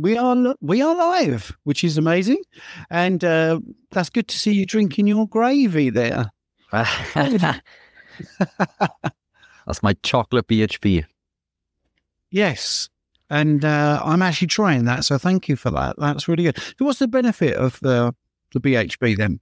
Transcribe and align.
we 0.00 0.16
are 0.16 0.54
we 0.60 0.82
are 0.82 0.94
live, 0.94 1.56
which 1.64 1.84
is 1.84 1.98
amazing, 1.98 2.42
and 2.90 3.22
uh, 3.24 3.60
that's 3.90 4.10
good 4.10 4.28
to 4.28 4.38
see 4.38 4.52
you 4.52 4.66
drinking 4.66 5.06
your 5.06 5.26
gravy 5.28 5.90
there. 5.90 6.30
That's 6.72 7.62
my 9.82 9.94
chocolate 10.02 10.46
BHB. 10.46 11.04
Yes, 12.30 12.88
and 13.28 13.64
uh, 13.64 14.00
I'm 14.04 14.22
actually 14.22 14.48
trying 14.48 14.84
that, 14.84 15.04
so 15.04 15.18
thank 15.18 15.48
you 15.48 15.56
for 15.56 15.70
that. 15.70 15.96
That's 15.98 16.28
really 16.28 16.44
good. 16.44 16.58
So 16.58 16.84
what's 16.84 16.98
the 16.98 17.08
benefit 17.08 17.54
of 17.54 17.78
the 17.80 18.14
the 18.52 18.60
BHB 18.60 19.16
then? 19.16 19.40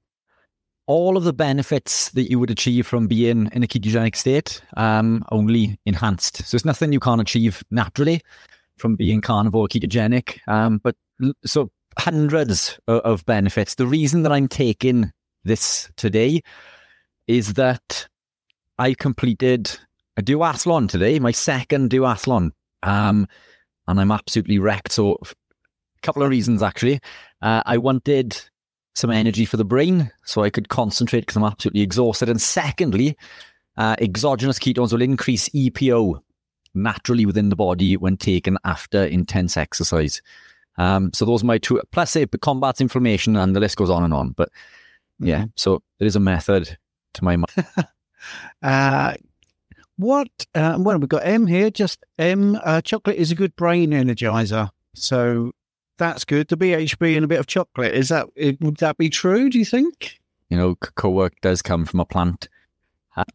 All 0.87 1.19
of 1.19 1.25
the 1.25 1.35
benefits 1.35 2.11
that 2.13 2.31
you 2.31 2.39
would 2.39 2.51
achieve 2.51 2.87
from 2.87 3.09
being 3.09 3.51
in 3.53 3.63
a 3.63 3.67
ketogenic 3.67 4.17
state, 4.17 4.63
um, 4.77 5.23
only 5.31 5.79
enhanced. 5.85 6.47
So 6.47 6.55
it's 6.55 6.65
nothing 6.65 6.93
you 6.93 7.01
can't 7.01 7.21
achieve 7.21 7.63
naturally 7.71 8.23
from 8.79 8.97
being 8.97 9.21
carnivore 9.21 9.69
ketogenic. 9.69 10.39
Um, 10.49 10.81
but 10.83 10.97
so 11.45 11.71
hundreds 11.99 12.79
of, 12.87 13.01
of 13.01 13.27
benefits. 13.27 13.75
The 13.75 13.87
reason 13.87 14.23
that 14.23 14.33
I'm 14.33 14.49
taking 14.49 15.13
this 15.45 15.91
today 15.97 16.43
is 17.27 17.55
that 17.55 18.09
I 18.79 18.95
completed 18.95 19.79
a 20.17 20.23
duathlon 20.23 20.89
today, 20.89 21.19
my 21.19 21.33
second 21.33 21.91
duathlon. 21.91 22.51
Um, 22.83 23.27
and 23.87 24.01
I'm 24.01 24.11
absolutely 24.11 24.59
wrecked. 24.59 24.93
So, 24.93 25.19
a 25.23 26.01
couple 26.03 26.23
of 26.23 26.31
reasons 26.31 26.63
actually. 26.63 27.01
Uh, 27.43 27.63
I 27.67 27.79
wanted 27.79 28.41
some 28.95 29.11
energy 29.11 29.45
for 29.45 29.57
the 29.57 29.65
brain 29.65 30.11
so 30.25 30.43
I 30.43 30.51
could 30.51 30.69
concentrate 30.69 31.21
because 31.21 31.37
I'm 31.37 31.45
absolutely 31.45 31.83
exhausted. 31.83 32.29
And 32.29 32.41
secondly, 32.41 33.17
uh, 33.77 33.97
exogenous 34.01 34.59
ketones 34.59 34.93
will 34.93 35.03
increase 35.03 35.49
EPO 35.51 36.21
naturally 36.83 37.27
within 37.27 37.49
the 37.49 37.57
body 37.57 37.97
when 37.97 38.17
taken 38.17 38.59
after 38.65 39.05
intense 39.05 39.57
exercise. 39.57 40.23
Um, 40.77 41.13
so 41.13 41.25
those 41.25 41.43
are 41.43 41.47
my 41.47 41.59
two. 41.59 41.81
Plus, 41.91 42.17
it 42.17 42.31
combats 42.41 42.81
inflammation, 42.81 43.37
and 43.37 43.55
the 43.55 43.61
list 43.61 43.77
goes 43.77 43.91
on 43.91 44.05
and 44.05 44.15
on. 44.15 44.31
But 44.31 44.51
yeah, 45.19 45.41
mm-hmm. 45.41 45.51
so 45.57 45.83
there 45.99 46.07
is 46.07 46.17
a 46.17 46.21
method 46.21 46.79
to 47.15 47.25
my 47.25 47.37
mind. 47.37 47.67
uh, 48.63 49.15
what? 49.97 50.29
Uh, 50.55 50.77
well, 50.79 50.99
we've 50.99 51.09
got 51.09 51.27
M 51.27 51.47
here. 51.47 51.71
Just 51.71 52.05
M. 52.19 52.59
Uh, 52.63 52.81
chocolate 52.81 53.17
is 53.17 53.33
a 53.33 53.35
good 53.35 53.55
brain 53.57 53.91
energizer. 53.91 54.71
So 54.95 55.53
that's 55.99 56.25
good. 56.25 56.49
The 56.49 56.57
BHB 56.57 57.17
and 57.17 57.25
a 57.25 57.29
bit 57.29 57.41
of 57.41 57.47
chocolate. 57.47 57.95
Is 57.95 58.09
that 58.09 58.29
would 58.61 58.77
that 58.77 58.97
be 58.97 59.11
true? 59.11 59.51
Do 59.51 59.59
you 59.59 59.65
think? 59.65 60.21
You 60.49 60.57
know, 60.57 60.77
cocoa 60.77 61.11
work 61.11 61.35
does 61.43 61.61
come 61.61 61.85
from 61.85 62.01
a 62.01 62.05
plant. 62.05 62.49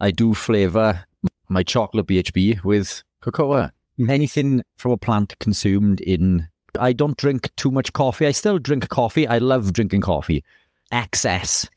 I 0.00 0.10
do 0.10 0.32
flavour 0.32 1.04
my 1.48 1.62
chocolate 1.62 2.06
BHB 2.06 2.64
with 2.64 3.02
cocoa. 3.32 3.70
Anything 4.08 4.62
from 4.76 4.92
a 4.92 4.96
plant 4.96 5.38
consumed 5.38 6.00
in. 6.00 6.48
I 6.78 6.92
don't 6.92 7.16
drink 7.16 7.54
too 7.56 7.70
much 7.70 7.92
coffee. 7.92 8.26
I 8.26 8.32
still 8.32 8.58
drink 8.58 8.88
coffee. 8.88 9.28
I 9.28 9.38
love 9.38 9.72
drinking 9.72 10.00
coffee. 10.00 10.44
Excess 10.90 11.68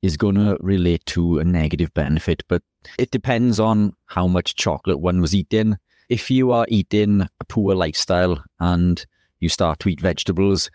is 0.00 0.16
going 0.16 0.34
to 0.34 0.56
relate 0.60 1.04
to 1.06 1.38
a 1.38 1.44
negative 1.44 1.92
benefit, 1.94 2.42
but 2.48 2.62
it 2.98 3.10
depends 3.10 3.60
on 3.60 3.94
how 4.06 4.26
much 4.26 4.56
chocolate 4.56 4.98
one 4.98 5.20
was 5.20 5.34
eating. 5.34 5.76
If 6.08 6.30
you 6.30 6.50
are 6.52 6.66
eating 6.68 7.22
a 7.22 7.44
poor 7.44 7.74
lifestyle 7.74 8.42
and 8.58 9.04
you 9.38 9.48
start 9.48 9.78
to 9.80 9.88
eat 9.88 10.00
vegetables, 10.00 10.70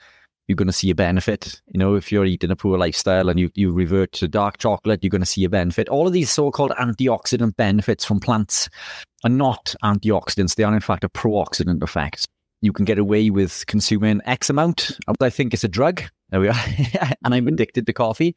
you're 0.48 0.56
going 0.56 0.68
to 0.68 0.74
see 0.74 0.90
a 0.90 0.96
benefit. 0.96 1.62
You 1.68 1.78
know, 1.78 1.96
if 1.96 2.12
you're 2.12 2.26
eating 2.26 2.52
a 2.52 2.56
poor 2.56 2.78
lifestyle 2.78 3.30
and 3.30 3.40
you, 3.40 3.52
you 3.54 3.72
revert 3.72 4.14
to 4.14 4.28
dark 4.28 4.58
chocolate, 4.58 5.04
you're 5.04 5.10
going 5.10 5.22
to 5.22 5.26
see 5.26 5.44
a 5.44 5.50
benefit. 5.50 5.90
All 5.90 6.08
of 6.08 6.14
these 6.14 6.32
so 6.32 6.52
called 6.52 6.72
antioxidant 6.72 7.56
benefits 7.58 8.06
from 8.06 8.20
plants 8.20 8.70
are 9.24 9.30
not 9.30 9.76
antioxidants. 9.84 10.56
They 10.56 10.64
are, 10.64 10.74
in 10.74 10.80
fact, 10.80 11.04
a 11.04 11.10
pro-oxidant 11.10 11.84
effect. 11.84 12.26
You 12.62 12.72
can 12.72 12.86
get 12.86 12.98
away 12.98 13.30
with 13.30 13.66
consuming 13.68 14.22
X 14.26 14.50
amount. 14.50 14.98
I 15.22 15.30
think 15.30 15.54
it's 15.54 15.66
a 15.66 15.70
drug. 15.70 16.02
There 16.30 16.40
we 16.40 16.48
are. 16.48 16.66
and 17.24 17.34
I'm 17.34 17.48
addicted 17.48 17.86
to 17.86 17.94
coffee. 17.94 18.36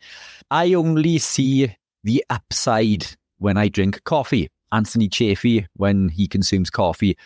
I 0.50 0.74
only 0.74 1.19
see 1.19 1.74
the 2.02 2.24
upside 2.28 3.06
when 3.39 3.57
I 3.57 3.68
drink 3.68 4.02
coffee. 4.05 4.48
Anthony 4.73 5.08
Chaffee, 5.08 5.67
when 5.74 6.08
he 6.08 6.29
consumes 6.29 6.70
coffee, 6.70 7.17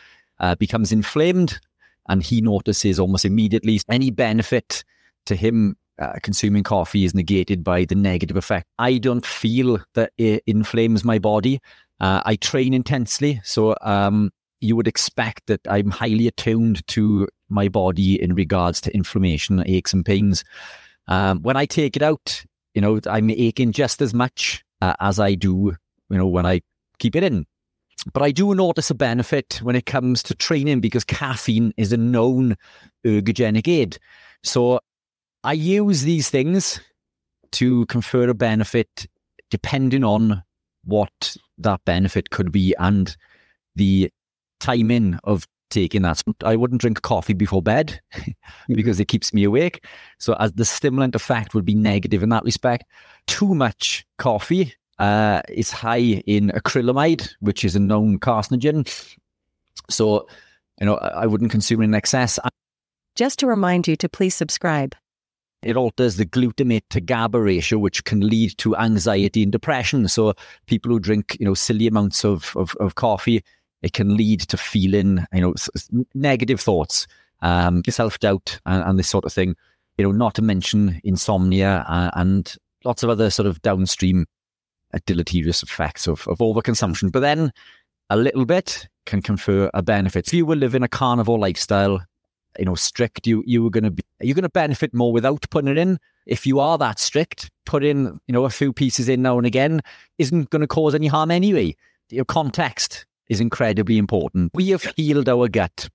uh, 0.40 0.54
becomes 0.54 0.92
inflamed 0.92 1.60
and 2.08 2.22
he 2.22 2.40
notices 2.40 2.98
almost 2.98 3.24
immediately 3.24 3.80
any 3.88 4.10
benefit 4.10 4.84
to 5.26 5.36
him 5.36 5.76
uh, 5.98 6.14
consuming 6.22 6.62
coffee 6.62 7.04
is 7.04 7.14
negated 7.14 7.62
by 7.62 7.84
the 7.84 7.94
negative 7.94 8.36
effect. 8.36 8.66
I 8.78 8.98
don't 8.98 9.24
feel 9.24 9.78
that 9.94 10.12
it 10.18 10.42
inflames 10.46 11.04
my 11.04 11.18
body. 11.18 11.60
Uh, 12.00 12.20
I 12.24 12.36
train 12.36 12.74
intensely, 12.74 13.40
so 13.44 13.76
um, 13.80 14.32
you 14.60 14.76
would 14.76 14.88
expect 14.88 15.46
that 15.46 15.60
I'm 15.68 15.90
highly 15.90 16.26
attuned 16.26 16.86
to 16.88 17.28
my 17.48 17.68
body 17.68 18.20
in 18.20 18.34
regards 18.34 18.80
to 18.82 18.94
inflammation, 18.94 19.62
aches, 19.66 19.92
and 19.92 20.04
pains. 20.04 20.44
Um, 21.06 21.42
when 21.42 21.56
I 21.56 21.66
take 21.66 21.96
it 21.96 22.02
out, 22.02 22.44
you 22.74 22.80
know, 22.80 22.98
I'm 23.06 23.30
aching 23.30 23.72
just 23.72 24.02
as 24.02 24.12
much 24.12 24.64
uh, 24.80 24.94
as 25.00 25.20
I 25.20 25.34
do, 25.34 25.76
you 26.10 26.18
know, 26.18 26.26
when 26.26 26.46
I 26.46 26.62
keep 26.98 27.14
it 27.14 27.22
in. 27.22 27.46
But 28.12 28.22
I 28.22 28.30
do 28.30 28.54
notice 28.54 28.90
a 28.90 28.94
benefit 28.94 29.60
when 29.62 29.76
it 29.76 29.86
comes 29.86 30.22
to 30.24 30.34
training 30.34 30.80
because 30.80 31.04
caffeine 31.04 31.72
is 31.76 31.92
a 31.92 31.96
known 31.96 32.56
ergogenic 33.04 33.68
aid. 33.68 33.98
So 34.42 34.80
I 35.42 35.52
use 35.54 36.02
these 36.02 36.30
things 36.30 36.80
to 37.52 37.86
confer 37.86 38.28
a 38.28 38.34
benefit 38.34 39.06
depending 39.50 40.04
on 40.04 40.42
what 40.84 41.36
that 41.58 41.80
benefit 41.84 42.30
could 42.30 42.52
be 42.52 42.74
and 42.78 43.16
the 43.76 44.10
timing 44.60 45.18
of 45.24 45.46
taking 45.70 46.02
that. 46.02 46.22
I 46.44 46.56
wouldn't 46.56 46.80
drink 46.80 47.02
coffee 47.02 47.32
before 47.32 47.62
bed 47.62 48.00
because 48.68 49.00
it 49.00 49.08
keeps 49.08 49.32
me 49.32 49.44
awake. 49.44 49.84
So 50.18 50.34
as 50.34 50.52
the 50.52 50.64
stimulant 50.64 51.14
effect 51.14 51.54
would 51.54 51.64
be 51.64 51.74
negative 51.74 52.22
in 52.22 52.28
that 52.30 52.44
respect. 52.44 52.84
Too 53.26 53.54
much 53.54 54.04
coffee 54.18 54.74
uh, 54.98 55.42
is 55.48 55.70
high 55.70 56.22
in 56.26 56.50
acrylamide, 56.50 57.28
which 57.40 57.64
is 57.64 57.76
a 57.76 57.80
known 57.80 58.18
carcinogen. 58.18 58.88
So, 59.90 60.26
you 60.80 60.86
know, 60.86 60.96
I 60.96 61.26
wouldn't 61.26 61.50
consume 61.50 61.82
it 61.82 61.86
in 61.86 61.94
excess. 61.94 62.38
Just 63.14 63.38
to 63.40 63.46
remind 63.46 63.86
you 63.86 63.96
to 63.96 64.08
please 64.08 64.34
subscribe. 64.34 64.94
It 65.62 65.76
alters 65.76 66.16
the 66.16 66.26
glutamate 66.26 66.82
to 66.90 67.00
GABA 67.00 67.40
ratio, 67.40 67.78
which 67.78 68.04
can 68.04 68.20
lead 68.20 68.58
to 68.58 68.76
anxiety 68.76 69.42
and 69.42 69.50
depression. 69.50 70.08
So, 70.08 70.34
people 70.66 70.90
who 70.90 71.00
drink, 71.00 71.38
you 71.40 71.46
know, 71.46 71.54
silly 71.54 71.86
amounts 71.86 72.24
of, 72.24 72.54
of, 72.54 72.76
of 72.80 72.96
coffee, 72.96 73.42
it 73.82 73.94
can 73.94 74.16
lead 74.16 74.40
to 74.40 74.56
feeling, 74.56 75.24
you 75.32 75.40
know, 75.40 75.54
negative 76.14 76.60
thoughts, 76.60 77.06
um, 77.40 77.82
self 77.88 78.18
doubt, 78.18 78.60
and, 78.66 78.82
and, 78.84 78.98
this 78.98 79.08
sort 79.08 79.24
of 79.24 79.32
thing. 79.32 79.56
You 79.96 80.04
know, 80.04 80.12
not 80.12 80.34
to 80.34 80.42
mention 80.42 81.00
insomnia 81.04 81.84
uh, 81.88 82.10
and 82.14 82.54
lots 82.84 83.02
of 83.02 83.10
other 83.10 83.30
sort 83.30 83.46
of 83.46 83.62
downstream 83.62 84.26
deleterious 85.00 85.62
effects 85.62 86.06
of, 86.06 86.26
of 86.28 86.38
overconsumption. 86.38 87.12
But 87.12 87.20
then 87.20 87.52
a 88.10 88.16
little 88.16 88.44
bit 88.44 88.88
can 89.06 89.22
confer 89.22 89.70
a 89.74 89.82
benefit. 89.82 90.26
If 90.26 90.34
you 90.34 90.46
were 90.46 90.56
living 90.56 90.82
a 90.82 90.88
carnivore 90.88 91.38
lifestyle, 91.38 92.04
you 92.58 92.64
know, 92.64 92.74
strict, 92.74 93.26
you 93.26 93.42
you 93.46 93.62
were 93.62 93.70
going 93.70 93.84
to 93.84 93.90
be 93.90 94.02
you're 94.20 94.34
to 94.34 94.48
benefit 94.48 94.94
more 94.94 95.12
without 95.12 95.46
putting 95.50 95.70
it 95.70 95.78
in. 95.78 95.98
If 96.26 96.46
you 96.46 96.60
are 96.60 96.78
that 96.78 96.98
strict, 96.98 97.50
put 97.66 97.84
in 97.84 98.20
you 98.26 98.32
know 98.32 98.44
a 98.44 98.50
few 98.50 98.72
pieces 98.72 99.08
in 99.08 99.22
now 99.22 99.38
and 99.38 99.46
again 99.46 99.80
isn't 100.18 100.50
going 100.50 100.60
to 100.60 100.68
cause 100.68 100.94
any 100.94 101.08
harm 101.08 101.30
anyway. 101.30 101.76
Your 102.10 102.24
context 102.24 103.06
is 103.28 103.40
incredibly 103.40 103.98
important. 103.98 104.52
We 104.54 104.68
have 104.70 104.84
healed 104.96 105.28
our 105.28 105.48
gut. 105.48 105.88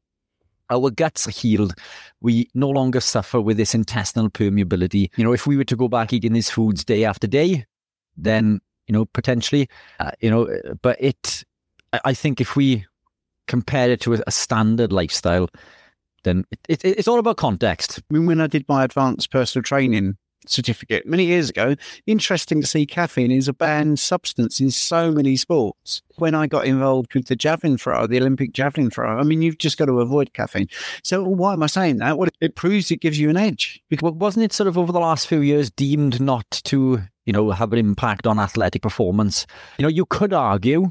Our 0.72 0.92
guts 0.92 1.28
are 1.28 1.32
healed. 1.32 1.74
We 2.22 2.50
no 2.54 2.70
longer 2.70 3.00
suffer 3.00 3.42
with 3.42 3.58
this 3.58 3.74
intestinal 3.74 4.30
permeability. 4.30 5.10
You 5.16 5.24
know, 5.24 5.34
if 5.34 5.48
we 5.48 5.58
were 5.58 5.64
to 5.64 5.76
go 5.76 5.88
back 5.88 6.14
eating 6.14 6.34
these 6.34 6.50
foods 6.50 6.84
day 6.84 7.06
after 7.06 7.26
day, 7.26 7.66
then 8.16 8.60
you 8.90 8.94
know, 8.94 9.06
potentially, 9.06 9.70
uh, 10.00 10.12
you 10.20 10.30
know, 10.30 10.50
but 10.82 10.98
it, 11.00 11.44
I 12.04 12.14
think 12.14 12.42
if 12.42 12.56
we 12.56 12.86
compare 13.48 13.92
it 13.92 14.02
to 14.02 14.16
a, 14.16 14.20
a 14.26 14.32
standard 14.32 14.92
lifestyle, 14.92 15.48
then 16.24 16.44
it, 16.52 16.84
it, 16.84 16.98
it's 16.98 17.08
all 17.08 17.20
about 17.20 17.38
context. 17.38 18.00
I 18.00 18.14
mean, 18.14 18.26
when 18.26 18.42
I 18.42 18.48
did 18.48 18.66
my 18.68 18.84
advanced 18.84 19.32
personal 19.32 19.64
training 19.64 20.18
certificate 20.48 21.06
many 21.06 21.26
years 21.26 21.50
ago, 21.50 21.76
interesting 22.06 22.62
to 22.62 22.68
see 22.68 22.86
caffeine 22.86 23.32
is 23.32 23.48
a 23.48 23.54
banned 23.54 24.00
substance 24.00 24.60
in 24.60 24.72
so 24.72 25.12
many 25.12 25.36
sports. 25.36 26.02
When 26.18 26.36
I 26.36 26.48
got 26.48 26.66
involved 26.66 27.14
with 27.14 27.28
the 27.28 27.36
javelin 27.36 27.78
throw, 27.78 28.08
the 28.08 28.20
Olympic 28.20 28.54
javelin 28.54 28.90
throw, 28.90 29.18
I 29.18 29.24
mean, 29.24 29.42
you've 29.42 29.58
just 29.58 29.78
got 29.78 29.86
to 29.86 30.00
avoid 30.02 30.34
caffeine. 30.34 30.68
So 31.04 31.24
why 31.24 31.54
am 31.54 31.64
I 31.64 31.68
saying 31.68 31.98
that? 31.98 32.18
Well, 32.18 32.30
it 32.42 32.56
proves 32.56 32.92
it 32.92 33.02
gives 33.02 33.20
you 33.20 33.30
an 33.30 33.38
edge. 33.38 33.82
Because 33.90 34.14
wasn't 34.14 34.46
it 34.46 34.54
sort 34.54 34.68
of 34.68 34.78
over 34.78 34.92
the 34.92 35.00
last 35.00 35.28
few 35.28 35.42
years 35.42 35.70
deemed 35.70 36.20
not 36.22 36.50
to 36.66 37.04
you 37.30 37.34
know, 37.34 37.52
have 37.52 37.72
an 37.72 37.78
impact 37.78 38.26
on 38.26 38.40
athletic 38.40 38.82
performance. 38.82 39.46
You 39.78 39.84
know, 39.84 39.90
you 39.90 40.08
could 40.08 40.34
argue 40.34 40.90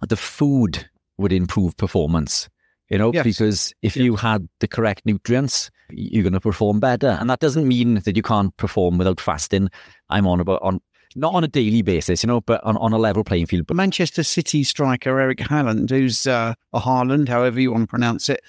that 0.00 0.08
the 0.08 0.16
food 0.16 0.88
would 1.18 1.32
improve 1.32 1.76
performance, 1.76 2.48
you 2.88 2.96
know, 2.96 3.12
yes. 3.12 3.24
because 3.24 3.74
if 3.82 3.96
yes. 3.96 4.04
you 4.04 4.14
had 4.14 4.48
the 4.60 4.68
correct 4.68 5.04
nutrients, 5.04 5.68
you're 5.92 6.22
going 6.22 6.32
to 6.32 6.40
perform 6.40 6.80
better. 6.80 7.16
And 7.20 7.28
that 7.30 7.40
doesn't 7.40 7.66
mean 7.66 7.94
that 7.94 8.16
you 8.16 8.22
can't 8.22 8.56
perform 8.56 8.98
without 8.98 9.20
fasting. 9.20 9.70
I'm 10.08 10.26
on 10.26 10.40
about 10.40 10.62
on 10.62 10.80
not 11.16 11.34
on 11.34 11.42
a 11.42 11.48
daily 11.48 11.82
basis, 11.82 12.22
you 12.22 12.28
know, 12.28 12.40
but 12.40 12.62
on, 12.62 12.76
on 12.76 12.92
a 12.92 12.98
level 12.98 13.24
playing 13.24 13.46
field. 13.46 13.66
But 13.66 13.76
Manchester 13.76 14.22
City 14.22 14.62
striker 14.62 15.18
Eric 15.18 15.38
Haaland, 15.38 15.90
who's 15.90 16.26
uh, 16.26 16.54
a 16.72 16.80
Haaland, 16.80 17.28
however 17.28 17.60
you 17.60 17.72
want 17.72 17.84
to 17.84 17.88
pronounce 17.88 18.28
it, 18.28 18.40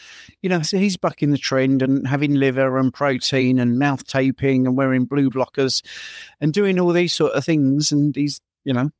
you 0.41 0.49
know, 0.49 0.61
so 0.61 0.77
he's 0.77 0.97
bucking 0.97 1.31
the 1.31 1.37
trend 1.37 1.81
and 1.81 2.07
having 2.07 2.35
liver 2.35 2.77
and 2.77 2.93
protein 2.93 3.59
and 3.59 3.79
mouth 3.79 4.05
taping 4.05 4.67
and 4.67 4.77
wearing 4.77 5.05
blue 5.05 5.29
blockers 5.29 5.83
and 6.39 6.53
doing 6.53 6.79
all 6.79 6.91
these 6.91 7.13
sort 7.13 7.33
of 7.33 7.43
things. 7.43 7.91
And 7.91 8.15
he's, 8.15 8.39
you 8.63 8.73
know, 8.73 8.91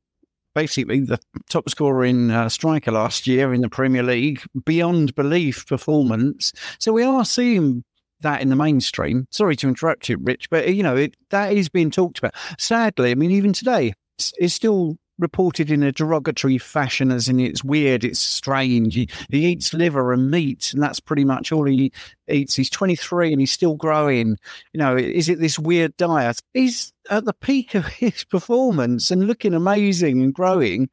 basically 0.54 1.00
the 1.00 1.20
top 1.48 1.68
scorer 1.70 2.04
in 2.04 2.30
uh, 2.30 2.48
striker 2.48 2.90
last 2.90 3.26
year 3.28 3.54
in 3.54 3.60
the 3.60 3.68
Premier 3.68 4.02
League, 4.02 4.42
beyond 4.64 5.14
belief 5.14 5.66
performance. 5.66 6.52
So 6.80 6.92
we 6.92 7.04
are 7.04 7.24
seeing 7.24 7.84
that 8.22 8.42
in 8.42 8.48
the 8.48 8.56
mainstream. 8.56 9.26
Sorry 9.30 9.56
to 9.56 9.68
interrupt 9.68 10.08
you, 10.08 10.18
Rich, 10.18 10.50
but 10.50 10.74
you 10.74 10.82
know 10.82 10.96
it, 10.96 11.16
that 11.30 11.52
is 11.52 11.68
being 11.68 11.90
talked 11.90 12.18
about. 12.18 12.34
Sadly, 12.58 13.10
I 13.10 13.14
mean, 13.14 13.30
even 13.30 13.52
today, 13.52 13.92
it's, 14.18 14.32
it's 14.38 14.54
still 14.54 14.96
reported 15.18 15.70
in 15.70 15.82
a 15.82 15.92
derogatory 15.92 16.58
fashion, 16.58 17.10
as 17.10 17.28
in 17.28 17.40
it's 17.40 17.64
weird, 17.64 18.04
it's 18.04 18.20
strange. 18.20 18.94
He, 18.94 19.08
he 19.30 19.46
eats 19.46 19.72
liver 19.72 20.12
and 20.12 20.30
meat, 20.30 20.72
and 20.74 20.82
that's 20.82 21.00
pretty 21.00 21.24
much 21.24 21.52
all 21.52 21.64
he 21.64 21.92
eats. 22.28 22.54
He's 22.54 22.70
23 22.70 23.32
and 23.32 23.40
he's 23.40 23.52
still 23.52 23.76
growing. 23.76 24.36
You 24.72 24.78
know, 24.78 24.96
is 24.96 25.28
it 25.28 25.38
this 25.38 25.58
weird 25.58 25.96
diet? 25.96 26.40
He's 26.52 26.92
at 27.10 27.24
the 27.24 27.32
peak 27.32 27.74
of 27.74 27.86
his 27.86 28.24
performance 28.24 29.10
and 29.10 29.26
looking 29.26 29.54
amazing 29.54 30.22
and 30.22 30.34
growing. 30.34 30.90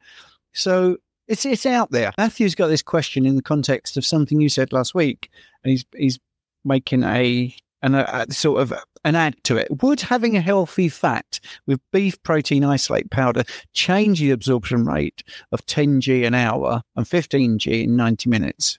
So 0.53 0.97
it's 1.27 1.45
it's 1.45 1.65
out 1.65 1.91
there. 1.91 2.11
Matthew's 2.17 2.55
got 2.55 2.67
this 2.67 2.81
question 2.81 3.25
in 3.25 3.35
the 3.35 3.41
context 3.41 3.97
of 3.97 4.05
something 4.05 4.39
you 4.41 4.49
said 4.49 4.73
last 4.73 4.95
week, 4.95 5.29
and 5.63 5.71
he's 5.71 5.85
he's 5.95 6.19
making 6.63 7.03
a 7.03 7.56
and 7.81 7.95
a, 7.95 8.21
a, 8.21 8.31
sort 8.31 8.61
of 8.61 8.73
an 9.06 9.15
add 9.15 9.41
to 9.45 9.57
it. 9.57 9.81
Would 9.81 10.01
having 10.01 10.35
a 10.35 10.41
healthy 10.41 10.89
fat 10.89 11.39
with 11.65 11.79
beef 11.91 12.21
protein 12.23 12.63
isolate 12.63 13.09
powder 13.09 13.44
change 13.73 14.19
the 14.19 14.31
absorption 14.31 14.85
rate 14.85 15.23
of 15.51 15.65
10g 15.65 16.25
an 16.25 16.33
hour 16.33 16.81
and 16.95 17.06
15g 17.06 17.83
in 17.83 17.95
90 17.95 18.29
minutes? 18.29 18.77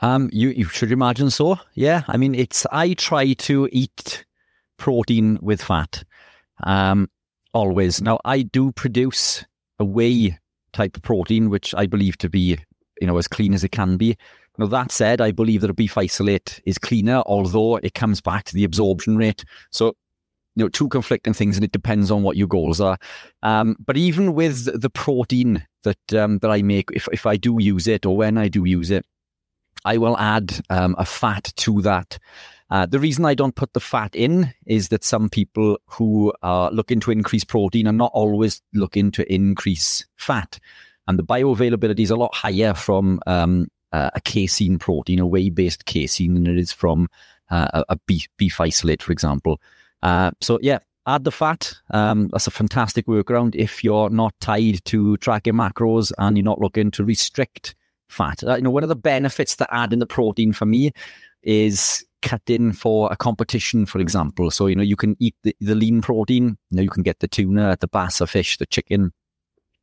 Um, 0.00 0.30
you 0.32 0.50
you 0.50 0.64
should 0.66 0.92
imagine 0.92 1.30
so. 1.30 1.58
Yeah, 1.74 2.02
I 2.06 2.16
mean, 2.16 2.34
it's 2.34 2.66
I 2.70 2.94
try 2.94 3.32
to 3.32 3.68
eat 3.72 4.24
protein 4.76 5.38
with 5.42 5.60
fat, 5.60 6.04
um, 6.62 7.10
always. 7.52 8.00
Now 8.00 8.20
I 8.24 8.42
do 8.42 8.70
produce 8.72 9.44
a 9.80 9.84
whey 9.84 10.38
type 10.72 10.96
of 10.96 11.02
protein, 11.02 11.50
which 11.50 11.74
I 11.74 11.86
believe 11.86 12.16
to 12.18 12.28
be 12.28 12.58
you 13.00 13.06
know 13.06 13.18
as 13.18 13.26
clean 13.26 13.54
as 13.54 13.64
it 13.64 13.72
can 13.72 13.96
be. 13.96 14.16
Now, 14.58 14.66
that 14.66 14.90
said, 14.90 15.20
I 15.20 15.30
believe 15.30 15.60
that 15.60 15.70
a 15.70 15.74
beef 15.74 15.96
isolate 15.96 16.60
is 16.66 16.78
cleaner, 16.78 17.22
although 17.26 17.76
it 17.76 17.94
comes 17.94 18.20
back 18.20 18.44
to 18.46 18.54
the 18.54 18.64
absorption 18.64 19.16
rate. 19.16 19.44
So, 19.70 19.94
you 20.56 20.64
know, 20.64 20.68
two 20.68 20.88
conflicting 20.88 21.32
things, 21.32 21.56
and 21.56 21.64
it 21.64 21.70
depends 21.70 22.10
on 22.10 22.24
what 22.24 22.36
your 22.36 22.48
goals 22.48 22.80
are. 22.80 22.98
Um, 23.44 23.76
but 23.78 23.96
even 23.96 24.34
with 24.34 24.80
the 24.80 24.90
protein 24.90 25.64
that 25.84 26.14
um, 26.14 26.38
that 26.38 26.50
I 26.50 26.62
make, 26.62 26.90
if 26.92 27.08
if 27.12 27.24
I 27.24 27.36
do 27.36 27.58
use 27.60 27.86
it 27.86 28.04
or 28.04 28.16
when 28.16 28.36
I 28.36 28.48
do 28.48 28.64
use 28.64 28.90
it, 28.90 29.06
I 29.84 29.98
will 29.98 30.18
add 30.18 30.60
um, 30.70 30.96
a 30.98 31.04
fat 31.04 31.52
to 31.58 31.80
that. 31.82 32.18
Uh, 32.70 32.86
the 32.86 32.98
reason 32.98 33.24
I 33.24 33.34
don't 33.34 33.54
put 33.54 33.72
the 33.72 33.80
fat 33.80 34.14
in 34.14 34.52
is 34.66 34.88
that 34.88 35.04
some 35.04 35.28
people 35.30 35.78
who 35.86 36.32
are 36.42 36.70
looking 36.70 37.00
to 37.00 37.10
increase 37.10 37.44
protein 37.44 37.86
are 37.86 37.92
not 37.92 38.10
always 38.12 38.60
looking 38.74 39.10
to 39.12 39.32
increase 39.32 40.04
fat. 40.16 40.58
And 41.06 41.18
the 41.18 41.24
bioavailability 41.24 42.00
is 42.00 42.10
a 42.10 42.16
lot 42.16 42.34
higher 42.34 42.74
from 42.74 43.20
um, 43.26 43.68
uh, 43.92 44.10
a 44.14 44.20
casein 44.20 44.78
protein, 44.78 45.18
a 45.18 45.26
whey 45.26 45.50
based 45.50 45.84
casein, 45.84 46.34
than 46.34 46.46
it 46.46 46.58
is 46.58 46.72
from 46.72 47.08
uh, 47.50 47.82
a 47.88 47.96
beef, 48.06 48.28
beef 48.36 48.60
isolate, 48.60 49.02
for 49.02 49.12
example. 49.12 49.60
Uh, 50.02 50.30
so, 50.40 50.58
yeah, 50.62 50.78
add 51.06 51.24
the 51.24 51.32
fat. 51.32 51.74
Um, 51.90 52.28
that's 52.28 52.46
a 52.46 52.52
fantastic 52.52 53.06
workaround 53.06 53.54
if 53.54 53.82
you're 53.82 54.10
not 54.10 54.34
tied 54.40 54.84
to 54.84 55.16
tracking 55.18 55.54
macros 55.54 56.12
and 56.18 56.36
you're 56.36 56.44
not 56.44 56.60
looking 56.60 56.90
to 56.92 57.04
restrict 57.04 57.74
fat. 58.08 58.44
Uh, 58.44 58.56
you 58.56 58.62
know, 58.62 58.70
one 58.70 58.82
of 58.82 58.88
the 58.88 58.96
benefits 58.96 59.56
to 59.56 59.74
adding 59.74 59.98
the 59.98 60.06
protein 60.06 60.52
for 60.52 60.66
me 60.66 60.92
is 61.42 62.04
cutting 62.20 62.72
for 62.72 63.10
a 63.12 63.16
competition, 63.16 63.86
for 63.86 64.00
example. 64.00 64.50
So, 64.50 64.66
you 64.66 64.76
know, 64.76 64.82
you 64.82 64.96
can 64.96 65.16
eat 65.18 65.34
the, 65.42 65.56
the 65.60 65.74
lean 65.74 66.02
protein. 66.02 66.58
You 66.70 66.76
know, 66.76 66.82
you 66.82 66.90
can 66.90 67.02
get 67.02 67.20
the 67.20 67.28
tuna, 67.28 67.76
the 67.80 67.88
bass, 67.88 68.18
the 68.18 68.26
fish, 68.26 68.58
the 68.58 68.66
chicken. 68.66 69.12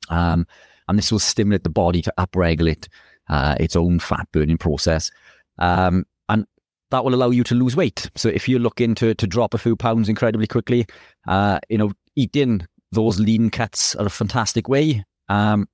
Um, 0.09 0.45
and 0.87 0.97
this 0.97 1.11
will 1.11 1.19
stimulate 1.19 1.63
the 1.63 1.69
body 1.69 2.01
to 2.03 2.13
upregulate 2.17 2.87
uh, 3.29 3.55
its 3.59 3.75
own 3.75 3.99
fat 3.99 4.27
burning 4.31 4.57
process. 4.57 5.11
Um, 5.57 6.05
and 6.29 6.45
that 6.91 7.03
will 7.03 7.15
allow 7.15 7.29
you 7.29 7.43
to 7.45 7.55
lose 7.55 7.75
weight. 7.75 8.09
So 8.15 8.29
if 8.29 8.47
you're 8.47 8.59
looking 8.59 8.95
to, 8.95 9.13
to 9.15 9.27
drop 9.27 9.53
a 9.53 9.57
few 9.57 9.75
pounds 9.75 10.09
incredibly 10.09 10.47
quickly, 10.47 10.85
uh, 11.27 11.59
you 11.69 11.77
know, 11.77 11.91
eating 12.15 12.67
those 12.91 13.19
lean 13.19 13.49
cuts 13.49 13.95
are 13.95 14.05
a 14.05 14.09
fantastic 14.09 14.67
way. 14.67 15.03
Um, 15.29 15.67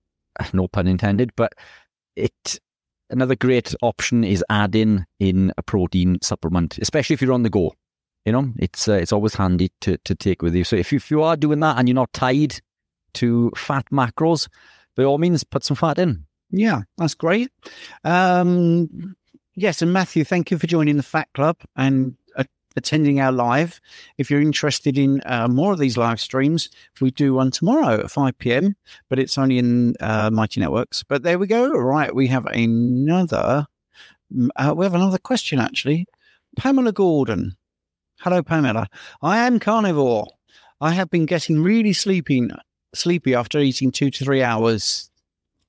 no 0.53 0.67
pun 0.67 0.87
intended, 0.87 1.31
but 1.35 1.53
it 2.15 2.59
another 3.09 3.35
great 3.35 3.75
option 3.81 4.23
is 4.23 4.43
adding 4.49 5.05
in 5.19 5.51
a 5.57 5.63
protein 5.63 6.17
supplement, 6.21 6.77
especially 6.79 7.13
if 7.13 7.21
you're 7.21 7.33
on 7.33 7.43
the 7.43 7.49
go. 7.49 7.73
You 8.25 8.31
know, 8.31 8.53
it's 8.57 8.87
uh, 8.87 8.93
it's 8.93 9.11
always 9.11 9.35
handy 9.35 9.71
to 9.81 9.97
to 10.05 10.15
take 10.15 10.41
with 10.41 10.55
you. 10.55 10.63
So 10.63 10.75
if 10.75 10.91
you, 10.91 10.97
if 10.97 11.11
you 11.11 11.23
are 11.23 11.35
doing 11.35 11.59
that 11.59 11.77
and 11.77 11.87
you're 11.87 11.95
not 11.95 12.13
tied 12.13 12.59
to 13.15 13.51
fat 13.55 13.85
macros, 13.91 14.47
by 14.95 15.03
all 15.03 15.17
means, 15.17 15.43
put 15.43 15.63
some 15.63 15.75
fat 15.75 15.99
in. 15.99 16.25
Yeah, 16.51 16.81
that's 16.97 17.15
great. 17.15 17.49
Um, 18.03 19.15
yes, 19.55 19.81
and 19.81 19.93
Matthew, 19.93 20.23
thank 20.23 20.51
you 20.51 20.57
for 20.57 20.67
joining 20.67 20.97
the 20.97 21.03
Fat 21.03 21.29
Club 21.33 21.57
and 21.75 22.15
uh, 22.35 22.43
attending 22.75 23.21
our 23.21 23.31
live. 23.31 23.79
If 24.17 24.29
you're 24.29 24.41
interested 24.41 24.97
in 24.97 25.21
uh, 25.25 25.47
more 25.47 25.71
of 25.71 25.79
these 25.79 25.97
live 25.97 26.19
streams, 26.19 26.69
we 26.99 27.11
do 27.11 27.33
one 27.33 27.51
tomorrow 27.51 28.01
at 28.01 28.11
5 28.11 28.37
p.m., 28.37 28.75
but 29.09 29.17
it's 29.17 29.37
only 29.37 29.57
in 29.57 29.95
uh, 30.01 30.29
Mighty 30.29 30.59
Networks. 30.59 31.03
But 31.03 31.23
there 31.23 31.39
we 31.39 31.47
go. 31.47 31.71
Right, 31.71 32.13
we 32.13 32.27
have 32.27 32.45
another. 32.47 33.67
Uh, 34.55 34.73
we 34.75 34.85
have 34.85 34.95
another 34.95 35.17
question 35.17 35.59
actually. 35.59 36.05
Pamela 36.57 36.91
Gordon. 36.91 37.55
Hello, 38.19 38.43
Pamela. 38.43 38.87
I 39.21 39.39
am 39.39 39.59
carnivore. 39.59 40.27
I 40.79 40.91
have 40.91 41.09
been 41.09 41.25
getting 41.25 41.63
really 41.63 41.93
sleeping, 41.93 42.51
sleepy 42.93 43.33
after 43.33 43.59
eating 43.59 43.91
two 43.91 44.11
to 44.11 44.25
three 44.25 44.43
hours. 44.43 45.09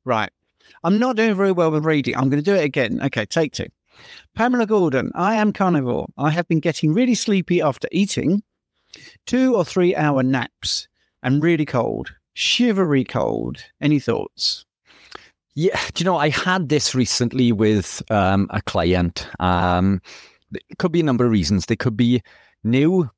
Right. 0.04 0.30
I'm 0.84 0.98
not 0.98 1.16
doing 1.16 1.34
very 1.34 1.52
well 1.52 1.70
with 1.70 1.84
reading. 1.84 2.16
I'm 2.16 2.28
going 2.28 2.42
to 2.42 2.50
do 2.50 2.54
it 2.54 2.64
again. 2.64 3.00
Okay, 3.02 3.24
take 3.26 3.52
two. 3.52 3.68
Pamela 4.34 4.66
Gordon, 4.66 5.12
I 5.14 5.34
am 5.34 5.52
carnivore. 5.52 6.08
I 6.16 6.30
have 6.30 6.48
been 6.48 6.60
getting 6.60 6.92
really 6.92 7.14
sleepy 7.14 7.60
after 7.60 7.88
eating, 7.92 8.42
two 9.26 9.54
or 9.54 9.64
three 9.64 9.94
hour 9.94 10.22
naps, 10.22 10.88
and 11.22 11.42
really 11.42 11.66
cold, 11.66 12.12
shivery 12.34 13.04
cold. 13.04 13.62
Any 13.80 14.00
thoughts? 14.00 14.64
Yeah, 15.54 15.78
do 15.92 16.02
you 16.02 16.06
know, 16.06 16.16
I 16.16 16.30
had 16.30 16.70
this 16.70 16.94
recently 16.94 17.52
with 17.52 18.02
um, 18.10 18.48
a 18.50 18.62
client. 18.62 19.28
Um, 19.38 20.00
it 20.52 20.78
could 20.78 20.92
be 20.92 21.00
a 21.00 21.04
number 21.04 21.26
of 21.26 21.30
reasons. 21.30 21.66
They 21.66 21.76
could 21.76 21.96
be 21.96 22.22
new 22.64 23.10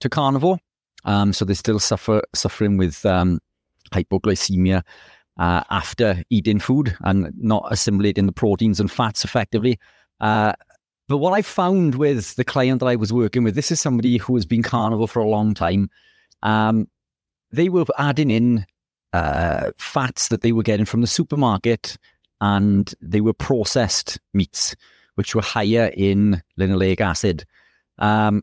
to 0.00 0.08
carnivore, 0.08 0.58
um, 1.04 1.32
so 1.32 1.44
they're 1.44 1.54
still 1.54 1.78
suffer 1.78 2.22
suffering 2.34 2.78
with 2.78 3.04
um, 3.04 3.40
hypoglycemia 3.92 4.82
uh, 5.38 5.62
after 5.70 6.22
eating 6.30 6.58
food 6.58 6.96
and 7.00 7.32
not 7.36 7.66
assimilating 7.70 8.26
the 8.26 8.32
proteins 8.32 8.80
and 8.80 8.90
fats 8.90 9.24
effectively. 9.24 9.78
Uh, 10.20 10.52
but 11.08 11.18
what 11.18 11.32
I 11.32 11.42
found 11.42 11.96
with 11.96 12.36
the 12.36 12.44
client 12.44 12.80
that 12.80 12.86
I 12.86 12.96
was 12.96 13.12
working 13.12 13.44
with, 13.44 13.54
this 13.54 13.70
is 13.70 13.80
somebody 13.80 14.18
who 14.18 14.34
has 14.34 14.46
been 14.46 14.62
carnivore 14.62 15.08
for 15.08 15.20
a 15.20 15.28
long 15.28 15.54
time. 15.54 15.90
Um, 16.42 16.88
they 17.50 17.68
were 17.68 17.84
adding 17.98 18.30
in 18.30 18.66
uh, 19.12 19.72
fats 19.78 20.28
that 20.28 20.42
they 20.42 20.52
were 20.52 20.62
getting 20.62 20.86
from 20.86 21.00
the 21.00 21.06
supermarket 21.06 21.98
and 22.40 22.94
they 23.00 23.20
were 23.20 23.34
processed 23.34 24.18
meats, 24.32 24.74
which 25.16 25.34
were 25.34 25.42
higher 25.42 25.90
in 25.94 26.42
linoleic 26.58 27.00
acid. 27.00 27.44
Um, 27.98 28.42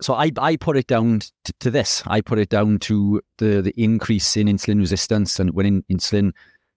so 0.00 0.14
I, 0.14 0.30
I 0.38 0.56
put 0.56 0.76
it 0.76 0.86
down 0.86 1.20
to, 1.44 1.52
to, 1.60 1.70
this. 1.70 2.02
I 2.06 2.20
put 2.20 2.38
it 2.38 2.48
down 2.48 2.78
to 2.80 3.20
the, 3.38 3.62
the 3.62 3.74
increase 3.76 4.36
in 4.36 4.46
insulin 4.46 4.78
resistance, 4.78 5.38
and 5.38 5.54
when 5.54 5.66
in, 5.66 5.82
insulin 5.90 6.32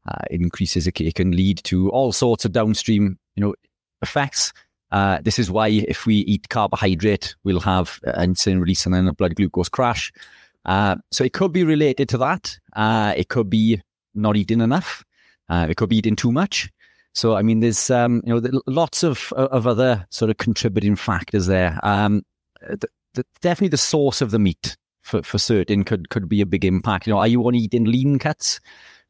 uh, 0.08 0.26
increases, 0.30 0.88
it, 0.88 1.00
it, 1.00 1.16
can 1.16 1.32
lead 1.32 1.64
to 1.66 1.90
all 1.90 2.12
sorts 2.12 2.46
of 2.46 2.52
downstream, 2.52 3.18
you 3.36 3.44
know, 3.44 3.56
effects. 4.02 4.54
Uh, 4.92 5.20
this 5.24 5.40
is 5.40 5.50
why 5.50 5.70
if 5.70 6.06
we 6.06 6.16
eat 6.16 6.50
carbohydrate, 6.50 7.36
we'll 7.44 7.60
have 7.60 8.00
insulin 8.06 8.60
release 8.60 8.86
and 8.86 8.94
then 8.94 9.08
a 9.08 9.14
blood 9.14 9.36
glucose 9.36 9.70
crash. 9.70 10.12
Uh, 10.66 10.96
so 11.12 11.24
it 11.24 11.34
could 11.34 11.52
be 11.52 11.64
related 11.64 12.08
to 12.10 12.18
that. 12.18 12.58
Uh, 12.76 13.14
it 13.18 13.30
could 13.30 13.50
be 13.50 13.82
not 14.14 14.38
eating 14.38 14.62
enough. 14.62 15.04
Uh, 15.50 15.68
it 15.70 15.78
could 15.78 15.90
be 15.90 15.98
eating 15.98 16.16
too 16.16 16.32
much. 16.32 16.70
So 17.14 17.36
I 17.36 17.42
mean, 17.42 17.60
there's 17.60 17.90
um, 17.90 18.22
you 18.26 18.34
know 18.34 18.62
lots 18.66 19.04
of 19.04 19.32
of 19.34 19.68
other 19.68 20.06
sort 20.10 20.32
of 20.32 20.38
contributing 20.38 20.96
factors 20.96 21.48
there. 21.48 21.80
Um, 21.84 22.24
the, 23.14 23.26
definitely 23.42 23.70
the 23.70 23.78
source 23.78 24.22
of 24.22 24.32
the 24.32 24.40
meat 24.40 24.78
for, 25.02 25.22
for 25.24 25.38
certain 25.38 25.84
could, 25.84 26.10
could 26.10 26.28
be 26.28 26.42
a 26.42 26.46
big 26.46 26.66
impact. 26.66 27.08
You 27.08 27.14
know, 27.14 27.20
are 27.20 27.28
you 27.28 27.46
only 27.46 27.60
eating 27.60 27.86
lean 27.86 28.20
cuts? 28.20 28.60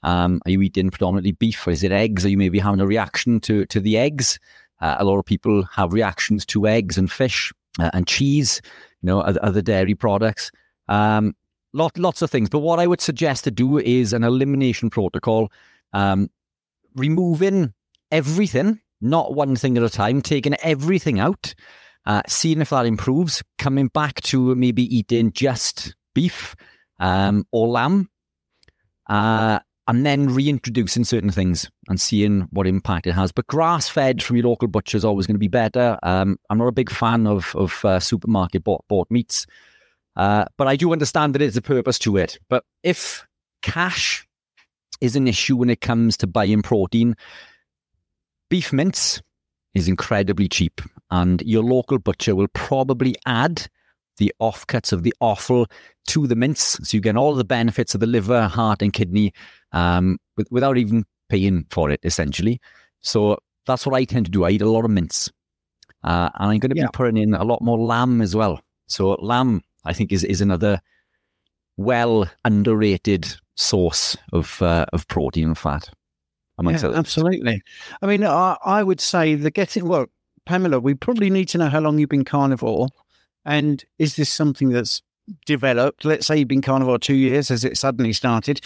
Um, 0.04 0.42
are 0.46 0.52
you 0.52 0.62
eating 0.62 0.90
predominantly 0.90 1.32
beef 1.32 1.66
or 1.66 1.72
is 1.72 1.84
it 1.84 1.92
eggs? 1.92 2.26
Are 2.26 2.30
you 2.30 2.38
maybe 2.38 2.60
having 2.60 2.82
a 2.82 2.88
reaction 2.88 3.40
to, 3.42 3.66
to 3.68 3.80
the 3.80 3.98
eggs? 3.98 4.40
Uh, 4.82 4.98
a 5.00 5.06
lot 5.06 5.18
of 5.18 5.26
people 5.26 5.64
have 5.64 5.94
reactions 5.94 6.46
to 6.48 6.68
eggs 6.68 6.98
and 6.98 7.10
fish 7.10 7.54
uh, 7.80 7.90
and 7.94 8.06
cheese, 8.06 8.62
you 9.02 9.08
know, 9.08 9.22
other, 9.22 9.40
other 9.44 9.62
dairy 9.62 9.96
products. 9.96 10.52
Um, 10.90 11.36
lot, 11.72 11.98
lots 11.98 12.22
of 12.22 12.30
things. 12.30 12.50
But 12.50 12.60
what 12.60 12.80
I 12.80 12.88
would 12.88 13.02
suggest 13.02 13.46
to 13.46 13.52
do 13.52 13.78
is 13.78 14.12
an 14.12 14.24
elimination 14.24 14.90
protocol, 14.90 15.52
um, 15.94 16.30
removing 16.96 17.74
everything, 18.12 18.82
not 19.00 19.34
one 19.34 19.56
thing 19.56 19.78
at 19.78 19.84
a 19.84 19.90
time, 19.90 20.22
taking 20.22 20.56
everything 20.56 21.20
out, 21.20 21.56
uh, 22.06 22.22
seeing 22.28 22.62
if 22.62 22.70
that 22.70 22.86
improves, 22.86 23.44
coming 23.58 23.88
back 23.88 24.22
to 24.22 24.56
maybe 24.56 24.84
eating 24.96 25.32
just 25.32 25.96
beef 26.14 26.56
um, 27.00 27.46
or 27.52 27.68
lamb, 27.68 28.10
uh, 29.08 29.60
and 29.88 30.06
then 30.06 30.34
reintroducing 30.34 31.04
certain 31.04 31.30
things 31.30 31.70
and 31.90 32.00
seeing 32.00 32.42
what 32.52 32.68
impact 32.68 33.06
it 33.06 33.12
has. 33.12 33.32
But 33.32 33.48
grass 33.48 33.90
fed 33.90 34.24
from 34.24 34.38
your 34.38 34.48
local 34.48 34.68
butcher 34.68 34.96
is 34.96 35.04
always 35.04 35.28
going 35.28 35.36
to 35.36 35.40
be 35.40 35.50
better. 35.50 35.98
Um, 36.04 36.38
I'm 36.50 36.58
not 36.58 36.68
a 36.68 36.74
big 36.74 36.90
fan 36.90 37.28
of, 37.28 37.54
of 37.56 37.84
uh, 37.84 38.00
supermarket 38.00 38.64
bought, 38.64 38.86
bought 38.88 39.12
meats. 39.12 39.46
Uh, 40.16 40.46
but 40.58 40.68
I 40.68 40.76
do 40.76 40.94
understand 40.94 41.34
that 41.34 41.40
there's 41.40 41.58
a 41.58 41.62
purpose 41.62 42.00
to 42.00 42.18
it. 42.18 42.40
But 42.50 42.64
if 42.84 43.26
cash 43.62 44.26
is 45.02 45.16
an 45.16 45.28
issue 45.28 45.58
when 45.58 45.70
it 45.70 45.82
comes 45.82 46.16
to 46.18 46.28
buying 46.28 46.62
protein, 46.62 47.16
beef 48.50 48.72
mince 48.72 49.22
is 49.74 49.88
incredibly 49.88 50.48
cheap, 50.48 50.82
and 51.14 51.44
your 51.44 51.64
local 51.64 52.00
butcher 52.00 52.36
will 52.36 52.48
probably 52.54 53.16
add 53.28 53.68
the 54.18 54.34
offcuts 54.42 54.92
of 54.92 55.04
the 55.04 55.14
offal 55.22 55.68
to 56.08 56.26
the 56.26 56.36
mince, 56.36 56.80
so 56.82 56.98
you 56.98 57.02
get 57.02 57.16
all 57.16 57.36
the 57.36 57.44
benefits 57.44 57.94
of 57.94 58.02
the 58.02 58.08
liver, 58.08 58.48
heart, 58.48 58.82
and 58.82 58.94
kidney 58.94 59.32
um, 59.74 60.18
with, 60.38 60.48
without 60.52 60.78
even 60.78 61.06
paying 61.30 61.66
for 61.70 61.92
it, 61.92 62.00
essentially. 62.04 62.60
So 63.02 63.38
that's 63.68 63.86
what 63.86 63.96
I 63.96 64.06
tend 64.06 64.26
to 64.26 64.32
do. 64.32 64.44
I 64.44 64.50
eat 64.52 64.64
a 64.64 64.70
lot 64.70 64.86
of 64.86 64.92
mince, 64.92 65.32
uh, 66.04 66.30
and 66.34 66.52
I'm 66.52 66.60
going 66.60 66.72
to 66.72 66.78
yeah. 66.78 66.86
be 66.86 66.92
putting 66.94 67.18
in 67.18 67.36
a 67.36 67.44
lot 67.44 67.62
more 67.62 67.78
lamb 67.78 68.20
as 68.22 68.36
well. 68.36 68.60
So 68.88 69.12
lamb 69.14 69.62
I 69.86 69.94
think 69.94 70.12
is 70.12 70.24
is 70.24 70.42
another 70.42 70.82
well 71.78 72.28
underrated 72.44 73.36
source 73.56 74.18
of 74.32 74.60
uh, 74.64 74.86
of 74.94 75.08
protein 75.10 75.50
and 75.50 75.58
fat. 75.58 75.90
Yeah, 76.62 76.92
absolutely. 76.94 77.62
I 78.02 78.06
mean, 78.06 78.24
I, 78.24 78.58
I 78.64 78.84
would 78.84 79.02
say 79.02 79.36
the 79.36 79.50
getting 79.52 79.88
well, 79.88 80.06
Pamela. 80.46 80.80
We 80.80 80.94
probably 80.94 81.30
need 81.30 81.48
to 81.50 81.58
know 81.58 81.70
how 81.70 81.80
long 81.80 82.00
you've 82.00 82.10
been 82.10 82.26
carnivore, 82.26 82.88
and 83.46 83.84
is 84.00 84.16
this 84.16 84.32
something 84.32 84.70
that's 84.70 85.02
developed? 85.46 86.06
Let's 86.06 86.28
say 86.28 86.38
you've 86.38 86.48
been 86.48 86.62
carnivore 86.62 87.00
two 87.00 87.16
years, 87.16 87.52
as 87.52 87.64
it 87.64 87.78
suddenly 87.78 88.14
started, 88.14 88.62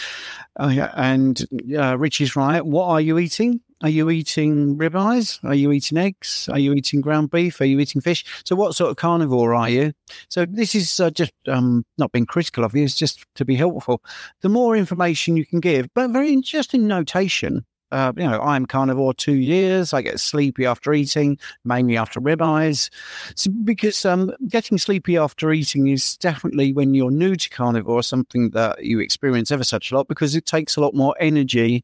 uh, 0.59 0.89
and 0.95 1.45
uh, 1.77 1.97
Rich 1.97 2.21
is 2.21 2.35
right. 2.35 2.65
What 2.65 2.87
are 2.87 3.01
you 3.01 3.17
eating? 3.17 3.61
Are 3.83 3.89
you 3.89 4.09
eating 4.09 4.75
ribeyes? 4.75 5.43
Are 5.43 5.53
you 5.53 5.71
eating 5.71 5.99
eggs? 5.99 6.49
Are 6.51 6.57
you 6.57 6.73
eating 6.73 6.99
ground 6.99 7.29
beef? 7.29 7.61
Are 7.61 7.65
you 7.65 7.79
eating 7.79 8.01
fish? 8.01 8.25
So, 8.43 8.55
what 8.55 8.75
sort 8.75 8.89
of 8.89 8.97
carnivore 8.97 9.53
are 9.53 9.69
you? 9.69 9.93
So, 10.29 10.45
this 10.45 10.73
is 10.73 10.99
uh, 10.99 11.11
just 11.11 11.33
um, 11.47 11.85
not 11.99 12.11
being 12.11 12.25
critical 12.25 12.63
of 12.63 12.75
you, 12.75 12.83
it's 12.83 12.95
just 12.95 13.23
to 13.35 13.45
be 13.45 13.55
helpful. 13.55 14.01
The 14.41 14.49
more 14.49 14.75
information 14.75 15.37
you 15.37 15.45
can 15.45 15.59
give, 15.59 15.93
but 15.93 16.09
very 16.09 16.33
interesting 16.33 16.87
notation 16.87 17.65
uh, 17.91 18.13
you 18.15 18.23
know, 18.23 18.41
I'm 18.41 18.65
carnivore 18.65 19.13
two 19.13 19.35
years. 19.35 19.93
I 19.93 20.01
get 20.01 20.19
sleepy 20.19 20.65
after 20.65 20.93
eating, 20.93 21.37
mainly 21.63 21.97
after 21.97 22.19
ribeyes. 22.19 22.89
So 23.35 23.51
because 23.63 24.03
um, 24.05 24.31
getting 24.47 24.77
sleepy 24.77 25.17
after 25.17 25.51
eating 25.51 25.87
is 25.87 26.17
definitely 26.17 26.73
when 26.73 26.93
you're 26.93 27.11
new 27.11 27.35
to 27.35 27.49
carnivore 27.49 28.03
something 28.03 28.49
that 28.51 28.83
you 28.83 28.99
experience 28.99 29.51
ever 29.51 29.63
such 29.63 29.91
a 29.91 29.95
lot 29.95 30.07
because 30.07 30.35
it 30.35 30.45
takes 30.45 30.75
a 30.75 30.81
lot 30.81 30.93
more 30.93 31.15
energy 31.19 31.83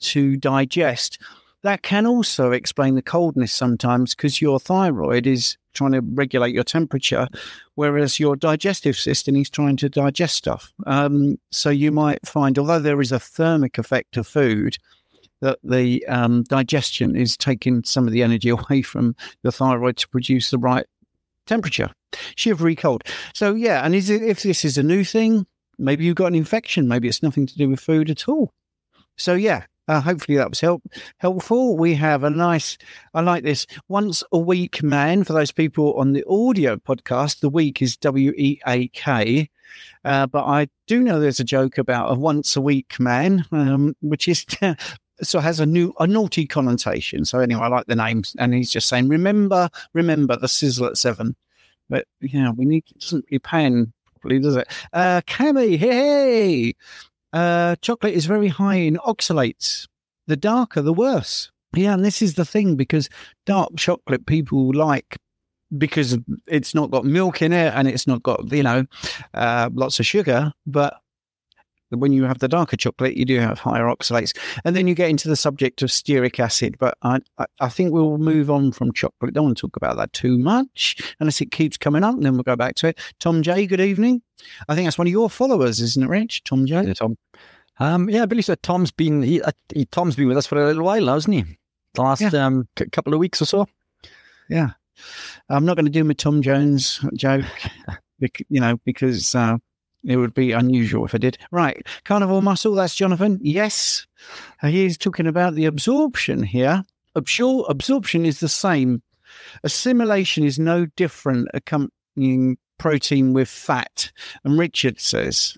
to 0.00 0.36
digest. 0.36 1.18
That 1.62 1.82
can 1.82 2.06
also 2.06 2.52
explain 2.52 2.94
the 2.94 3.02
coldness 3.02 3.52
sometimes 3.52 4.14
because 4.14 4.42
your 4.42 4.60
thyroid 4.60 5.26
is 5.26 5.56
trying 5.72 5.92
to 5.92 6.00
regulate 6.00 6.54
your 6.54 6.64
temperature, 6.64 7.26
whereas 7.74 8.20
your 8.20 8.36
digestive 8.36 8.96
system 8.96 9.36
is 9.36 9.50
trying 9.50 9.76
to 9.78 9.88
digest 9.88 10.36
stuff. 10.36 10.72
Um, 10.86 11.38
so 11.50 11.70
you 11.70 11.90
might 11.90 12.26
find, 12.26 12.58
although 12.58 12.78
there 12.78 13.00
is 13.00 13.12
a 13.12 13.18
thermic 13.18 13.78
effect 13.78 14.16
of 14.16 14.26
food, 14.26 14.78
that 15.44 15.58
the 15.62 16.04
um, 16.06 16.42
digestion 16.44 17.14
is 17.14 17.36
taking 17.36 17.84
some 17.84 18.06
of 18.06 18.12
the 18.12 18.22
energy 18.22 18.48
away 18.50 18.80
from 18.80 19.14
the 19.42 19.52
thyroid 19.52 19.98
to 19.98 20.08
produce 20.08 20.50
the 20.50 20.58
right 20.58 20.86
temperature. 21.46 21.90
Shivery 22.34 22.74
cold. 22.74 23.04
So 23.34 23.54
yeah, 23.54 23.84
and 23.84 23.94
is 23.94 24.08
it, 24.08 24.22
if 24.22 24.42
this 24.42 24.64
is 24.64 24.78
a 24.78 24.82
new 24.82 25.04
thing, 25.04 25.46
maybe 25.78 26.04
you've 26.04 26.16
got 26.16 26.28
an 26.28 26.34
infection. 26.34 26.88
Maybe 26.88 27.08
it's 27.08 27.22
nothing 27.22 27.46
to 27.46 27.56
do 27.56 27.68
with 27.68 27.80
food 27.80 28.08
at 28.08 28.26
all. 28.26 28.52
So 29.16 29.34
yeah, 29.34 29.64
uh, 29.86 30.00
hopefully 30.00 30.38
that 30.38 30.48
was 30.48 30.60
help, 30.60 30.82
helpful. 31.18 31.76
We 31.76 31.94
have 31.94 32.24
a 32.24 32.30
nice, 32.30 32.78
I 33.12 33.20
like 33.20 33.44
this 33.44 33.66
once 33.88 34.22
a 34.32 34.38
week 34.38 34.82
man 34.82 35.24
for 35.24 35.34
those 35.34 35.52
people 35.52 35.92
on 35.94 36.14
the 36.14 36.24
audio 36.26 36.76
podcast. 36.76 37.40
The 37.40 37.50
week 37.50 37.82
is 37.82 37.98
W 37.98 38.32
E 38.36 38.60
A 38.66 38.88
K. 38.88 39.50
Uh, 40.04 40.26
but 40.26 40.44
I 40.44 40.68
do 40.86 41.00
know 41.00 41.20
there's 41.20 41.40
a 41.40 41.44
joke 41.44 41.78
about 41.78 42.12
a 42.12 42.14
once 42.14 42.56
a 42.56 42.60
week 42.60 42.98
man, 42.98 43.44
um, 43.52 43.94
which 44.00 44.28
is 44.28 44.46
so 45.22 45.40
has 45.40 45.60
a 45.60 45.66
new 45.66 45.92
a 46.00 46.06
naughty 46.06 46.46
connotation. 46.46 47.24
So 47.24 47.40
anyway, 47.40 47.62
I 47.62 47.68
like 47.68 47.86
the 47.86 47.96
names, 47.96 48.34
and 48.38 48.54
he's 48.54 48.70
just 48.70 48.88
saying, 48.88 49.08
remember, 49.08 49.68
remember 49.92 50.36
the 50.36 50.48
sizzle 50.48 50.86
at 50.86 50.98
seven. 50.98 51.36
But 51.88 52.06
yeah, 52.20 52.50
we 52.50 52.64
need 52.64 52.84
it 52.90 53.00
doesn't 53.00 53.26
be 53.28 53.38
paying 53.38 53.92
properly, 54.10 54.40
does 54.40 54.56
it? 54.56 54.68
Uh 54.92 55.20
Cami, 55.26 55.76
hey, 55.78 56.74
uh 57.32 57.76
chocolate 57.76 58.14
is 58.14 58.26
very 58.26 58.48
high 58.48 58.76
in 58.76 58.96
oxalates. 58.96 59.86
The 60.26 60.36
darker 60.36 60.82
the 60.82 60.92
worse. 60.92 61.50
Yeah, 61.74 61.94
and 61.94 62.04
this 62.04 62.22
is 62.22 62.34
the 62.34 62.44
thing 62.44 62.76
because 62.76 63.08
dark 63.46 63.76
chocolate 63.76 64.26
people 64.26 64.72
like 64.72 65.18
because 65.76 66.16
it's 66.46 66.74
not 66.74 66.90
got 66.90 67.04
milk 67.04 67.42
in 67.42 67.52
it 67.52 67.72
and 67.74 67.88
it's 67.88 68.06
not 68.06 68.22
got 68.22 68.50
you 68.52 68.62
know 68.62 68.86
uh, 69.34 69.70
lots 69.72 70.00
of 70.00 70.06
sugar, 70.06 70.52
but 70.66 71.00
when 72.00 72.12
you 72.12 72.24
have 72.24 72.38
the 72.38 72.48
darker 72.48 72.76
chocolate, 72.76 73.16
you 73.16 73.24
do 73.24 73.38
have 73.38 73.58
higher 73.58 73.84
oxalates. 73.84 74.36
And 74.64 74.74
then 74.74 74.86
you 74.86 74.94
get 74.94 75.10
into 75.10 75.28
the 75.28 75.36
subject 75.36 75.82
of 75.82 75.90
stearic 75.90 76.38
acid. 76.40 76.76
But 76.78 76.96
I, 77.02 77.20
I 77.60 77.68
think 77.68 77.92
we'll 77.92 78.18
move 78.18 78.50
on 78.50 78.72
from 78.72 78.92
chocolate. 78.92 79.34
Don't 79.34 79.44
want 79.44 79.56
to 79.56 79.60
talk 79.60 79.76
about 79.76 79.96
that 79.96 80.12
too 80.12 80.38
much 80.38 81.14
unless 81.20 81.40
it 81.40 81.50
keeps 81.50 81.76
coming 81.76 82.04
up. 82.04 82.14
And 82.14 82.24
then 82.24 82.34
we'll 82.34 82.42
go 82.42 82.56
back 82.56 82.74
to 82.76 82.88
it. 82.88 82.98
Tom 83.20 83.42
J, 83.42 83.66
good 83.66 83.80
evening. 83.80 84.22
I 84.68 84.74
think 84.74 84.86
that's 84.86 84.98
one 84.98 85.06
of 85.06 85.12
your 85.12 85.30
followers, 85.30 85.80
isn't 85.80 86.02
it, 86.02 86.08
Rich? 86.08 86.44
Tom 86.44 86.66
J? 86.66 86.82
Yeah, 86.86 86.94
Tom. 86.94 87.16
Um, 87.78 88.08
yeah, 88.08 88.26
Billy 88.26 88.42
said 88.42 88.62
Tom's 88.62 88.92
been 88.92 89.22
he, 89.22 89.42
uh, 89.42 89.50
he, 89.74 89.84
Tom's 89.86 90.16
been 90.16 90.28
with 90.28 90.36
us 90.36 90.46
for 90.46 90.62
a 90.62 90.66
little 90.66 90.84
while, 90.84 91.04
now, 91.04 91.14
hasn't 91.14 91.34
he? 91.34 91.44
The 91.94 92.02
last 92.02 92.20
yeah. 92.20 92.46
um, 92.46 92.68
c- 92.78 92.88
couple 92.90 93.12
of 93.12 93.20
weeks 93.20 93.42
or 93.42 93.46
so. 93.46 93.66
Yeah, 94.48 94.70
I'm 95.48 95.64
not 95.64 95.76
going 95.76 95.86
to 95.86 95.90
do 95.90 96.04
my 96.04 96.12
Tom 96.12 96.42
Jones 96.42 97.04
joke, 97.14 97.44
you 98.48 98.60
know, 98.60 98.78
because 98.84 99.34
uh, 99.34 99.58
it 100.06 100.16
would 100.16 100.34
be 100.34 100.52
unusual 100.52 101.04
if 101.04 101.14
I 101.14 101.18
did. 101.18 101.38
Right. 101.50 101.86
Carnivore 102.04 102.42
muscle, 102.42 102.74
that's 102.74 102.94
Jonathan. 102.94 103.38
Yes. 103.42 104.06
He's 104.60 104.98
talking 104.98 105.26
about 105.26 105.54
the 105.54 105.64
absorption 105.64 106.42
here. 106.42 106.84
Absor- 107.16 107.68
absorption 107.68 108.26
is 108.26 108.40
the 108.40 108.48
same. 108.48 109.02
Assimilation 109.62 110.44
is 110.44 110.58
no 110.58 110.86
different 110.96 111.48
accompanying 111.54 112.58
protein 112.78 113.32
with 113.32 113.48
fat. 113.48 114.10
And 114.44 114.58
Richard 114.58 115.00
says, 115.00 115.56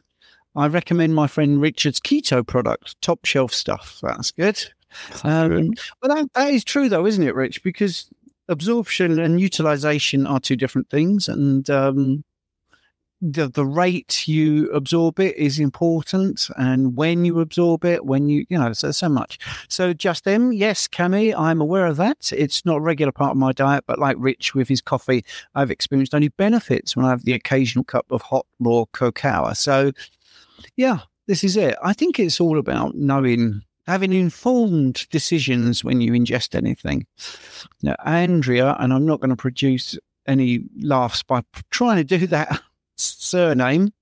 I 0.55 0.69
recommend 0.69 1.15
my 1.15 1.27
friend 1.27 1.61
Richard's 1.61 2.01
keto 2.01 2.47
product, 2.47 3.01
top 3.03 3.25
shelf 3.25 3.53
stuff. 3.53 3.99
That's 4.03 4.31
good. 4.31 4.59
um, 5.25 5.49
good. 5.49 5.81
But 6.01 6.09
that, 6.15 6.33
that 6.35 6.51
is 6.51 6.65
true, 6.65 6.89
though, 6.89 7.07
isn't 7.07 7.27
it, 7.27 7.35
Rich? 7.35 7.63
Because 7.63 8.09
absorption 8.49 9.19
and 9.19 9.41
utilization 9.41 10.27
are 10.27 10.41
two 10.41 10.57
different 10.57 10.89
things. 10.89 11.29
And 11.29 11.69
um, 11.69 12.25
the 13.21 13.49
the 13.49 13.65
rate 13.65 14.29
you 14.29 14.71
absorb 14.73 15.19
it 15.21 15.37
is 15.37 15.59
important, 15.59 16.49
and 16.57 16.97
when 16.97 17.25
you 17.25 17.41
absorb 17.41 17.85
it, 17.85 18.05
when 18.05 18.29
you 18.29 18.45
you 18.49 18.59
know 18.59 18.73
so 18.73 18.91
so 18.91 19.09
much. 19.09 19.39
So 19.69 19.93
just 19.93 20.27
M, 20.27 20.53
yes, 20.53 20.87
Cami, 20.87 21.35
I'm 21.37 21.61
aware 21.61 21.87
of 21.87 21.97
that. 21.97 22.33
It's 22.33 22.65
not 22.65 22.77
a 22.77 22.81
regular 22.81 23.13
part 23.13 23.31
of 23.31 23.37
my 23.37 23.53
diet, 23.53 23.85
but 23.87 23.99
like 23.99 24.17
Rich 24.19 24.55
with 24.55 24.69
his 24.69 24.81
coffee, 24.81 25.25
I've 25.55 25.71
experienced 25.71 26.15
only 26.15 26.29
benefits 26.29 26.95
when 26.95 27.07
I 27.07 27.11
have 27.11 27.25
the 27.25 27.33
occasional 27.33 27.85
cup 27.85 28.07
of 28.11 28.23
hot 28.23 28.47
raw 28.61 28.85
cocoa. 28.93 29.53
So 29.55 29.93
yeah, 30.77 30.99
this 31.27 31.43
is 31.43 31.57
it. 31.57 31.77
I 31.83 31.93
think 31.93 32.19
it's 32.19 32.41
all 32.41 32.59
about 32.59 32.95
knowing 32.97 33.63
having 33.87 34.13
informed 34.13 35.09
decisions 35.11 35.85
when 35.85 36.01
you 36.01 36.13
ingest 36.13 36.55
anything. 36.55 37.07
Now, 37.83 37.95
Andrea, 38.05 38.77
and 38.81 38.93
I'm 38.93 39.07
not 39.07 39.21
going 39.21 39.31
to 39.31 39.37
produce 39.37 39.97
any 40.27 40.65
laughs 40.81 41.23
by 41.23 41.43
trying 41.71 42.05
to 42.05 42.19
do 42.19 42.27
that 42.27 42.61
surname, 42.97 43.93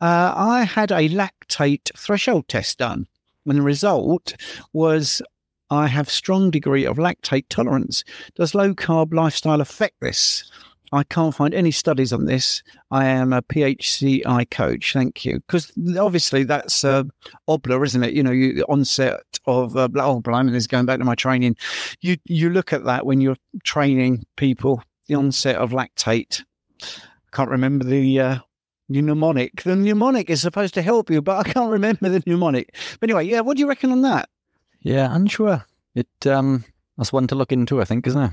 uh, 0.00 0.32
I 0.36 0.64
had 0.64 0.92
a 0.92 1.08
lactate 1.08 1.90
threshold 1.96 2.48
test 2.48 2.78
done. 2.78 3.06
And 3.46 3.58
the 3.58 3.62
result 3.62 4.34
was 4.72 5.22
I 5.70 5.86
have 5.86 6.10
strong 6.10 6.50
degree 6.50 6.84
of 6.84 6.96
lactate 6.96 7.46
tolerance. 7.48 8.04
Does 8.34 8.54
low 8.54 8.74
carb 8.74 9.12
lifestyle 9.12 9.60
affect 9.60 10.00
this? 10.00 10.50
I 10.92 11.02
can't 11.04 11.34
find 11.34 11.52
any 11.52 11.70
studies 11.70 12.14
on 12.14 12.24
this. 12.24 12.62
I 12.90 13.06
am 13.06 13.34
a 13.34 13.42
PHCI 13.42 14.50
coach. 14.50 14.94
Thank 14.94 15.24
you. 15.24 15.40
Because 15.40 15.70
obviously 15.98 16.44
that's 16.44 16.82
uh, 16.82 17.04
OBLA, 17.46 17.84
isn't 17.84 18.02
it? 18.02 18.14
You 18.14 18.22
know, 18.22 18.30
you, 18.30 18.54
the 18.54 18.64
onset 18.66 19.20
of, 19.46 19.76
uh, 19.76 19.88
oh, 19.96 20.20
blimey, 20.20 20.52
this 20.52 20.62
is 20.62 20.66
going 20.66 20.86
back 20.86 20.98
to 20.98 21.04
my 21.04 21.14
training. 21.14 21.56
You, 22.00 22.16
you 22.24 22.48
look 22.48 22.72
at 22.72 22.84
that 22.84 23.04
when 23.04 23.20
you're 23.20 23.36
training 23.64 24.24
people, 24.36 24.82
the 25.08 25.14
onset 25.16 25.56
of 25.56 25.72
lactate 25.72 26.42
can't 27.32 27.50
remember 27.50 27.84
the 27.84 28.20
uh, 28.20 28.38
mnemonic. 28.88 29.62
The 29.62 29.76
mnemonic 29.76 30.30
is 30.30 30.42
supposed 30.42 30.74
to 30.74 30.82
help 30.82 31.10
you, 31.10 31.22
but 31.22 31.46
I 31.46 31.50
can't 31.50 31.70
remember 31.70 32.08
the 32.08 32.22
mnemonic. 32.26 32.74
But 33.00 33.10
anyway, 33.10 33.26
yeah, 33.26 33.40
what 33.40 33.56
do 33.56 33.62
you 33.62 33.68
reckon 33.68 33.92
on 33.92 34.02
that? 34.02 34.28
Yeah, 34.80 35.14
unsure. 35.14 35.66
It 35.94 36.26
um, 36.26 36.64
that's 36.96 37.12
one 37.12 37.26
to 37.28 37.34
look 37.34 37.52
into, 37.52 37.80
I 37.80 37.84
think, 37.84 38.06
isn't 38.06 38.22
it? 38.22 38.30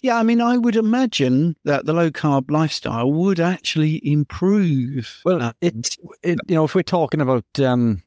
Yeah, 0.00 0.18
I 0.18 0.24
mean, 0.24 0.40
I 0.40 0.58
would 0.58 0.74
imagine 0.74 1.54
that 1.64 1.86
the 1.86 1.92
low 1.92 2.10
carb 2.10 2.50
lifestyle 2.50 3.12
would 3.12 3.38
actually 3.38 4.00
improve. 4.02 5.20
Well, 5.24 5.52
it, 5.60 5.96
it 6.22 6.40
you 6.48 6.56
know, 6.56 6.64
if 6.64 6.74
we're 6.74 6.82
talking 6.82 7.20
about 7.20 7.44
um, 7.60 8.02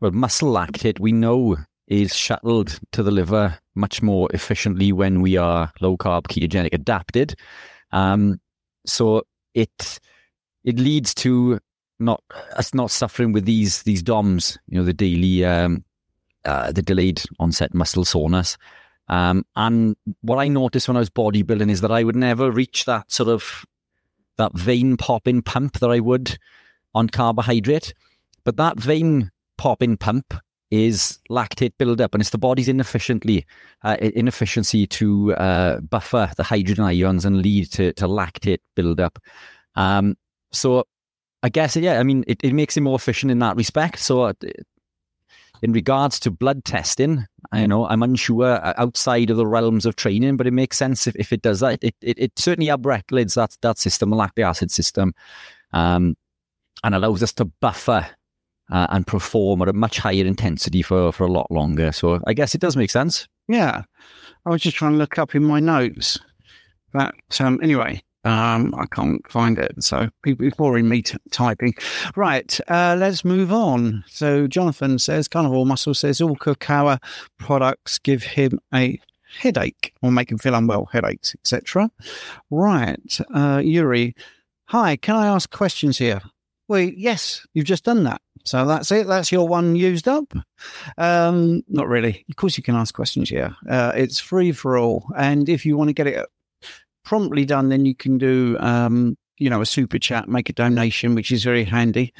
well, 0.00 0.10
muscle 0.10 0.52
lactate, 0.52 0.98
we 0.98 1.12
know 1.12 1.58
is 1.86 2.16
shuttled 2.16 2.80
to 2.92 3.02
the 3.02 3.10
liver 3.10 3.58
much 3.74 4.00
more 4.00 4.28
efficiently 4.32 4.90
when 4.92 5.20
we 5.20 5.36
are 5.36 5.70
low 5.80 5.96
carb 5.98 6.22
ketogenic 6.28 6.72
adapted. 6.72 7.34
Um, 7.92 8.40
so 8.86 9.22
it 9.54 10.00
it 10.64 10.78
leads 10.78 11.14
to 11.14 11.58
not 11.98 12.22
us 12.56 12.74
not 12.74 12.90
suffering 12.90 13.32
with 13.32 13.44
these 13.44 13.82
these 13.82 14.02
DOMS, 14.02 14.58
you 14.66 14.78
know, 14.78 14.84
the 14.84 14.92
daily 14.92 15.44
um, 15.44 15.84
uh, 16.44 16.72
the 16.72 16.82
delayed 16.82 17.22
onset 17.38 17.74
muscle 17.74 18.04
soreness. 18.04 18.56
Um, 19.08 19.44
and 19.56 19.96
what 20.20 20.38
I 20.38 20.48
noticed 20.48 20.88
when 20.88 20.96
I 20.96 21.00
was 21.00 21.10
bodybuilding 21.10 21.70
is 21.70 21.80
that 21.80 21.92
I 21.92 22.04
would 22.04 22.16
never 22.16 22.50
reach 22.50 22.84
that 22.86 23.10
sort 23.10 23.28
of 23.28 23.64
that 24.38 24.54
vein 24.54 24.96
popping 24.96 25.42
pump 25.42 25.78
that 25.80 25.90
I 25.90 26.00
would 26.00 26.38
on 26.94 27.08
carbohydrate. 27.08 27.94
But 28.44 28.56
that 28.56 28.78
vein 28.78 29.30
popping 29.58 29.96
pump 29.96 30.34
is 30.72 31.18
lactate 31.30 31.74
buildup, 31.78 32.14
and 32.14 32.22
it's 32.22 32.30
the 32.30 32.38
body's 32.38 32.66
inefficiently 32.66 33.44
uh, 33.84 33.98
inefficiency 34.00 34.86
to 34.86 35.34
uh, 35.34 35.80
buffer 35.80 36.32
the 36.38 36.42
hydrogen 36.42 36.84
ions 36.84 37.26
and 37.26 37.42
lead 37.42 37.70
to, 37.70 37.92
to 37.92 38.06
lactate 38.08 38.60
buildup. 38.74 39.18
Um, 39.76 40.16
so 40.50 40.84
I 41.42 41.50
guess 41.50 41.76
yeah, 41.76 42.00
I 42.00 42.02
mean 42.02 42.24
it, 42.26 42.40
it 42.42 42.54
makes 42.54 42.78
it 42.78 42.80
more 42.80 42.96
efficient 42.96 43.30
in 43.30 43.38
that 43.40 43.54
respect. 43.54 43.98
So 43.98 44.22
uh, 44.22 44.32
in 45.60 45.72
regards 45.72 46.18
to 46.20 46.30
blood 46.30 46.64
testing, 46.64 47.26
I 47.52 47.66
know 47.66 47.86
I'm 47.86 48.02
unsure 48.02 48.52
uh, 48.52 48.72
outside 48.78 49.28
of 49.28 49.36
the 49.36 49.46
realms 49.46 49.84
of 49.84 49.96
training, 49.96 50.38
but 50.38 50.46
it 50.46 50.52
makes 50.52 50.78
sense 50.78 51.06
if, 51.06 51.14
if 51.16 51.34
it 51.34 51.42
does 51.42 51.60
that. 51.60 51.84
It, 51.84 51.94
it, 52.00 52.18
it 52.18 52.38
certainly 52.38 52.70
upregulates 52.70 53.34
that, 53.34 53.58
that 53.60 53.78
system, 53.78 54.08
the 54.08 54.16
lactic 54.16 54.46
acid 54.46 54.70
system, 54.70 55.12
um, 55.74 56.16
and 56.82 56.94
allows 56.94 57.22
us 57.22 57.34
to 57.34 57.44
buffer 57.44 58.06
uh, 58.72 58.86
and 58.90 59.06
perform 59.06 59.62
at 59.62 59.68
a 59.68 59.72
much 59.72 59.98
higher 59.98 60.24
intensity 60.24 60.82
for, 60.82 61.12
for 61.12 61.24
a 61.24 61.30
lot 61.30 61.50
longer. 61.50 61.92
So 61.92 62.20
I 62.26 62.32
guess 62.32 62.54
it 62.54 62.60
does 62.60 62.76
make 62.76 62.90
sense. 62.90 63.28
Yeah. 63.46 63.82
I 64.46 64.50
was 64.50 64.62
just 64.62 64.76
trying 64.76 64.92
to 64.92 64.98
look 64.98 65.18
up 65.18 65.34
in 65.34 65.44
my 65.44 65.60
notes. 65.60 66.18
But 66.92 67.14
um, 67.38 67.60
anyway, 67.62 68.02
um, 68.24 68.74
I 68.76 68.86
can't 68.86 69.20
find 69.30 69.58
it. 69.58 69.84
So 69.84 70.08
people 70.22 70.48
boring 70.56 70.88
me 70.88 71.02
t- 71.02 71.18
typing. 71.30 71.74
Right, 72.16 72.58
uh, 72.68 72.96
let's 72.98 73.24
move 73.24 73.52
on. 73.52 74.04
So 74.08 74.46
Jonathan 74.46 74.98
says, 74.98 75.28
Carnivore 75.28 75.66
Muscle 75.66 75.94
says 75.94 76.20
all 76.20 76.36
cacao 76.36 76.98
products 77.38 77.98
give 77.98 78.22
him 78.22 78.58
a 78.74 78.98
headache 79.38 79.92
or 80.02 80.10
make 80.10 80.30
him 80.30 80.38
feel 80.38 80.54
unwell, 80.54 80.86
headaches, 80.86 81.34
etc. 81.34 81.90
Right, 82.50 83.18
uh, 83.34 83.60
Yuri. 83.62 84.14
Hi, 84.66 84.96
can 84.96 85.16
I 85.16 85.26
ask 85.26 85.50
questions 85.50 85.98
here? 85.98 86.22
Well, 86.72 86.80
yes, 86.80 87.46
you've 87.52 87.66
just 87.66 87.84
done 87.84 88.04
that. 88.04 88.22
So 88.46 88.64
that's 88.64 88.90
it. 88.90 89.06
That's 89.06 89.30
your 89.30 89.46
one 89.46 89.76
used 89.76 90.08
up. 90.08 90.32
Um, 90.96 91.60
not 91.68 91.86
really. 91.86 92.24
Of 92.30 92.36
course, 92.36 92.56
you 92.56 92.62
can 92.62 92.74
ask 92.74 92.94
questions 92.94 93.28
here. 93.28 93.54
Uh, 93.68 93.92
it's 93.94 94.18
free 94.18 94.52
for 94.52 94.78
all. 94.78 95.04
And 95.14 95.50
if 95.50 95.66
you 95.66 95.76
want 95.76 95.88
to 95.88 95.92
get 95.92 96.06
it 96.06 96.26
promptly 97.04 97.44
done, 97.44 97.68
then 97.68 97.84
you 97.84 97.94
can 97.94 98.16
do, 98.16 98.56
um, 98.58 99.18
you 99.36 99.50
know, 99.50 99.60
a 99.60 99.66
super 99.66 99.98
chat, 99.98 100.30
make 100.30 100.48
a 100.48 100.54
donation, 100.54 101.14
which 101.14 101.30
is 101.30 101.44
very 101.44 101.64
handy. 101.64 102.14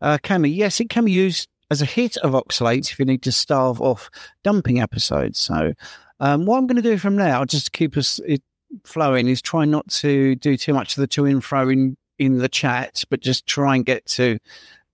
Uh, 0.00 0.18
Cami, 0.18 0.54
yes, 0.54 0.78
it 0.78 0.88
can 0.88 1.06
be 1.06 1.10
used 1.10 1.48
as 1.72 1.82
a 1.82 1.84
hit 1.84 2.16
of 2.18 2.30
oxalates 2.30 2.92
if 2.92 3.00
you 3.00 3.04
need 3.04 3.22
to 3.24 3.32
starve 3.32 3.80
off 3.80 4.08
dumping 4.44 4.80
episodes. 4.80 5.40
So, 5.40 5.72
um, 6.20 6.46
what 6.46 6.58
I'm 6.58 6.68
going 6.68 6.80
to 6.80 6.90
do 6.90 6.96
from 6.96 7.16
now, 7.16 7.44
just 7.44 7.64
to 7.64 7.70
keep 7.72 7.96
us 7.96 8.20
it 8.24 8.40
flowing, 8.84 9.26
is 9.26 9.42
try 9.42 9.64
not 9.64 9.88
to 9.88 10.36
do 10.36 10.56
too 10.56 10.74
much 10.74 10.96
of 10.96 11.00
the 11.00 11.08
to 11.08 11.24
and 11.24 11.42
fro 11.42 11.68
in, 11.68 11.96
in 12.18 12.38
the 12.38 12.48
chat, 12.48 13.04
but 13.10 13.20
just 13.20 13.46
try 13.46 13.76
and 13.76 13.84
get 13.84 14.06
to 14.06 14.38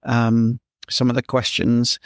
um, 0.02 0.60
some 0.88 1.08
of 1.08 1.16
the 1.16 1.22
questions. 1.22 1.98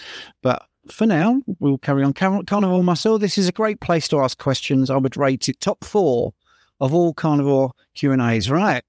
But 0.43 0.63
for 0.89 1.07
now, 1.07 1.43
we'll 1.59 1.79
carry 1.79 2.05
on. 2.05 2.13
Carnivore 2.13 2.85
Muscle, 2.85 3.19
this 3.19 3.39
is 3.39 3.49
a 3.49 3.53
great 3.53 3.81
place 3.81 4.09
to 4.09 4.21
ask 4.21 4.39
questions. 4.39 4.91
I 4.91 4.97
would 4.97 5.17
rate 5.17 5.49
it 5.49 5.61
top 5.61 5.85
four 5.85 6.33
of 6.81 6.93
all 6.93 7.15
carnivore 7.15 7.73
Q 7.95 8.13
and 8.13 8.23
A's. 8.23 8.51
Right. 8.51 8.83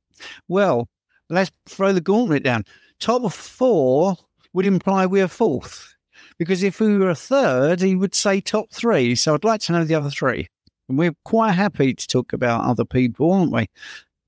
Well, 0.48 0.90
let's 1.30 1.52
throw 1.68 1.94
the 1.94 2.02
gauntlet 2.02 2.44
down. 2.44 2.64
Top 3.00 3.32
four 3.32 4.16
would 4.54 4.66
imply 4.66 5.06
we're 5.06 5.28
fourth, 5.28 5.96
because 6.38 6.64
if 6.64 6.80
we 6.80 6.98
were 6.98 7.10
a 7.10 7.16
third, 7.16 7.82
he 7.82 7.96
would 7.96 8.16
say 8.16 8.42
top 8.42 8.72
three. 8.72 9.16
So 9.16 9.34
I'd 9.34 9.44
like 9.44 9.62
to 9.62 9.72
know 9.72 9.84
the 9.84 9.96
other 9.96 10.10
three. 10.10 10.48
And 10.90 10.98
we're 10.98 11.16
quite 11.26 11.52
happy 11.52 11.94
to 11.94 12.08
talk 12.08 12.34
about 12.34 12.64
other 12.64 12.86
people, 12.86 13.32
aren't 13.32 13.52
we? 13.52 13.68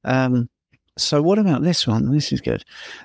Um, 0.04 0.50
so 1.00 1.22
what 1.22 1.40
about 1.40 1.64
this 1.64 1.88
one? 1.88 2.12
This 2.12 2.32
is 2.32 2.42
good. 2.42 2.64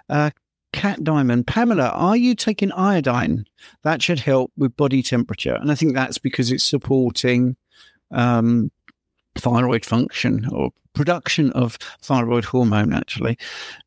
Uh, 0.08 0.30
Cat 0.72 1.04
Diamond, 1.04 1.46
Pamela, 1.46 1.90
are 1.90 2.16
you 2.16 2.34
taking 2.34 2.72
iodine? 2.72 3.46
That 3.84 4.02
should 4.02 4.18
help 4.18 4.50
with 4.56 4.76
body 4.76 5.02
temperature, 5.02 5.54
and 5.54 5.70
I 5.70 5.76
think 5.76 5.94
that's 5.94 6.18
because 6.18 6.50
it's 6.50 6.64
supporting 6.64 7.56
um, 8.10 8.72
thyroid 9.36 9.84
function 9.84 10.48
or 10.50 10.70
production 10.94 11.50
of 11.52 11.76
thyroid 12.02 12.44
hormone, 12.46 12.92
actually. 12.92 13.38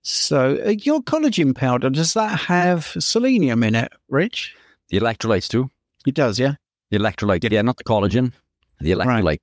So, 0.01 0.61
uh, 0.65 0.69
your 0.69 1.01
collagen 1.01 1.55
powder, 1.55 1.89
does 1.89 2.13
that 2.13 2.39
have 2.41 2.95
selenium 2.99 3.63
in 3.63 3.75
it, 3.75 3.91
Rich? 4.09 4.55
The 4.89 4.99
electrolytes 4.99 5.47
too. 5.47 5.69
It 6.05 6.15
does, 6.15 6.39
yeah. 6.39 6.55
The 6.91 6.99
electrolyte, 6.99 7.51
yeah, 7.51 7.61
not 7.61 7.77
the 7.77 7.83
collagen. 7.83 8.31
The 8.79 8.91
electrolytes. 8.91 9.23
Right. 9.23 9.41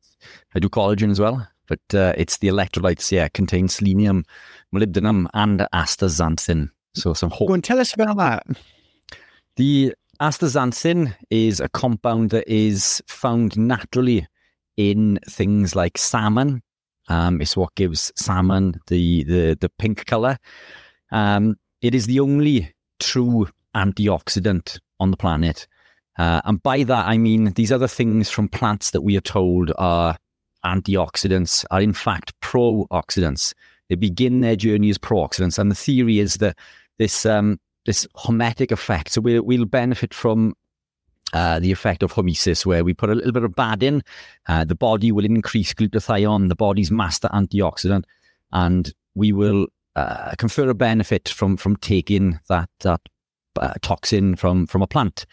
I 0.55 0.59
do 0.61 0.69
collagen 0.69 1.11
as 1.11 1.21
well, 1.21 1.47
but 1.67 1.81
uh, 1.95 2.13
it's 2.17 2.39
the 2.39 2.49
electrolytes, 2.49 3.11
yeah, 3.11 3.29
contain 3.29 3.69
selenium, 3.69 4.25
molybdenum, 4.75 5.27
and 5.35 5.67
astaxanthin. 5.73 6.71
So 6.95 7.15
some 7.15 7.31
hope. 7.31 7.49
Go 7.49 7.55
and 7.55 7.65
tell 7.65 7.81
us 7.81 7.95
about 7.95 8.17
that. 8.17 8.47
The 9.57 9.95
astaxanthin 10.21 11.15
is 11.31 11.61
a 11.61 11.69
compound 11.69 12.31
that 12.31 12.49
is 12.49 13.03
found 13.07 13.57
naturally 13.57 14.27
in 14.77 15.19
things 15.29 15.75
like 15.75 15.99
salmon. 15.99 16.63
Um, 17.09 17.41
it's 17.41 17.57
what 17.57 17.75
gives 17.75 18.13
salmon 18.17 18.81
the 18.87 19.25
the, 19.25 19.57
the 19.61 19.69
pink 19.69 20.07
color. 20.07 20.39
Um, 21.11 21.57
it 21.83 21.95
is 21.95 22.07
the 22.07 22.21
only 22.21 22.75
true 23.01 23.49
antioxidant 23.75 24.79
on 25.01 25.11
the 25.11 25.17
planet. 25.17 25.67
Uh, 26.17 26.41
and 26.45 26.63
by 26.63 26.85
that, 26.85 27.07
I 27.07 27.19
mean 27.19 27.53
these 27.53 27.73
other 27.73 27.89
things 27.89 28.31
from 28.31 28.49
plants 28.49 28.91
that 28.93 29.03
we 29.03 29.17
are 29.17 29.21
told 29.21 29.73
are 29.79 30.17
antioxidants 30.65 31.65
are 31.71 31.81
in 31.81 31.93
fact 31.93 32.33
pro-oxidants. 32.41 33.55
They 33.89 33.97
begin 33.97 34.41
their 34.41 34.57
journey 34.57 34.91
as 34.91 34.99
pro-oxidants. 34.99 35.59
And 35.59 35.71
the 35.71 35.75
theory 35.75 36.19
is 36.19 36.37
that 36.37 36.57
this 36.99 37.27
um, 37.27 37.59
this 37.85 38.07
hormetic 38.17 38.73
effect, 38.73 39.13
so 39.13 39.21
we'll, 39.21 39.43
we'll 39.43 39.67
benefit 39.67 40.15
from 40.15 40.55
uh, 41.35 41.59
the 41.59 41.71
effect 41.71 42.03
of 42.03 42.13
hormesis, 42.13 42.65
where 42.65 42.85
we 42.85 42.95
put 42.95 43.11
a 43.11 43.15
little 43.15 43.33
bit 43.33 43.45
of 43.45 43.55
bad 43.55 43.83
in, 43.83 44.03
uh, 44.49 44.65
the 44.65 44.75
body 44.75 45.13
will 45.13 45.25
increase 45.25 45.75
glutathione, 45.75 46.49
the 46.49 46.55
body's 46.55 46.91
master 46.91 47.29
antioxidant, 47.29 48.05
and 48.53 48.95
we 49.15 49.33
will 49.33 49.67
uh, 49.97 50.33
confer 50.39 50.69
a 50.69 50.75
benefit 50.75 51.29
from 51.29 51.57
from 51.57 51.77
taking 51.77 52.39
that 52.49 52.71
that 52.81 53.01
uh, 53.61 53.75
toxin 53.83 54.37
from 54.37 54.67
from 54.67 54.83
a 54.83 54.87
plant. 54.87 55.27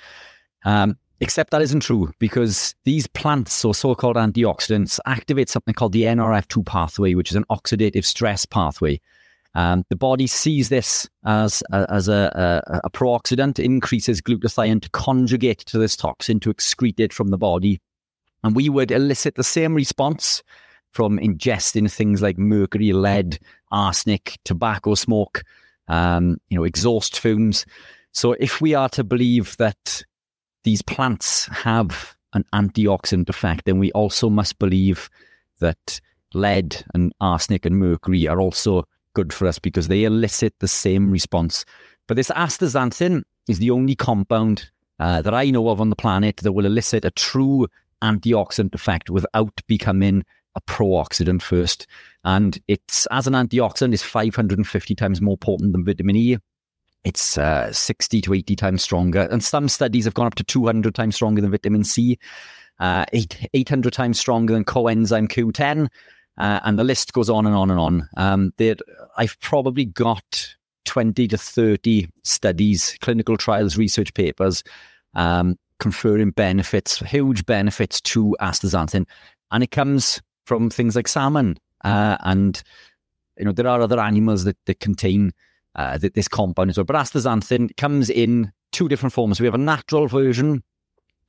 Um, 0.66 0.98
except 1.22 1.52
that 1.52 1.62
isn't 1.62 1.82
true 1.82 2.12
because 2.20 2.76
these 2.84 3.08
plants 3.08 3.64
or 3.64 3.76
so-called 3.76 4.16
antioxidants 4.16 5.00
activate 5.06 5.50
something 5.50 5.74
called 5.74 5.94
the 5.94 6.04
NRF2 6.04 6.66
pathway, 6.66 7.14
which 7.14 7.30
is 7.30 7.38
an 7.38 7.46
oxidative 7.50 8.04
stress 8.04 8.46
pathway. 8.46 9.00
Um, 9.54 9.86
the 9.90 9.96
body 9.96 10.28
sees 10.28 10.70
this 10.70 11.08
as 11.26 11.62
as 11.72 12.08
a, 12.08 12.62
a, 12.68 12.82
a 12.86 12.90
pro-oxidant, 12.90 13.60
increases 13.60 14.22
glutathione 14.22 14.82
to 14.82 14.90
conjugate 14.90 15.60
to 15.60 15.78
this 15.78 15.96
toxin 15.96 16.40
to 16.42 16.54
excrete 16.54 17.00
it 17.00 17.14
from 17.14 17.28
the 17.30 17.38
body. 17.38 17.80
And 18.44 18.56
we 18.56 18.70
would 18.70 18.92
elicit 18.92 19.36
the 19.36 19.44
same 19.44 19.76
response 19.76 20.42
from 20.92 21.20
ingesting 21.20 21.92
things 21.92 22.22
like 22.22 22.38
mercury, 22.38 22.94
lead, 22.94 23.40
arsenic, 23.72 24.40
tobacco 24.44 24.96
smoke, 24.96 25.44
um, 25.88 26.38
you 26.50 26.58
know, 26.58 26.64
exhaust 26.64 27.20
fumes. 27.20 27.66
So 28.14 28.34
if 28.34 28.62
we 28.62 28.74
are 28.74 28.90
to 28.90 29.04
believe 29.04 29.56
that 29.58 30.04
these 30.64 30.82
plants 30.82 31.46
have 31.48 32.16
an 32.34 32.46
antioxidant 32.54 33.30
effect, 33.30 33.66
then 33.66 33.80
we 33.80 33.92
also 33.92 34.30
must 34.30 34.60
believe 34.60 35.10
that 35.60 36.00
lead 36.34 36.84
and 36.94 37.14
arsenic 37.20 37.66
and 37.66 37.78
mercury 37.78 38.28
are 38.28 38.40
also 38.40 38.86
good 39.14 39.34
for 39.34 39.48
us 39.48 39.60
because 39.60 39.88
they 39.88 40.04
elicit 40.04 40.54
the 40.60 40.68
same 40.68 41.12
response. 41.12 41.66
But 42.08 42.16
this 42.16 42.30
astaxanthin 42.30 43.24
is 43.48 43.60
the 43.60 43.72
only 43.72 43.96
compound 43.96 44.70
uh, 45.00 45.22
that 45.22 45.34
I 45.34 45.50
know 45.50 45.70
of 45.70 45.82
on 45.82 45.90
the 45.90 45.96
planet 45.96 46.38
that 46.38 46.54
will 46.54 46.66
elicit 46.66 47.06
a 47.06 47.12
true 47.12 47.68
antioxidant 48.02 48.74
effect 48.74 49.10
without 49.10 49.62
becoming 49.68 50.24
a 50.56 50.62
pro-oxidant 50.62 51.42
first. 51.42 51.88
And 52.24 52.60
it's 52.68 53.08
as 53.08 53.28
an 53.28 53.34
antioxidant, 53.34 53.94
it's 53.94 54.04
550 54.04 54.96
times 54.96 55.22
more 55.22 55.38
potent 55.38 55.74
than 55.74 55.86
vitamin 55.86 56.16
E. 56.16 56.38
It's 57.04 57.38
uh, 57.38 57.72
60 57.74 58.22
to 58.22 58.34
80 58.34 58.56
times 58.56 58.84
stronger. 58.84 59.28
And 59.32 59.44
some 59.44 59.68
studies 59.68 60.06
have 60.06 60.14
gone 60.14 60.28
up 60.28 60.36
to 60.36 60.44
200 60.44 60.94
times 60.94 61.16
stronger 61.16 61.42
than 61.42 61.52
vitamin 61.52 61.84
C, 61.84 62.20
uh, 62.80 63.06
eight, 63.14 63.48
800 63.54 63.92
times 63.92 64.20
stronger 64.20 64.54
than 64.54 64.66
coenzyme 64.66 65.28
Q10. 65.28 65.88
Uh, 66.38 66.60
and 66.64 66.80
the 66.80 66.84
list 66.84 67.14
goes 67.14 67.30
on 67.30 67.46
and 67.46 67.56
on 67.56 67.70
and 67.72 67.80
on. 67.80 68.10
Um, 68.18 68.54
I've 69.18 69.40
probably 69.42 69.86
got 69.86 70.56
20 70.86 71.28
to 71.28 71.38
30 71.38 72.08
studies, 72.24 72.98
clinical 73.02 73.38
trials, 73.38 73.78
research 73.78 74.14
papers 74.14 74.64
um, 75.14 75.58
conferring 75.80 76.32
benefits, 76.32 77.00
huge 77.00 77.46
benefits 77.46 78.00
to 78.02 78.36
astaxanthin. 78.40 79.06
And 79.52 79.64
it 79.64 79.72
comes 79.72 80.22
from 80.46 80.70
things 80.70 80.96
like 80.96 81.08
salmon. 81.08 81.58
Uh, 81.84 82.18
and, 82.22 82.62
you 83.38 83.46
know, 83.46 83.52
there 83.52 83.68
are 83.68 83.82
other 83.82 84.00
animals 84.00 84.44
that, 84.44 84.58
that 84.66 84.80
contain 84.80 85.34
uh, 85.76 85.98
this 85.98 86.28
compound 86.28 86.70
as 86.70 86.78
well. 86.78 86.86
But 86.86 86.96
astaxanthin 86.96 87.76
comes 87.78 88.10
in 88.10 88.52
two 88.72 88.88
different 88.88 89.14
forms. 89.14 89.40
We 89.40 89.48
have 89.48 89.56
a 89.56 89.60
natural 89.60 90.08
version 90.08 90.64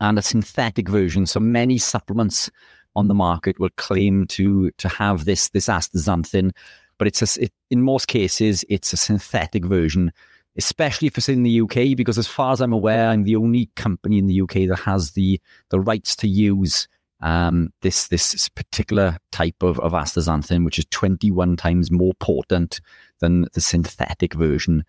and 0.01 0.19
a 0.19 0.23
synthetic 0.23 0.89
version. 0.89 1.27
So 1.27 1.41
many 1.41 1.79
supplements 1.79 2.51
on 2.95 3.09
the 3.09 3.15
market 3.15 3.59
will 3.59 3.71
claim 3.77 4.27
to 4.27 4.71
to 4.73 4.89
have 4.89 5.25
this 5.25 5.49
this 5.51 5.67
astaxanthin, 5.69 6.51
but 6.99 7.09
it's 7.09 7.23
a, 7.23 7.45
it, 7.45 7.53
in 7.71 7.83
most 7.83 8.07
cases 8.09 8.65
it's 8.69 8.93
a 8.93 8.97
synthetic 8.97 9.65
version. 9.65 10.13
Especially 10.55 11.09
if 11.09 11.17
it's 11.17 11.31
in 11.31 11.45
the 11.45 11.63
UK, 11.63 11.97
because 11.97 12.19
as 12.19 12.27
far 12.27 12.53
as 12.53 12.61
I'm 12.61 12.75
aware, 12.75 13.09
I'm 13.09 13.25
the 13.25 13.37
only 13.37 13.71
company 13.75 14.19
in 14.19 14.27
the 14.27 14.43
UK 14.43 14.69
that 14.69 14.83
has 14.85 15.13
the 15.13 15.41
the 15.71 15.81
rights 15.81 16.15
to 16.17 16.29
use 16.29 16.89
um, 17.23 17.73
this 17.81 18.09
this 18.09 18.49
particular 18.51 19.17
type 19.31 19.63
of, 19.63 19.81
of 19.81 19.93
astaxanthin, 19.93 20.65
which 20.65 20.79
is 20.79 20.85
21 20.91 21.57
times 21.57 21.91
more 21.91 22.13
potent 22.21 22.81
than 23.23 23.47
the 23.55 23.63
synthetic 23.63 24.35
version. 24.35 24.85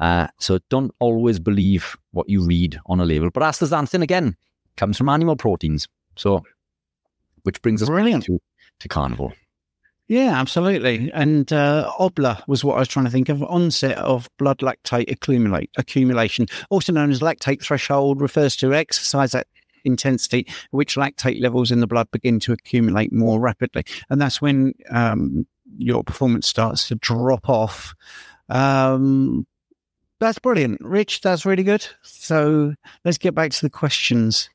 Uh, 0.00 0.26
so 0.40 0.58
don't 0.70 0.92
always 0.98 1.38
believe 1.38 1.96
what 2.10 2.28
you 2.28 2.44
read 2.44 2.76
on 2.86 2.98
a 2.98 3.04
label. 3.04 3.30
But 3.30 3.44
astaxanthin 3.44 4.02
again 4.02 4.36
comes 4.76 4.98
from 4.98 5.08
animal 5.08 5.36
proteins, 5.36 5.86
so 6.16 6.42
which 7.44 7.62
brings 7.62 7.80
us 7.80 7.88
Brilliant. 7.88 8.24
to 8.24 8.40
to 8.80 8.88
carnivore. 8.88 9.32
Yeah, 10.08 10.38
absolutely. 10.38 11.10
And 11.14 11.50
uh, 11.50 11.90
OBLA 11.98 12.42
was 12.46 12.62
what 12.62 12.76
I 12.76 12.80
was 12.80 12.88
trying 12.88 13.06
to 13.06 13.10
think 13.10 13.30
of. 13.30 13.42
Onset 13.44 13.96
of 13.96 14.28
blood 14.38 14.58
lactate 14.58 15.10
accumulate 15.10 15.70
accumulation, 15.78 16.46
also 16.68 16.92
known 16.92 17.10
as 17.10 17.20
lactate 17.20 17.62
threshold, 17.62 18.20
refers 18.20 18.54
to 18.56 18.74
exercise 18.74 19.34
at 19.34 19.46
intensity, 19.84 20.46
which 20.72 20.96
lactate 20.96 21.40
levels 21.40 21.70
in 21.70 21.80
the 21.80 21.86
blood 21.86 22.10
begin 22.10 22.38
to 22.40 22.52
accumulate 22.52 23.12
more 23.12 23.40
rapidly. 23.40 23.84
And 24.10 24.20
that's 24.20 24.42
when 24.42 24.74
um, 24.90 25.46
your 25.78 26.04
performance 26.04 26.46
starts 26.46 26.88
to 26.88 26.94
drop 26.96 27.48
off. 27.48 27.94
Um, 28.48 29.46
that's 30.20 30.38
brilliant. 30.38 30.80
Rich, 30.80 31.20
that's 31.20 31.44
really 31.44 31.64
good. 31.64 31.86
So 32.02 32.74
let's 33.04 33.18
get 33.18 33.34
back 33.34 33.50
to 33.52 33.60
the 33.62 33.70
questions. 33.70 34.48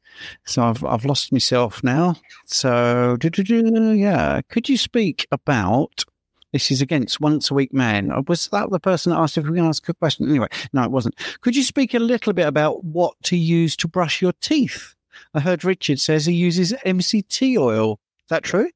So 0.45 0.63
I've 0.63 0.83
I've 0.83 1.05
lost 1.05 1.31
myself 1.31 1.83
now. 1.83 2.15
So 2.45 3.17
yeah, 3.21 4.41
could 4.49 4.67
you 4.67 4.77
speak 4.77 5.27
about 5.31 6.03
this 6.51 6.71
is 6.71 6.81
against 6.81 7.21
once 7.21 7.51
a 7.51 7.53
week 7.53 7.73
man. 7.73 8.11
Was 8.27 8.47
that 8.47 8.71
the 8.71 8.79
person 8.79 9.11
that 9.11 9.19
asked 9.19 9.37
if 9.37 9.45
we 9.45 9.57
can 9.57 9.67
ask 9.67 9.87
a 9.87 9.93
question? 9.93 10.27
Anyway, 10.27 10.47
no, 10.73 10.83
it 10.83 10.91
wasn't. 10.91 11.15
Could 11.41 11.55
you 11.55 11.63
speak 11.63 11.93
a 11.93 11.99
little 11.99 12.33
bit 12.33 12.47
about 12.47 12.83
what 12.83 13.13
to 13.23 13.37
use 13.37 13.75
to 13.77 13.87
brush 13.87 14.21
your 14.21 14.33
teeth? 14.41 14.95
I 15.33 15.41
heard 15.41 15.63
Richard 15.63 15.99
says 15.99 16.25
he 16.25 16.33
uses 16.33 16.73
MCT 16.85 17.57
oil. 17.57 17.93
Is 17.93 18.29
that 18.29 18.43
true? 18.43 18.69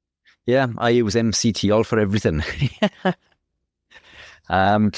Yeah, 0.45 0.67
I 0.77 0.89
use 0.89 1.15
MCT 1.15 1.73
oil 1.73 1.83
for 1.83 1.99
everything. 1.99 2.43
um, 4.49 4.91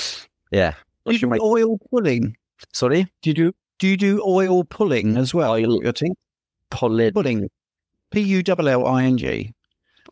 yeah. 0.52 0.74
Do 1.06 1.14
you 1.14 1.20
do 1.20 1.28
my... 1.28 1.38
oil 1.40 1.78
pulling? 1.92 2.36
Sorry? 2.74 3.04
Do 3.22 3.30
you 3.30 3.34
do 3.34 3.54
do 3.78 3.88
you 3.88 3.98
do 3.98 4.24
oil 4.26 4.64
pulling 4.64 5.18
as 5.18 5.34
well? 5.34 5.52
Oil 5.52 5.82
your? 5.82 6.16
Pulling. 6.70 7.14
Pulling. 7.14 7.50
P 8.12 8.22
U 8.22 8.44
L 8.48 8.68
L 8.68 8.88
I 8.88 9.04
N 9.04 9.18
G. 9.18 9.54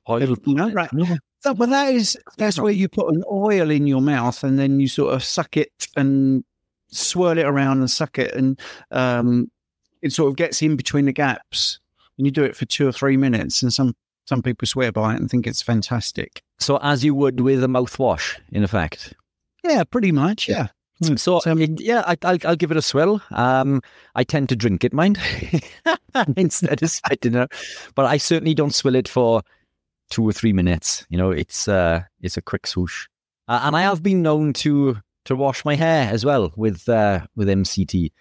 Oil. 0.07 0.35
Know, 0.45 0.71
right. 0.71 0.89
That, 1.43 1.57
well, 1.57 1.69
that 1.69 1.93
is 1.93 2.17
that's 2.37 2.59
where 2.59 2.71
you 2.71 2.87
put 2.87 3.13
an 3.13 3.23
oil 3.31 3.71
in 3.71 3.87
your 3.87 4.01
mouth 4.01 4.43
and 4.43 4.59
then 4.59 4.79
you 4.79 4.87
sort 4.87 5.13
of 5.13 5.23
suck 5.23 5.57
it 5.57 5.87
and 5.95 6.43
swirl 6.89 7.37
it 7.37 7.45
around 7.45 7.79
and 7.79 7.89
suck 7.89 8.19
it 8.19 8.33
and 8.35 8.59
um, 8.91 9.49
it 10.01 10.13
sort 10.13 10.29
of 10.29 10.35
gets 10.35 10.61
in 10.61 10.75
between 10.75 11.05
the 11.05 11.11
gaps 11.11 11.79
and 12.17 12.27
you 12.27 12.31
do 12.31 12.43
it 12.43 12.55
for 12.55 12.65
two 12.65 12.87
or 12.87 12.91
three 12.91 13.17
minutes 13.17 13.63
and 13.63 13.73
some 13.73 13.95
some 14.25 14.41
people 14.41 14.67
swear 14.67 14.91
by 14.91 15.13
it 15.13 15.19
and 15.19 15.29
think 15.29 15.47
it's 15.47 15.62
fantastic 15.62 16.41
so 16.59 16.77
as 16.81 17.03
you 17.03 17.13
would 17.13 17.39
with 17.39 17.63
a 17.63 17.67
mouthwash 17.67 18.39
in 18.51 18.63
effect 18.63 19.13
yeah 19.63 19.83
pretty 19.83 20.12
much 20.12 20.47
yeah, 20.47 20.55
yeah. 20.55 20.67
So, 21.01 21.39
so 21.39 21.57
it, 21.57 21.81
yeah, 21.81 22.03
I, 22.05 22.15
will 22.23 22.39
I'll 22.45 22.55
give 22.55 22.71
it 22.71 22.77
a 22.77 22.81
swirl. 22.81 23.21
Um, 23.31 23.81
I 24.15 24.23
tend 24.23 24.49
to 24.49 24.55
drink 24.55 24.83
it, 24.83 24.93
mind, 24.93 25.19
instead 26.38 26.81
of 26.81 27.01
I 27.03 27.15
don't 27.15 27.51
but 27.95 28.05
I 28.05 28.17
certainly 28.17 28.53
don't 28.53 28.73
swill 28.73 28.95
it 28.95 29.07
for 29.07 29.41
two 30.09 30.23
or 30.23 30.31
three 30.31 30.53
minutes. 30.53 31.05
You 31.09 31.17
know, 31.17 31.31
it's 31.31 31.67
uh, 31.67 32.03
it's 32.21 32.38
a 32.38 32.41
quick 32.41 32.67
swoosh, 32.67 33.07
uh, 33.47 33.62
and 33.63 33.75
I 33.75 33.81
have 33.81 34.03
been 34.03 34.21
known 34.21 34.53
to 34.53 34.97
to 35.25 35.36
wash 35.36 35.65
my 35.65 35.75
hair 35.75 36.09
as 36.12 36.23
well 36.23 36.53
with 36.55 36.88
uh, 36.88 37.25
with 37.36 37.47
MCT. 37.47 38.12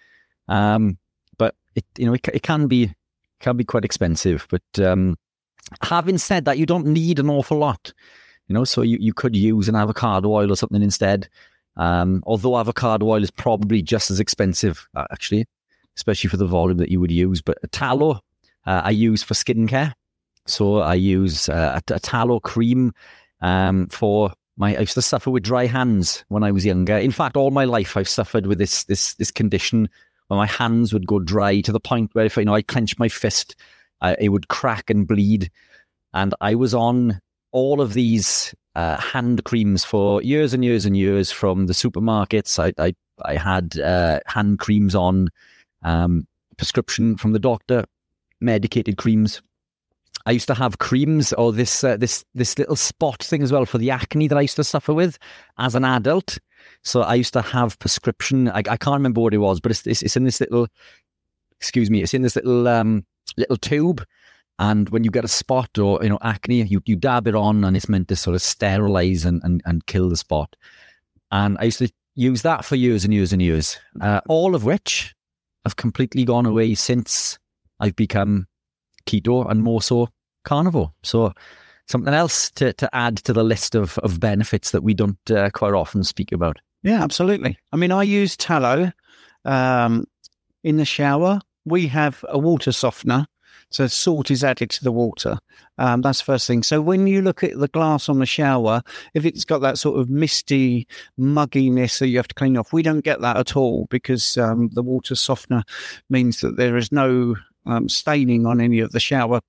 Um, 0.47 0.97
but 1.37 1.55
it 1.75 1.85
you 1.97 2.05
know 2.05 2.13
it, 2.13 2.27
it 2.33 2.43
can 2.43 2.67
be 2.67 2.93
can 3.39 3.55
be 3.55 3.63
quite 3.63 3.85
expensive. 3.85 4.47
But 4.49 4.83
um, 4.83 5.17
having 5.81 6.17
said 6.17 6.45
that, 6.45 6.57
you 6.57 6.65
don't 6.65 6.87
need 6.87 7.19
an 7.19 7.29
awful 7.29 7.57
lot. 7.57 7.93
You 8.47 8.53
know, 8.53 8.65
so 8.65 8.81
you, 8.81 8.97
you 8.99 9.13
could 9.13 9.35
use 9.35 9.69
an 9.69 9.75
avocado 9.75 10.29
oil 10.29 10.51
or 10.51 10.55
something 10.55 10.81
instead. 10.81 11.29
Um, 11.77 12.23
although 12.25 12.57
avocado 12.57 13.07
oil 13.07 13.23
is 13.23 13.31
probably 13.31 13.81
just 13.81 14.11
as 14.11 14.19
expensive, 14.19 14.87
uh, 14.95 15.05
actually, 15.11 15.45
especially 15.95 16.29
for 16.29 16.37
the 16.37 16.45
volume 16.45 16.77
that 16.77 16.89
you 16.89 16.99
would 16.99 17.11
use. 17.11 17.41
But 17.41 17.57
tallow, 17.71 18.21
uh, 18.65 18.81
I 18.83 18.91
use 18.91 19.23
for 19.23 19.33
skincare. 19.33 19.93
So 20.45 20.79
I 20.79 20.95
use 20.95 21.47
uh, 21.49 21.79
a, 21.89 21.93
a, 21.93 21.99
tallow 21.99 22.39
cream 22.39 22.93
um, 23.41 23.87
for 23.87 24.33
my. 24.57 24.75
I 24.75 24.81
used 24.81 24.93
to 24.95 25.01
suffer 25.01 25.29
with 25.29 25.43
dry 25.43 25.67
hands 25.67 26.25
when 26.27 26.43
I 26.43 26.51
was 26.51 26.65
younger. 26.65 26.97
In 26.97 27.11
fact, 27.11 27.37
all 27.37 27.49
my 27.49 27.63
life 27.63 27.95
I've 27.95 28.09
suffered 28.09 28.45
with 28.45 28.57
this 28.57 28.83
this 28.83 29.13
this 29.13 29.31
condition 29.31 29.89
where 30.27 30.37
my 30.37 30.45
hands 30.45 30.91
would 30.91 31.07
go 31.07 31.19
dry 31.19 31.61
to 31.61 31.71
the 31.71 31.79
point 31.79 32.13
where 32.13 32.25
if 32.25 32.35
you 32.35 32.43
know 32.43 32.55
I 32.55 32.61
clenched 32.61 32.99
my 32.99 33.07
fist, 33.07 33.55
it 34.19 34.29
would 34.29 34.47
crack 34.47 34.89
and 34.89 35.07
bleed. 35.07 35.49
And 36.13 36.33
I 36.41 36.55
was 36.55 36.73
on 36.73 37.19
all 37.51 37.81
of 37.81 37.93
these 37.93 38.53
uh, 38.75 38.97
hand 38.97 39.43
creams 39.43 39.85
for 39.85 40.21
years 40.21 40.53
and 40.53 40.63
years 40.63 40.85
and 40.85 40.97
years 40.97 41.31
from 41.31 41.67
the 41.67 41.73
supermarkets. 41.73 42.59
I 42.59 42.73
I, 42.83 42.93
I 43.23 43.35
had 43.35 43.79
uh, 43.79 44.19
hand 44.25 44.59
creams 44.59 44.95
on, 44.95 45.29
um, 45.83 46.27
prescription 46.57 47.17
from 47.17 47.33
the 47.33 47.39
doctor, 47.39 47.85
medicated 48.39 48.97
creams. 48.97 49.41
I 50.25 50.31
used 50.31 50.47
to 50.47 50.53
have 50.53 50.77
creams 50.77 51.33
or 51.33 51.51
this 51.51 51.83
uh, 51.83 51.97
this 51.97 52.23
this 52.33 52.57
little 52.57 52.75
spot 52.75 53.21
thing 53.21 53.43
as 53.43 53.51
well 53.51 53.65
for 53.65 53.77
the 53.77 53.91
acne 53.91 54.27
that 54.29 54.37
I 54.37 54.41
used 54.41 54.55
to 54.55 54.63
suffer 54.63 54.93
with 54.93 55.17
as 55.57 55.75
an 55.75 55.83
adult. 55.83 56.37
So 56.83 57.01
I 57.01 57.15
used 57.15 57.33
to 57.33 57.41
have 57.41 57.77
prescription. 57.79 58.47
I, 58.49 58.59
I 58.59 58.77
can't 58.77 58.93
remember 58.93 59.19
what 59.19 59.33
it 59.33 59.39
was, 59.39 59.59
but 59.59 59.71
it's, 59.71 59.85
it's, 59.85 60.01
it's 60.01 60.15
in 60.15 60.23
this 60.23 60.39
little. 60.39 60.67
Excuse 61.59 61.89
me. 61.89 62.01
It's 62.01 62.13
in 62.13 62.21
this 62.21 62.35
little 62.35 62.67
um 62.67 63.05
little 63.37 63.57
tube, 63.57 64.05
and 64.59 64.89
when 64.89 65.03
you 65.03 65.11
get 65.11 65.25
a 65.25 65.29
spot 65.29 65.77
or 65.77 65.99
you 66.03 66.09
know 66.09 66.19
acne, 66.21 66.63
you 66.63 66.81
you 66.85 66.95
dab 66.95 67.27
it 67.27 67.35
on, 67.35 67.63
and 67.63 67.75
it's 67.75 67.89
meant 67.89 68.07
to 68.09 68.15
sort 68.15 68.35
of 68.35 68.41
sterilize 68.41 69.25
and 69.25 69.41
and, 69.43 69.61
and 69.65 69.85
kill 69.85 70.09
the 70.09 70.17
spot. 70.17 70.55
And 71.31 71.57
I 71.59 71.65
used 71.65 71.79
to 71.79 71.91
use 72.15 72.43
that 72.43 72.63
for 72.63 72.75
years 72.75 73.03
and 73.03 73.13
years 73.13 73.33
and 73.33 73.41
years. 73.41 73.79
Uh, 73.99 74.21
all 74.27 74.55
of 74.55 74.63
which 74.63 75.15
have 75.65 75.75
completely 75.75 76.25
gone 76.25 76.45
away 76.45 76.75
since 76.75 77.39
I've 77.79 77.95
become 77.95 78.47
keto 79.05 79.49
and 79.49 79.63
more 79.63 79.81
so 79.81 80.09
carnivore. 80.43 80.93
So 81.03 81.33
something 81.87 82.13
else 82.13 82.51
to, 82.51 82.73
to 82.73 82.95
add 82.95 83.17
to 83.17 83.33
the 83.33 83.43
list 83.43 83.75
of, 83.75 83.97
of 83.99 84.19
benefits 84.19 84.71
that 84.71 84.83
we 84.83 84.93
don't 84.93 85.31
uh, 85.31 85.49
quite 85.51 85.73
often 85.73 86.03
speak 86.03 86.31
about. 86.31 86.57
Yeah, 86.83 87.03
absolutely. 87.03 87.57
I 87.71 87.77
mean, 87.77 87.91
I 87.91 88.03
use 88.03 88.35
tallow 88.37 88.91
um, 89.45 90.05
in 90.63 90.77
the 90.77 90.85
shower. 90.85 91.41
We 91.65 91.87
have 91.87 92.23
a 92.29 92.37
water 92.37 92.71
softener. 92.71 93.27
So 93.69 93.87
salt 93.87 94.29
is 94.29 94.43
added 94.43 94.69
to 94.71 94.83
the 94.83 94.91
water. 94.91 95.39
Um, 95.79 96.01
that's 96.01 96.19
the 96.19 96.25
first 96.25 96.45
thing. 96.45 96.61
So 96.61 96.79
when 96.79 97.07
you 97.07 97.23
look 97.23 97.43
at 97.43 97.57
the 97.57 97.67
glass 97.67 98.07
on 98.07 98.19
the 98.19 98.25
shower, 98.25 98.83
if 99.15 99.25
it's 99.25 99.45
got 99.45 99.59
that 99.59 99.79
sort 99.79 99.99
of 99.99 100.09
misty 100.09 100.87
mugginess 101.19 101.97
that 101.97 102.07
you 102.07 102.17
have 102.17 102.27
to 102.27 102.35
clean 102.35 102.55
off, 102.55 102.71
we 102.71 102.83
don't 102.83 103.03
get 103.03 103.21
that 103.21 103.37
at 103.37 103.55
all 103.55 103.87
because 103.89 104.37
um, 104.37 104.69
the 104.73 104.83
water 104.83 105.15
softener 105.15 105.63
means 106.09 106.41
that 106.41 106.55
there 106.55 106.77
is 106.77 106.91
no 106.91 107.35
um, 107.65 107.89
staining 107.89 108.45
on 108.45 108.61
any 108.61 108.79
of 108.79 108.91
the 108.91 108.99
shower 108.99 109.39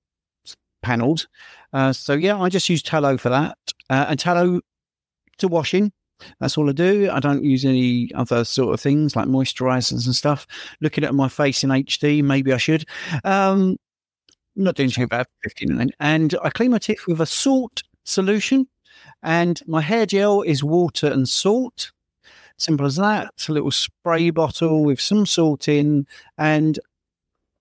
panels. 0.81 1.27
Uh, 1.73 1.93
so 1.93 2.13
yeah, 2.13 2.39
I 2.39 2.49
just 2.49 2.69
use 2.69 2.81
tallow 2.81 3.17
for 3.17 3.29
that, 3.29 3.57
uh, 3.89 4.05
and 4.09 4.19
tallow 4.19 4.61
to 5.37 5.47
washing. 5.47 5.91
That's 6.39 6.57
all 6.57 6.69
I 6.69 6.73
do. 6.73 7.09
I 7.11 7.19
don't 7.19 7.43
use 7.43 7.65
any 7.65 8.11
other 8.15 8.43
sort 8.43 8.73
of 8.73 8.79
things 8.79 9.15
like 9.15 9.27
moisturizers 9.27 10.05
and 10.05 10.15
stuff. 10.15 10.47
Looking 10.81 11.03
at 11.03 11.13
my 11.13 11.27
face 11.27 11.63
in 11.63 11.69
HD, 11.69 12.23
maybe 12.23 12.53
I 12.53 12.57
should. 12.57 12.85
Um, 13.23 13.77
not 14.55 14.75
doing 14.75 14.89
too 14.89 15.07
bad. 15.07 15.27
59. 15.43 15.91
And 15.99 16.35
I 16.43 16.49
clean 16.49 16.71
my 16.71 16.77
teeth 16.77 17.05
with 17.07 17.21
a 17.21 17.25
salt 17.25 17.83
solution. 18.03 18.67
And 19.23 19.61
my 19.67 19.81
hair 19.81 20.05
gel 20.05 20.41
is 20.41 20.63
water 20.63 21.07
and 21.07 21.27
salt. 21.27 21.91
Simple 22.57 22.85
as 22.85 22.95
that. 22.95 23.31
It's 23.33 23.49
a 23.49 23.53
little 23.53 23.71
spray 23.71 24.29
bottle 24.29 24.85
with 24.85 25.01
some 25.01 25.25
salt 25.25 25.67
in. 25.67 26.07
And 26.37 26.79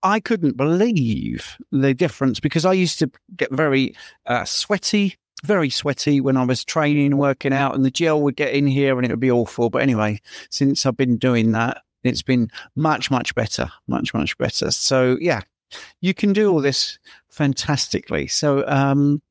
I 0.02 0.20
couldn't 0.20 0.56
believe 0.56 1.56
the 1.72 1.94
difference 1.94 2.38
because 2.38 2.64
I 2.64 2.74
used 2.74 2.98
to 3.00 3.10
get 3.36 3.50
very 3.50 3.96
uh, 4.26 4.44
sweaty, 4.44 5.16
very 5.42 5.70
sweaty 5.70 6.20
when 6.20 6.36
I 6.36 6.44
was 6.44 6.64
training, 6.64 7.16
working 7.16 7.52
out, 7.52 7.74
and 7.74 7.84
the 7.84 7.90
gel 7.90 8.22
would 8.22 8.36
get 8.36 8.54
in 8.54 8.66
here 8.66 8.96
and 8.96 9.04
it 9.04 9.10
would 9.10 9.20
be 9.20 9.30
awful. 9.30 9.70
But 9.70 9.82
anyway, 9.82 10.20
since 10.50 10.86
I've 10.86 10.96
been 10.96 11.16
doing 11.16 11.52
that, 11.52 11.82
it's 12.02 12.22
been 12.22 12.50
much, 12.76 13.10
much 13.10 13.34
better, 13.34 13.70
much, 13.86 14.14
much 14.14 14.36
better. 14.38 14.70
So, 14.70 15.16
yeah, 15.20 15.40
you 16.00 16.14
can 16.14 16.32
do 16.32 16.52
all 16.52 16.60
this 16.60 16.98
fantastically. 17.28 18.26
So, 18.26 18.66
um, 18.68 19.22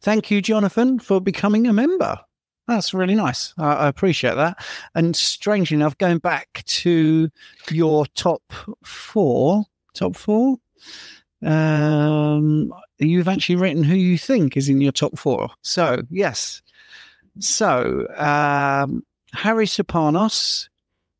thank 0.00 0.30
you, 0.30 0.42
Jonathan, 0.42 0.98
for 0.98 1.20
becoming 1.20 1.66
a 1.66 1.72
member. 1.72 2.18
That's 2.68 2.94
really 2.94 3.16
nice. 3.16 3.52
I, 3.58 3.72
I 3.72 3.88
appreciate 3.88 4.36
that. 4.36 4.64
And 4.94 5.16
strangely 5.16 5.74
enough, 5.74 5.98
going 5.98 6.18
back 6.18 6.62
to 6.66 7.30
your 7.70 8.06
top 8.06 8.42
four, 8.84 9.64
top 9.92 10.14
four, 10.14 10.58
um, 11.42 12.72
you've 13.08 13.28
actually 13.28 13.56
written 13.56 13.84
who 13.84 13.96
you 13.96 14.18
think 14.18 14.56
is 14.56 14.68
in 14.68 14.80
your 14.80 14.92
top 14.92 15.18
four. 15.18 15.50
So, 15.62 16.02
yes. 16.10 16.62
So, 17.38 18.06
um, 18.16 19.04
Harry 19.32 19.66
Serpanos. 19.66 20.68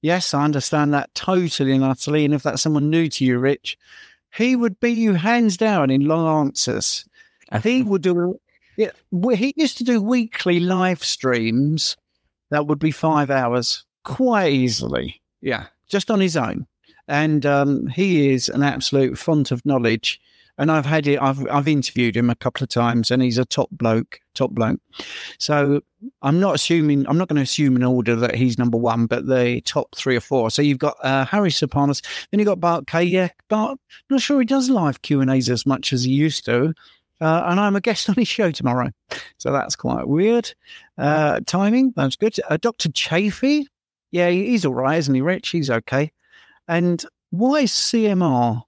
Yes, 0.03 0.33
I 0.33 0.45
understand 0.45 0.95
that 0.95 1.15
totally 1.15 1.73
and 1.73 1.85
utterly. 1.85 2.25
And 2.25 2.33
if 2.33 2.43
that's 2.43 2.63
someone 2.63 2.89
new 2.89 3.09
to 3.09 3.25
you, 3.25 3.39
Rich, 3.39 3.79
he 4.35 4.57
would 4.57 4.81
beat 4.81 4.97
you 4.97 5.15
hands 5.15 5.57
down 5.57 5.91
in 5.91 6.07
long 6.07 6.47
answers. 6.47 7.05
He 7.63 7.83
would 7.83 8.03
do. 8.03 8.41
Yeah, 8.77 8.93
he 9.35 9.53
used 9.57 9.77
to 9.79 9.85
do 9.85 10.01
weekly 10.01 10.61
live 10.61 11.05
streams. 11.05 11.97
That 12.51 12.67
would 12.67 12.79
be 12.79 12.93
five 12.93 13.31
hours 13.31 13.85
quite 14.05 14.53
easily. 14.53 15.21
Yeah, 15.43 15.67
just 15.89 16.11
on 16.11 16.21
his 16.21 16.37
own. 16.37 16.67
And 17.09 17.45
um, 17.45 17.89
he 17.89 18.31
is 18.31 18.49
an 18.49 18.63
absolute 18.63 19.19
font 19.19 19.51
of 19.51 19.67
knowledge. 19.67 20.21
And 20.61 20.71
I've 20.71 20.87
had 20.87 21.07
it. 21.07 21.21
I've 21.21 21.45
I've 21.51 21.67
interviewed 21.67 22.17
him 22.17 22.29
a 22.31 22.35
couple 22.37 22.63
of 22.63 22.69
times, 22.69 23.11
and 23.11 23.23
he's 23.23 23.39
a 23.39 23.45
top 23.45 23.71
bloke, 23.73 24.21
top 24.35 24.51
bloke. 24.51 24.79
So 25.39 25.81
I'm 26.21 26.39
not 26.39 26.55
assuming. 26.55 27.07
I'm 27.09 27.19
not 27.19 27.29
going 27.29 27.39
to 27.39 27.43
assume 27.43 27.77
in 27.77 27.83
order 27.83 28.15
that 28.15 28.35
he's 28.35 28.59
number 28.59 28.77
one, 28.77 29.07
but 29.07 29.27
the 29.27 29.63
top 29.63 29.97
three 29.97 30.17
or 30.17 30.21
four. 30.21 30.51
So 30.51 30.61
you've 30.61 30.79
got 30.79 30.97
uh, 31.03 31.25
Harry 31.25 31.51
Serpanos, 31.51 32.03
then 32.31 32.41
you've 32.41 32.47
got 32.47 32.61
Bart 32.61 32.87
Kay. 32.87 33.05
Yeah, 33.05 33.31
Bart. 33.49 33.81
Not 34.11 34.21
sure 34.21 34.39
he 34.39 34.45
does 34.45 34.71
live 34.71 35.03
Q 35.03 35.23
and 35.23 35.31
A's 35.31 35.49
as 35.49 35.65
much 35.65 35.93
as 35.93 36.05
he 36.05 36.13
used 36.13 36.45
to. 36.45 36.75
Uh, 37.21 37.43
and 37.47 37.61
I'm 37.61 37.77
a 37.77 37.81
guest 37.81 38.09
on 38.11 38.17
his 38.17 38.29
show 38.29 38.51
tomorrow. 38.51 38.91
So 39.39 39.53
that's 39.53 39.77
quite 39.77 40.09
weird. 40.09 40.53
Uh, 40.97 41.41
timing, 41.47 41.93
that's 41.97 42.17
good. 42.17 42.37
Uh, 42.49 42.57
Dr. 42.57 42.91
Chaffee, 42.91 43.67
yeah, 44.11 44.29
he's 44.29 44.65
all 44.65 44.75
right, 44.75 44.99
isn't 44.99 45.15
he, 45.15 45.21
Rich? 45.21 45.51
He's 45.51 45.71
okay. 45.71 46.13
And 46.69 47.05
why 47.31 47.61
is 47.61 47.73
CMR? 47.73 48.63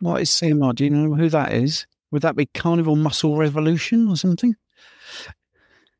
What 0.00 0.22
is 0.22 0.30
CMR? 0.30 0.74
Do 0.74 0.84
you 0.84 0.90
know 0.90 1.14
who 1.14 1.28
that 1.30 1.52
is? 1.52 1.86
Would 2.10 2.22
that 2.22 2.36
be 2.36 2.46
Carnivore 2.46 2.96
Muscle 2.96 3.36
Revolution 3.36 4.08
or 4.08 4.16
something? 4.16 4.54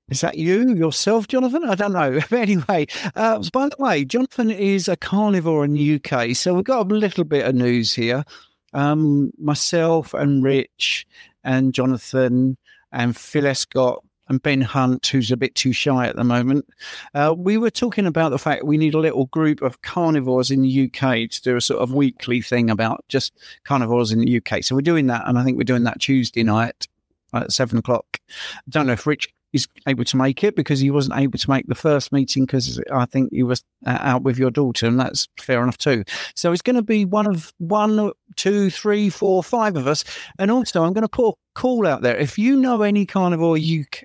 Is 0.08 0.20
that 0.20 0.38
you 0.38 0.74
yourself, 0.74 1.26
Jonathan? 1.26 1.64
I 1.64 1.74
don't 1.74 1.92
know. 1.92 2.20
Anyway, 2.30 2.86
uh, 3.16 3.42
by 3.52 3.68
the 3.68 3.76
way, 3.78 4.04
Jonathan 4.04 4.50
is 4.50 4.86
a 4.86 4.96
carnivore 4.96 5.64
in 5.64 5.72
the 5.72 5.94
UK, 5.96 6.36
so 6.36 6.54
we've 6.54 6.64
got 6.64 6.90
a 6.90 6.94
little 6.94 7.24
bit 7.24 7.44
of 7.44 7.54
news 7.54 7.94
here. 7.94 8.24
Um, 8.72 9.32
myself 9.38 10.14
and 10.14 10.44
Rich 10.44 11.06
and 11.42 11.72
Jonathan 11.72 12.56
and 12.92 13.16
Phil 13.16 13.46
Escott 13.46 14.04
and 14.28 14.42
Ben 14.42 14.60
Hunt, 14.60 15.06
who's 15.06 15.30
a 15.30 15.36
bit 15.36 15.54
too 15.54 15.72
shy 15.72 16.06
at 16.06 16.16
the 16.16 16.24
moment. 16.24 16.66
Uh, 17.14 17.34
we 17.36 17.56
were 17.56 17.70
talking 17.70 18.06
about 18.06 18.30
the 18.30 18.38
fact 18.38 18.64
we 18.64 18.76
need 18.76 18.94
a 18.94 18.98
little 18.98 19.26
group 19.26 19.62
of 19.62 19.82
carnivores 19.82 20.50
in 20.50 20.62
the 20.62 20.84
UK 20.84 21.30
to 21.30 21.42
do 21.42 21.56
a 21.56 21.60
sort 21.60 21.80
of 21.80 21.94
weekly 21.94 22.40
thing 22.40 22.70
about 22.70 23.04
just 23.08 23.32
carnivores 23.64 24.12
in 24.12 24.20
the 24.20 24.36
UK. 24.38 24.62
So 24.64 24.74
we're 24.74 24.80
doing 24.80 25.06
that, 25.08 25.22
and 25.26 25.38
I 25.38 25.44
think 25.44 25.56
we're 25.56 25.64
doing 25.64 25.84
that 25.84 26.00
Tuesday 26.00 26.42
night 26.42 26.88
at 27.32 27.52
seven 27.52 27.78
o'clock. 27.78 28.18
I 28.28 28.70
don't 28.70 28.86
know 28.86 28.94
if 28.94 29.06
Rich 29.06 29.28
is 29.52 29.68
able 29.86 30.04
to 30.04 30.16
make 30.16 30.44
it 30.44 30.56
because 30.56 30.80
he 30.80 30.90
wasn't 30.90 31.18
able 31.18 31.38
to 31.38 31.50
make 31.50 31.66
the 31.66 31.74
first 31.74 32.12
meeting 32.12 32.44
because 32.44 32.80
I 32.92 33.06
think 33.06 33.32
he 33.32 33.42
was 33.42 33.62
uh, 33.86 33.98
out 34.00 34.22
with 34.22 34.38
your 34.38 34.50
daughter, 34.50 34.86
and 34.86 34.98
that's 34.98 35.28
fair 35.38 35.62
enough 35.62 35.78
too. 35.78 36.04
So 36.34 36.52
it's 36.52 36.62
going 36.62 36.76
to 36.76 36.82
be 36.82 37.04
one 37.04 37.26
of 37.26 37.52
one, 37.58 38.12
two, 38.36 38.70
three, 38.70 39.08
four, 39.08 39.42
five 39.42 39.76
of 39.76 39.86
us, 39.86 40.04
and 40.38 40.50
also 40.50 40.84
I'm 40.84 40.92
going 40.92 41.02
to 41.02 41.08
put 41.08 41.30
a 41.30 41.32
call 41.54 41.86
out 41.86 42.02
there. 42.02 42.16
If 42.16 42.38
you 42.38 42.56
know 42.56 42.82
any 42.82 43.06
carnivore 43.06 43.56
UK, 43.56 44.04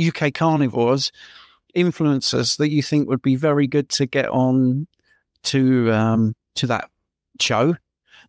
UK 0.00 0.32
carnivores, 0.34 1.12
influencers 1.76 2.56
that 2.58 2.70
you 2.70 2.82
think 2.82 3.08
would 3.08 3.22
be 3.22 3.36
very 3.36 3.66
good 3.66 3.88
to 3.90 4.06
get 4.06 4.28
on 4.28 4.86
to 5.44 5.92
um, 5.92 6.34
to 6.56 6.66
that 6.66 6.90
show, 7.40 7.76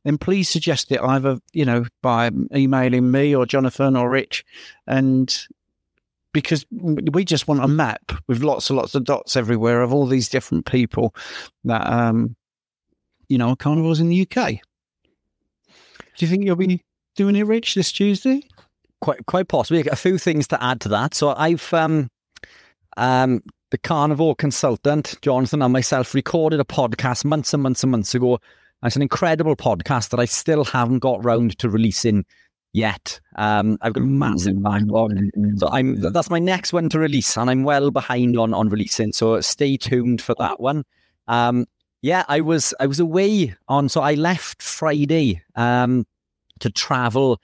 then 0.03 0.17
please 0.17 0.49
suggest 0.49 0.91
it 0.91 1.01
either 1.01 1.39
you 1.53 1.65
know 1.65 1.85
by 2.01 2.29
emailing 2.55 3.11
me 3.11 3.35
or 3.35 3.45
Jonathan 3.45 3.95
or 3.95 4.09
Rich, 4.09 4.45
and 4.87 5.47
because 6.31 6.65
we 6.71 7.25
just 7.25 7.47
want 7.47 7.63
a 7.63 7.67
map 7.67 8.11
with 8.27 8.43
lots 8.43 8.69
and 8.69 8.77
lots 8.77 8.93
of 8.93 9.03
dots 9.03 9.35
everywhere 9.35 9.81
of 9.81 9.91
all 9.91 10.05
these 10.05 10.29
different 10.29 10.65
people 10.65 11.15
that 11.63 11.87
um 11.87 12.35
you 13.27 13.37
know 13.37 13.49
are 13.49 13.55
carnivores 13.55 13.99
in 13.99 14.09
the 14.09 14.27
UK. 14.29 14.59
Do 16.17 16.25
you 16.25 16.27
think 16.27 16.43
you'll 16.43 16.55
be 16.55 16.83
doing 17.15 17.35
it, 17.35 17.47
Rich, 17.47 17.75
this 17.75 17.91
Tuesday? 17.91 18.43
Quite 19.01 19.25
quite 19.25 19.47
possibly 19.47 19.85
a 19.87 19.95
few 19.95 20.17
things 20.17 20.47
to 20.49 20.63
add 20.63 20.81
to 20.81 20.89
that. 20.89 21.13
So 21.13 21.33
I've 21.35 21.73
um 21.73 22.09
um 22.97 23.41
the 23.71 23.77
carnivore 23.77 24.35
consultant 24.35 25.15
Jonathan 25.21 25.61
and 25.61 25.73
myself 25.73 26.13
recorded 26.13 26.59
a 26.59 26.65
podcast 26.65 27.25
months 27.25 27.53
and 27.53 27.63
months 27.63 27.83
and 27.83 27.91
months 27.91 28.15
ago. 28.15 28.39
It's 28.83 28.95
an 28.95 29.01
incredible 29.01 29.55
podcast 29.55 30.09
that 30.09 30.19
I 30.19 30.25
still 30.25 30.63
haven't 30.63 30.99
got 30.99 31.23
round 31.23 31.57
to 31.59 31.69
releasing 31.69 32.25
yet. 32.71 33.19
Um, 33.35 33.77
I've 33.81 33.93
got 33.93 34.03
a 34.03 34.07
massive 34.07 34.61
backlog, 34.61 35.13
so 35.57 35.67
I'm 35.69 35.99
that's 35.99 36.29
my 36.29 36.39
next 36.39 36.71
one 36.71 36.89
to 36.89 36.99
release, 36.99 37.37
and 37.37 37.49
I'm 37.49 37.63
well 37.63 37.91
behind 37.91 38.37
on 38.37 38.53
on 38.53 38.69
releasing. 38.69 39.11
So 39.11 39.41
stay 39.41 39.77
tuned 39.77 40.21
for 40.21 40.35
that 40.39 40.59
one. 40.59 40.85
Um, 41.27 41.65
yeah, 42.01 42.23
I 42.27 42.41
was 42.41 42.73
I 42.79 42.87
was 42.87 42.99
away 42.99 43.55
on, 43.67 43.89
so 43.89 44.01
I 44.01 44.13
left 44.13 44.61
Friday 44.61 45.41
um, 45.55 46.05
to 46.59 46.69
travel 46.69 47.41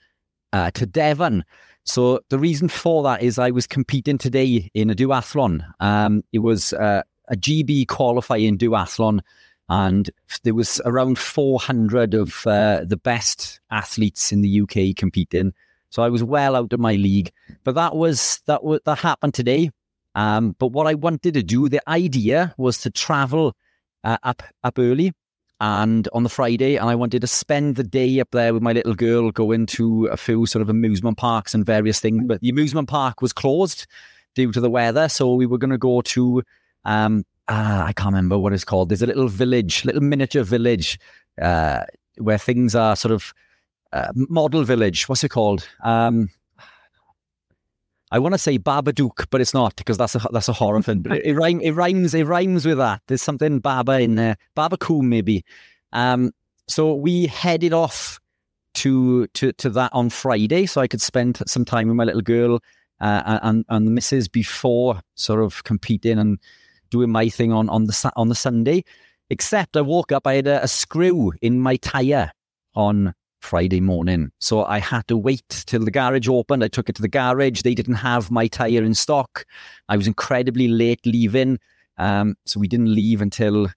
uh, 0.52 0.70
to 0.72 0.86
Devon. 0.86 1.44
So 1.84 2.20
the 2.30 2.38
reason 2.38 2.68
for 2.68 3.02
that 3.04 3.22
is 3.22 3.38
I 3.38 3.50
was 3.50 3.66
competing 3.66 4.18
today 4.18 4.70
in 4.74 4.90
a 4.90 4.94
duathlon. 4.94 5.64
Um, 5.80 6.24
it 6.32 6.40
was 6.40 6.72
uh, 6.72 7.02
a 7.28 7.36
GB 7.36 7.88
qualifying 7.88 8.58
duathlon, 8.58 9.20
and 9.68 10.10
there 10.42 10.54
was 10.54 10.80
around 10.84 11.18
400 11.18 12.14
of 12.14 12.46
uh, 12.46 12.84
the 12.84 12.96
best 12.96 13.60
athletes 13.70 14.32
in 14.32 14.42
the 14.42 14.60
UK 14.60 14.96
competing. 14.96 15.52
So 15.90 16.02
I 16.02 16.08
was 16.08 16.22
well 16.22 16.56
out 16.56 16.72
of 16.72 16.80
my 16.80 16.94
league. 16.94 17.32
But 17.64 17.74
that 17.76 17.94
was 17.94 18.40
that 18.46 18.62
was 18.64 18.80
that 18.84 18.98
happened 18.98 19.34
today. 19.34 19.70
Um, 20.14 20.56
but 20.58 20.68
what 20.68 20.86
I 20.86 20.94
wanted 20.94 21.34
to 21.34 21.42
do, 21.42 21.68
the 21.68 21.88
idea 21.88 22.54
was 22.56 22.80
to 22.80 22.90
travel 22.90 23.54
uh, 24.02 24.18
up 24.22 24.42
up 24.64 24.78
early 24.78 25.12
and 25.60 26.08
on 26.12 26.22
the 26.22 26.28
Friday, 26.28 26.76
and 26.76 26.88
I 26.88 26.94
wanted 26.94 27.20
to 27.20 27.26
spend 27.26 27.76
the 27.76 27.84
day 27.84 28.20
up 28.20 28.30
there 28.32 28.52
with 28.52 28.62
my 28.62 28.72
little 28.72 28.94
girl, 28.94 29.30
going 29.30 29.66
to 29.66 30.06
a 30.06 30.16
few 30.16 30.46
sort 30.46 30.62
of 30.62 30.68
amusement 30.68 31.16
parks 31.18 31.54
and 31.54 31.64
various 31.64 32.00
things. 32.00 32.24
But 32.26 32.40
the 32.40 32.50
amusement 32.50 32.88
park 32.88 33.22
was 33.22 33.32
closed 33.32 33.86
due 34.34 34.52
to 34.52 34.60
the 34.60 34.70
weather, 34.70 35.08
so 35.08 35.34
we 35.34 35.46
were 35.46 35.58
going 35.58 35.70
to 35.70 35.78
go 35.78 36.02
to 36.02 36.42
um, 36.84 37.24
uh, 37.48 37.84
I 37.86 37.92
can't 37.92 38.12
remember 38.12 38.38
what 38.38 38.52
it's 38.52 38.64
called. 38.64 38.88
There's 38.88 39.02
a 39.02 39.06
little 39.06 39.28
village, 39.28 39.84
little 39.84 40.02
miniature 40.02 40.42
village 40.42 40.98
uh, 41.40 41.84
where 42.18 42.38
things 42.38 42.74
are 42.74 42.96
sort 42.96 43.12
of 43.12 43.32
uh, 43.92 44.12
model 44.14 44.64
village. 44.64 45.08
What's 45.08 45.22
it 45.22 45.28
called? 45.28 45.66
Um, 45.82 46.30
I 48.16 48.18
want 48.18 48.32
to 48.32 48.38
say 48.38 48.58
Babadook, 48.58 49.26
but 49.28 49.42
it's 49.42 49.52
not 49.52 49.76
because 49.76 49.98
that's 49.98 50.14
a 50.14 50.26
that's 50.32 50.48
a 50.48 50.54
horror 50.54 50.80
film. 50.80 51.02
But 51.02 51.18
it, 51.18 51.26
it, 51.26 51.34
rhyme, 51.34 51.60
it 51.60 51.72
rhymes 51.72 52.14
it 52.14 52.24
rhymes 52.24 52.64
with 52.64 52.78
that. 52.78 53.02
There's 53.08 53.20
something 53.20 53.58
Baba 53.58 54.00
in 54.00 54.14
there, 54.14 54.38
Babacoon 54.56 55.02
maybe. 55.02 55.44
Um, 55.92 56.32
so 56.66 56.94
we 56.94 57.26
headed 57.26 57.74
off 57.74 58.18
to 58.76 59.26
to 59.28 59.52
to 59.52 59.68
that 59.68 59.90
on 59.92 60.08
Friday, 60.08 60.64
so 60.64 60.80
I 60.80 60.88
could 60.88 61.02
spend 61.02 61.42
some 61.46 61.66
time 61.66 61.88
with 61.88 61.96
my 61.96 62.04
little 62.04 62.22
girl 62.22 62.60
uh, 63.02 63.38
and 63.42 63.66
and 63.68 63.86
the 63.86 63.90
missus 63.90 64.28
before 64.28 65.02
sort 65.14 65.42
of 65.42 65.62
competing 65.64 66.18
and 66.18 66.38
doing 66.88 67.10
my 67.10 67.28
thing 67.28 67.52
on 67.52 67.68
on 67.68 67.84
the 67.84 68.12
on 68.16 68.30
the 68.30 68.34
Sunday. 68.34 68.82
Except 69.28 69.76
I 69.76 69.82
woke 69.82 70.10
up, 70.10 70.26
I 70.26 70.36
had 70.36 70.46
a, 70.46 70.62
a 70.62 70.68
screw 70.68 71.32
in 71.42 71.60
my 71.60 71.76
tire 71.76 72.30
on 72.74 73.12
Friday 73.46 73.80
morning. 73.80 74.30
So 74.40 74.64
I 74.64 74.78
had 74.78 75.06
to 75.08 75.16
wait 75.16 75.48
till 75.48 75.84
the 75.84 75.90
garage 75.90 76.28
opened. 76.28 76.64
I 76.64 76.68
took 76.68 76.88
it 76.88 76.96
to 76.96 77.02
the 77.02 77.08
garage. 77.08 77.62
They 77.62 77.74
didn't 77.74 77.94
have 77.94 78.30
my 78.30 78.48
tyre 78.48 78.82
in 78.82 78.94
stock. 78.94 79.46
I 79.88 79.96
was 79.96 80.06
incredibly 80.06 80.68
late 80.68 81.04
leaving. 81.06 81.58
Um, 81.96 82.36
so 82.44 82.60
we 82.60 82.68
didn't 82.68 82.94
leave 82.94 83.22
until 83.22 83.68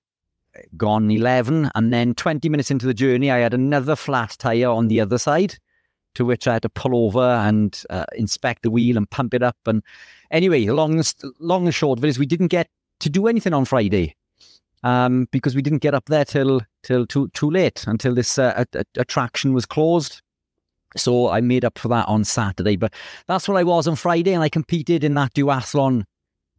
gone 0.76 1.10
11. 1.10 1.72
And 1.76 1.94
then 1.94 2.16
20 2.16 2.50
minutes 2.50 2.72
into 2.72 2.86
the 2.86 2.94
journey, 2.94 3.32
I 3.32 3.38
had 3.38 3.54
another 3.54 3.96
flat 3.96 4.36
tyre 4.40 4.70
on 4.70 4.88
the 4.88 5.00
other 5.00 5.18
side. 5.18 5.56
to 6.16 6.26
which 6.26 6.48
I 6.48 6.54
had 6.54 6.64
to 6.64 6.70
pull 6.70 7.06
over 7.06 7.22
and 7.22 7.82
uh, 7.92 8.06
inspect 8.16 8.64
the 8.64 8.72
wheel 8.72 8.98
and 8.98 9.10
pump 9.10 9.36
it 9.36 9.44
up. 9.44 9.58
And 9.68 9.84
anyway, 10.32 10.66
long, 10.66 11.02
long 11.40 11.66
and 11.66 11.74
short 11.74 12.00
of 12.00 12.04
it 12.04 12.10
is 12.10 12.18
we 12.18 12.26
didn't 12.26 12.48
get 12.48 12.68
to 13.02 13.10
do 13.10 13.28
anything 13.28 13.54
on 13.54 13.66
Friday 13.66 14.16
um, 14.84 15.28
because 15.32 15.56
we 15.56 15.62
didn't 15.62 15.80
get 15.80 15.94
up 15.94 16.06
there 16.06 16.26
till 16.26 16.62
till 16.84 17.06
too 17.06 17.30
too 17.34 17.50
late 17.50 17.86
until 17.88 18.14
this 18.14 18.38
uh, 18.38 18.64
attraction 18.98 19.54
was 19.54 19.66
closed. 19.66 20.22
So 20.98 21.30
I 21.30 21.42
made 21.42 21.66
up 21.66 21.78
for 21.78 21.88
that 21.90 22.08
on 22.08 22.24
Saturday. 22.24 22.76
But 22.76 22.94
that's 23.28 23.48
what 23.48 23.58
I 23.58 23.64
was 23.64 23.88
on 23.88 23.96
Friday, 23.96 24.34
and 24.34 24.44
I 24.44 24.50
competed 24.50 25.04
in 25.04 25.14
that 25.16 25.34
duathlon 25.34 26.04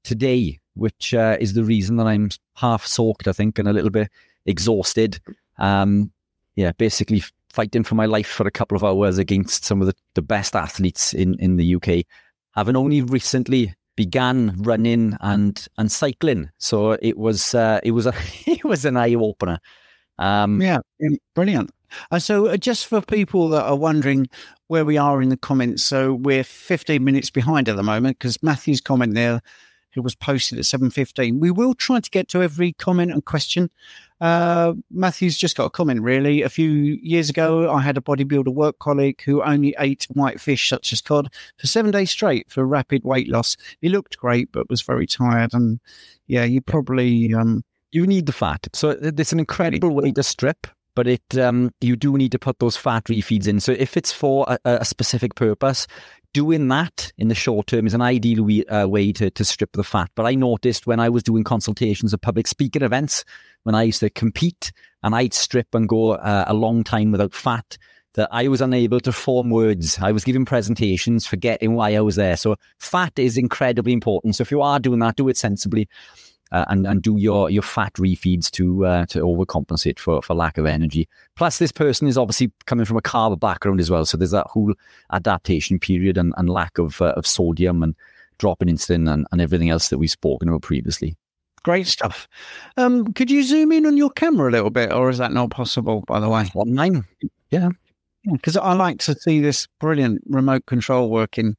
today, 0.04 0.58
which 0.74 1.14
uh, 1.14 1.36
is 1.40 1.54
the 1.54 1.64
reason 1.64 1.96
that 1.96 2.06
I'm 2.06 2.30
half 2.54 2.86
soaked, 2.86 3.26
I 3.26 3.32
think, 3.32 3.58
and 3.58 3.68
a 3.68 3.72
little 3.72 3.90
bit 3.90 4.10
exhausted. 4.46 5.20
Um, 5.58 6.12
yeah, 6.54 6.72
basically 6.72 7.22
fighting 7.50 7.82
for 7.82 7.96
my 7.96 8.06
life 8.06 8.28
for 8.28 8.46
a 8.46 8.52
couple 8.52 8.76
of 8.76 8.84
hours 8.84 9.18
against 9.18 9.64
some 9.64 9.80
of 9.80 9.86
the, 9.86 9.94
the 10.14 10.22
best 10.22 10.54
athletes 10.54 11.12
in, 11.12 11.34
in 11.40 11.56
the 11.56 11.74
UK. 11.74 12.04
Having 12.54 12.76
only 12.76 13.02
recently 13.02 13.74
began 13.96 14.54
running 14.62 15.16
and 15.20 15.66
and 15.78 15.90
cycling, 15.90 16.50
so 16.58 16.92
it 17.02 17.18
was 17.18 17.54
uh, 17.54 17.80
it 17.82 17.92
was 17.92 18.06
a 18.06 18.14
it 18.46 18.64
was 18.64 18.84
an 18.84 18.96
eye 18.96 19.14
opener. 19.14 19.60
Um, 20.18 20.60
yeah, 20.60 20.78
brilliant. 21.34 21.70
And 22.10 22.16
uh, 22.16 22.20
so, 22.20 22.46
uh, 22.46 22.56
just 22.56 22.86
for 22.86 23.00
people 23.00 23.48
that 23.48 23.64
are 23.64 23.76
wondering 23.76 24.28
where 24.68 24.84
we 24.84 24.96
are 24.96 25.20
in 25.20 25.28
the 25.28 25.36
comments, 25.36 25.82
so 25.82 26.14
we're 26.14 26.44
15 26.44 27.02
minutes 27.02 27.30
behind 27.30 27.68
at 27.68 27.76
the 27.76 27.82
moment 27.82 28.18
because 28.18 28.42
Matthew's 28.42 28.80
comment 28.80 29.14
there, 29.14 29.40
who 29.94 30.02
was 30.02 30.14
posted 30.14 30.58
at 30.58 30.64
7:15. 30.64 31.40
We 31.40 31.50
will 31.50 31.74
try 31.74 32.00
to 32.00 32.10
get 32.10 32.28
to 32.28 32.42
every 32.42 32.72
comment 32.72 33.12
and 33.12 33.24
question. 33.24 33.70
Uh, 34.20 34.74
Matthew's 34.90 35.38
just 35.38 35.56
got 35.56 35.64
a 35.64 35.70
comment. 35.70 36.02
Really, 36.02 36.42
a 36.42 36.48
few 36.48 36.70
years 37.02 37.30
ago, 37.30 37.72
I 37.72 37.80
had 37.80 37.96
a 37.96 38.02
bodybuilder 38.02 38.52
work 38.52 38.78
colleague 38.78 39.22
who 39.22 39.42
only 39.42 39.74
ate 39.78 40.06
white 40.10 40.40
fish 40.40 40.68
such 40.68 40.92
as 40.92 41.00
cod 41.00 41.32
for 41.58 41.66
seven 41.66 41.90
days 41.90 42.10
straight 42.10 42.50
for 42.50 42.64
rapid 42.66 43.04
weight 43.04 43.28
loss. 43.28 43.56
He 43.80 43.88
looked 43.88 44.18
great, 44.18 44.52
but 44.52 44.68
was 44.68 44.82
very 44.82 45.06
tired. 45.06 45.54
And 45.54 45.80
yeah, 46.26 46.44
you 46.44 46.60
probably 46.60 47.32
um, 47.34 47.64
you 47.92 48.06
need 48.06 48.26
the 48.26 48.32
fat. 48.32 48.68
So 48.72 48.90
it's 48.90 49.32
an 49.32 49.40
incredible 49.40 49.90
way 49.90 50.12
to 50.12 50.22
strip 50.22 50.66
but 50.94 51.06
it 51.06 51.38
um, 51.38 51.70
you 51.80 51.96
do 51.96 52.16
need 52.16 52.32
to 52.32 52.38
put 52.38 52.58
those 52.58 52.76
fat 52.76 53.04
refeeds 53.04 53.46
in. 53.46 53.60
So 53.60 53.72
if 53.72 53.96
it's 53.96 54.12
for 54.12 54.46
a, 54.48 54.58
a 54.64 54.84
specific 54.84 55.34
purpose, 55.34 55.86
doing 56.32 56.68
that 56.68 57.12
in 57.18 57.28
the 57.28 57.34
short 57.34 57.66
term 57.66 57.86
is 57.86 57.94
an 57.94 58.02
ideal 58.02 58.42
we, 58.44 58.64
uh, 58.66 58.86
way 58.86 59.12
to, 59.12 59.30
to 59.30 59.44
strip 59.44 59.72
the 59.72 59.84
fat. 59.84 60.10
But 60.14 60.26
I 60.26 60.34
noticed 60.34 60.86
when 60.86 61.00
I 61.00 61.08
was 61.08 61.22
doing 61.22 61.44
consultations 61.44 62.14
at 62.14 62.22
public 62.22 62.46
speaking 62.46 62.82
events, 62.82 63.24
when 63.64 63.74
I 63.74 63.82
used 63.82 64.00
to 64.00 64.10
compete 64.10 64.72
and 65.02 65.14
I'd 65.14 65.34
strip 65.34 65.74
and 65.74 65.88
go 65.88 66.12
uh, 66.12 66.44
a 66.46 66.54
long 66.54 66.84
time 66.84 67.10
without 67.10 67.34
fat, 67.34 67.76
that 68.14 68.28
I 68.32 68.48
was 68.48 68.60
unable 68.60 69.00
to 69.00 69.12
form 69.12 69.50
words. 69.50 69.98
I 70.00 70.12
was 70.12 70.24
giving 70.24 70.44
presentations, 70.44 71.26
forgetting 71.26 71.74
why 71.74 71.94
I 71.94 72.00
was 72.00 72.16
there. 72.16 72.36
So 72.36 72.56
fat 72.78 73.18
is 73.18 73.36
incredibly 73.36 73.92
important. 73.92 74.36
So 74.36 74.42
if 74.42 74.50
you 74.50 74.62
are 74.62 74.80
doing 74.80 74.98
that, 75.00 75.16
do 75.16 75.28
it 75.28 75.36
sensibly 75.36 75.88
uh, 76.52 76.64
and 76.68 76.86
and 76.86 77.02
do 77.02 77.16
your 77.16 77.50
your 77.50 77.62
fat 77.62 77.92
refeeds 77.94 78.50
to 78.50 78.84
uh, 78.86 79.06
to 79.06 79.20
overcompensate 79.20 79.98
for 79.98 80.22
for 80.22 80.34
lack 80.34 80.58
of 80.58 80.66
energy. 80.66 81.08
Plus, 81.36 81.58
this 81.58 81.72
person 81.72 82.08
is 82.08 82.18
obviously 82.18 82.50
coming 82.66 82.84
from 82.84 82.96
a 82.96 83.02
carb 83.02 83.38
background 83.40 83.80
as 83.80 83.90
well, 83.90 84.04
so 84.04 84.16
there's 84.16 84.30
that 84.30 84.46
whole 84.48 84.74
adaptation 85.12 85.78
period 85.78 86.18
and, 86.18 86.34
and 86.36 86.50
lack 86.50 86.78
of 86.78 87.00
uh, 87.00 87.14
of 87.16 87.26
sodium 87.26 87.82
and 87.82 87.94
dropping 88.38 88.68
insulin 88.68 89.12
and, 89.12 89.26
and 89.32 89.40
everything 89.40 89.70
else 89.70 89.88
that 89.88 89.98
we've 89.98 90.10
spoken 90.10 90.48
about 90.48 90.62
previously. 90.62 91.16
Great 91.62 91.86
stuff. 91.86 92.26
Um, 92.78 93.12
could 93.12 93.30
you 93.30 93.42
zoom 93.42 93.70
in 93.70 93.84
on 93.84 93.98
your 93.98 94.10
camera 94.10 94.48
a 94.48 94.52
little 94.52 94.70
bit, 94.70 94.92
or 94.92 95.10
is 95.10 95.18
that 95.18 95.32
not 95.32 95.50
possible? 95.50 96.02
By 96.06 96.18
the 96.18 96.28
way, 96.28 96.50
online, 96.54 97.04
yeah, 97.50 97.68
because 98.24 98.56
I 98.56 98.72
like 98.72 98.98
to 99.00 99.14
see 99.14 99.40
this 99.40 99.66
brilliant 99.78 100.22
remote 100.26 100.66
control 100.66 101.10
working 101.10 101.56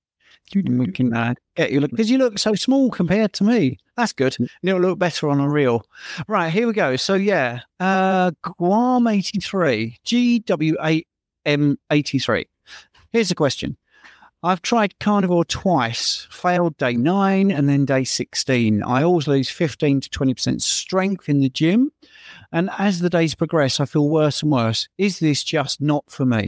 we 0.56 0.92
can 0.92 1.14
uh, 1.14 1.34
get 1.56 1.72
you 1.72 1.80
look 1.80 1.92
because 1.92 2.10
you 2.10 2.18
look 2.18 2.40
so 2.40 2.54
small 2.56 2.90
compared 2.92 3.34
to 3.34 3.44
me. 3.44 3.78
That's 3.98 4.14
good. 4.14 4.34
Mm. 4.34 4.48
You'll 4.62 4.80
look 4.80 5.00
better 5.00 5.30
on 5.30 5.40
a 5.40 5.50
reel. 5.50 5.86
Right, 6.28 6.52
here 6.52 6.68
we 6.68 6.74
go. 6.74 6.96
So 6.96 7.16
yeah, 7.16 7.62
uh 7.80 8.32
Guam 8.44 9.08
eighty 9.08 9.40
three, 9.40 9.98
GW8M 10.06 11.78
eighty 11.92 12.20
three. 12.20 12.48
Here's 13.12 13.32
a 13.32 13.36
question. 13.36 13.78
I've 14.44 14.64
tried 14.64 14.98
carnivore 15.00 15.46
twice, 15.46 16.28
failed 16.32 16.76
day 16.78 16.94
nine 16.94 17.52
and 17.52 17.70
then 17.70 17.86
day 17.86 18.04
16. 18.04 18.82
I 18.82 19.04
always 19.04 19.28
lose 19.28 19.52
15 19.52 20.02
to 20.02 20.10
20% 20.10 20.62
strength 20.62 21.30
in 21.30 21.42
the 21.42 21.50
gym. 21.50 21.92
And 22.52 22.72
as 22.80 23.02
the 23.02 23.10
days 23.10 23.36
progress, 23.36 23.80
I 23.80 23.86
feel 23.86 24.10
worse 24.10 24.42
and 24.42 24.52
worse. 24.52 24.90
Is 24.98 25.20
this 25.20 25.44
just 25.44 25.80
not 25.80 26.06
for 26.10 26.26
me? 26.26 26.48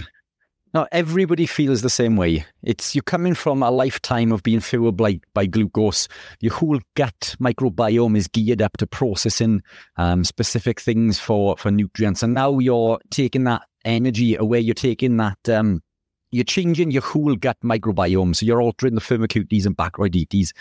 Now, 0.74 0.88
everybody 0.92 1.46
feels 1.46 1.84
the 1.84 1.90
same 1.90 2.16
way. 2.16 2.46
It's 2.64 2.96
you're 2.96 3.04
coming 3.04 3.36
from 3.36 3.62
a 3.62 3.70
lifetime 3.70 4.32
of 4.32 4.42
being 4.42 4.60
fueled 4.60 4.98
by, 4.98 5.20
by 5.36 5.46
glucose. 5.46 6.08
Your 6.42 6.54
whole 6.54 6.80
gut 6.96 7.36
microbiome 7.40 8.18
is 8.18 8.28
geared 8.28 8.60
up 8.60 8.78
to 8.78 8.88
processing 8.88 9.62
um, 9.98 10.24
specific 10.24 10.80
things 10.80 11.20
for, 11.20 11.58
for 11.58 11.70
nutrients. 11.70 12.24
And 12.24 12.34
now 12.34 12.58
you're 12.58 12.98
taking 13.12 13.44
that 13.44 13.62
energy 13.86 14.36
away. 14.36 14.62
You're 14.62 14.74
taking 14.74 15.18
that, 15.18 15.48
um, 15.48 15.84
you're 16.32 16.44
changing 16.44 16.90
your 16.90 17.04
whole 17.04 17.36
gut 17.36 17.58
microbiome. 17.64 18.36
So 18.36 18.44
you're 18.44 18.62
altering 18.62 18.96
the 18.96 19.02
firmicutes 19.02 19.68
and 19.68 19.78
bacteroidetes. 19.78 20.54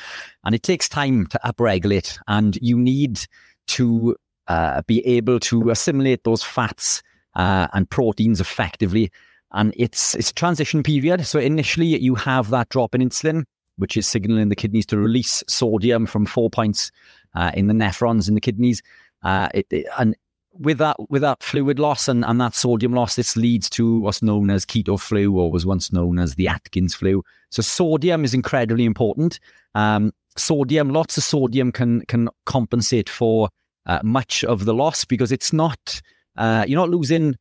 And 0.45 0.55
it 0.55 0.63
takes 0.63 0.91
time 0.91 1.27
to 1.29 1.41
upregulate. 1.43 2.19
And 2.29 2.59
you 2.61 2.79
need 2.79 3.25
to 3.69 4.15
uh, 4.47 4.83
be 4.87 5.07
able 5.07 5.41
to 5.41 5.71
assimilate 5.71 6.25
those 6.25 6.43
fats 6.43 7.03
uh, 7.35 7.69
and 7.73 7.89
proteins 7.89 8.43
effectively 8.43 9.11
and 9.53 9.73
it's 9.77 10.15
it's 10.15 10.31
a 10.31 10.35
transition 10.35 10.83
period. 10.83 11.27
So 11.27 11.39
initially 11.39 11.99
you 11.99 12.15
have 12.15 12.51
that 12.51 12.69
drop 12.69 12.95
in 12.95 13.01
insulin, 13.01 13.45
which 13.77 13.97
is 13.97 14.07
signaling 14.07 14.49
the 14.49 14.57
kidneys 14.57 14.87
to 14.87 14.99
release 14.99 15.43
sodium 15.49 16.07
from 16.07 16.27
four 16.27 16.51
points 16.51 16.91
uh, 17.35 17.51
in 17.55 17.67
the 17.67 17.75
nephrons 17.75 18.29
in 18.29 18.35
the 18.35 18.41
kidneys. 18.41 18.83
Uh, 19.23 19.49
it, 19.55 19.67
it, 19.71 19.87
and 19.99 20.17
with 20.53 20.79
that 20.79 20.97
with 21.09 21.23
that 21.23 21.43
fluid 21.43 21.79
loss 21.79 22.09
and, 22.09 22.25
and 22.25 22.41
that 22.41 22.55
sodium 22.55 22.93
loss, 22.93 23.17
this 23.17 23.37
leads 23.37 23.71
to 23.71 24.01
what's 24.01 24.23
known 24.23 24.51
as 24.51 24.67
keto 24.67 25.01
flu, 25.01 25.39
or 25.39 25.51
was 25.51 25.65
once 25.67 25.93
known 25.93 26.19
as 26.19 26.35
the 26.35 26.49
Atkins 26.49 26.95
flu. 26.95 27.23
So 27.51 27.63
sodium 27.63 28.25
is 28.25 28.35
incredibly 28.35 28.85
important. 28.85 29.39
Um, 29.75 30.13
sodium, 30.37 30.91
lots 30.91 31.17
of 31.17 31.25
sodium 31.25 31.73
can 31.73 32.05
can 32.07 32.29
compensate 32.45 33.09
for 33.09 33.49
uh, 33.87 34.01
much 34.03 34.45
of 34.45 34.65
the 34.65 34.75
loss 34.75 35.05
because 35.05 35.33
it's 35.33 35.53
not 35.53 36.01
uh, 36.37 36.65
you're 36.67 36.81
not 36.81 36.91
losing 36.91 37.37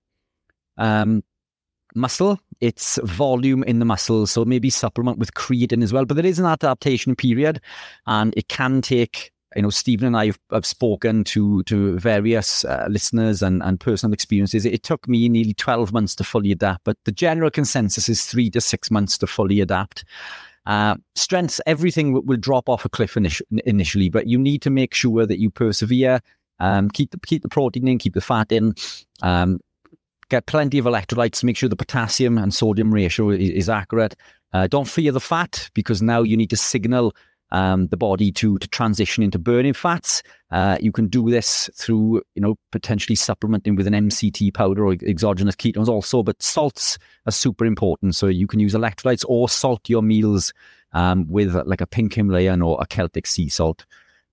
um, 0.78 1.24
muscle, 1.96 2.40
it's 2.60 3.00
volume 3.04 3.64
in 3.64 3.80
the 3.80 3.86
muscle. 3.86 4.28
So 4.28 4.46
maybe 4.46 4.70
supplement 4.70 5.18
with 5.18 5.34
creatine 5.34 5.84
as 5.84 5.92
well. 5.92 6.06
But 6.06 6.16
there 6.16 6.26
is 6.26 6.40
an 6.40 6.46
adaptation 6.46 7.16
period 7.16 7.60
and 8.06 8.34
it 8.38 8.48
can 8.48 8.82
take 8.82 9.32
you 9.56 9.62
know, 9.62 9.70
Stephen 9.70 10.08
and 10.08 10.18
I 10.18 10.28
have, 10.28 10.40
have 10.52 10.66
spoken 10.66 11.24
to 11.26 11.64
to 11.64 12.00
various 12.00 12.64
uh, 12.64 12.88
listeners 12.90 13.42
and, 13.42 13.62
and 13.64 13.80
personal 13.80 14.14
experiences. 14.14 14.66
It, 14.66 14.74
it, 14.74 14.84
took 14.84 15.08
me 15.08 15.28
nearly 15.28 15.54
12 15.54 15.92
months 15.92 16.16
to 16.16 16.24
fully 16.24 16.52
adapt, 16.52 16.86
but 16.86 16.98
the 17.04 17.12
general 17.12 17.52
consensus 17.52 18.08
is 18.08 18.26
three 18.26 18.50
to 18.52 18.62
six 18.62 18.90
months 18.90 19.18
to 19.18 19.28
fully 19.28 19.60
adapt. 19.60 20.06
Uh, 20.66 20.96
strengths, 21.16 21.60
everything 21.66 22.14
will, 22.14 22.22
will 22.22 22.38
drop 22.38 22.70
off 22.70 22.86
a 22.86 22.90
cliff 22.90 23.16
init- 23.16 23.42
initially, 23.66 24.10
but 24.10 24.28
you 24.28 24.38
need 24.38 24.62
to 24.62 24.70
make 24.70 24.94
sure 24.94 25.26
that 25.26 25.40
you 25.40 25.50
persevere, 25.50 26.22
um, 26.60 26.90
keep 26.90 27.12
the 27.12 27.20
keep 27.20 27.42
the 27.42 27.50
protein 27.50 27.88
in, 27.88 27.98
keep 27.98 28.14
the 28.14 28.22
fat 28.22 28.52
in, 28.52 28.74
um, 29.22 29.60
Get 30.32 30.46
plenty 30.46 30.78
of 30.78 30.86
electrolytes. 30.86 31.44
Make 31.44 31.58
sure 31.58 31.68
the 31.68 31.76
potassium 31.76 32.38
and 32.38 32.54
sodium 32.54 32.94
ratio 32.94 33.32
is, 33.32 33.50
is 33.50 33.70
accurate. 33.70 34.16
Uh, 34.54 34.66
don't 34.66 34.88
fear 34.88 35.12
the 35.12 35.20
fat 35.20 35.70
because 35.74 36.02
now 36.02 36.22
you 36.22 36.38
need 36.38 36.50
to 36.52 36.56
signal 36.56 37.14
um, 37.52 37.88
the 37.88 37.98
body 37.98 38.32
to 38.32 38.58
to 38.60 38.68
transition 38.70 39.24
into 39.24 39.38
burning 39.38 39.74
fats. 39.74 40.24
Uh, 40.50 40.78
you 40.80 40.94
can 40.94 41.10
do 41.10 41.30
this 41.30 41.70
through, 41.76 42.22
you 42.34 42.42
know, 42.42 42.56
potentially 42.72 43.18
supplementing 43.18 43.76
with 43.76 43.88
an 43.88 43.94
MCT 43.94 44.54
powder 44.54 44.86
or 44.86 44.94
exogenous 44.94 45.58
ketones 45.58 45.90
also. 45.90 46.24
But 46.24 46.42
salts 46.42 46.98
are 47.26 47.34
super 47.34 47.66
important, 47.66 48.16
so 48.16 48.28
you 48.28 48.48
can 48.48 48.62
use 48.62 48.74
electrolytes 48.74 49.26
or 49.28 49.50
salt 49.50 49.90
your 49.90 50.02
meals 50.02 50.54
um, 50.94 51.28
with 51.28 51.54
like 51.66 51.82
a 51.82 51.88
pink 51.88 52.14
Himalayan 52.14 52.62
or 52.62 52.78
a 52.80 52.86
Celtic 52.86 53.28
sea 53.28 53.50
salt. 53.50 53.86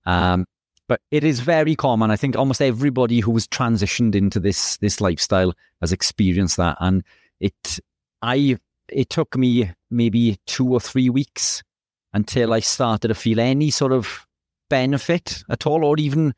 Um, 0.05 0.45
but 0.89 0.99
it 1.11 1.23
is 1.23 1.39
very 1.39 1.75
common. 1.75 2.09
I 2.09 2.17
think 2.17 2.35
almost 2.35 2.61
everybody 2.61 3.19
who 3.19 3.31
has 3.33 3.47
transitioned 3.47 4.15
into 4.15 4.39
this 4.39 4.75
this 4.77 4.99
lifestyle 4.99 5.53
has 5.79 5.93
experienced 5.93 6.57
that. 6.57 6.75
And 6.81 7.03
it 7.39 7.79
I 8.21 8.57
it 8.91 9.09
took 9.09 9.37
me 9.37 9.71
maybe 9.91 10.39
two 10.47 10.73
or 10.73 10.81
three 10.81 11.09
weeks 11.09 11.63
until 12.11 12.51
I 12.51 12.59
started 12.59 13.09
to 13.09 13.13
feel 13.13 13.39
any 13.39 13.69
sort 13.69 13.93
of 13.93 14.25
benefit 14.67 15.43
at 15.49 15.67
all, 15.67 15.85
or 15.85 15.95
even 15.99 16.33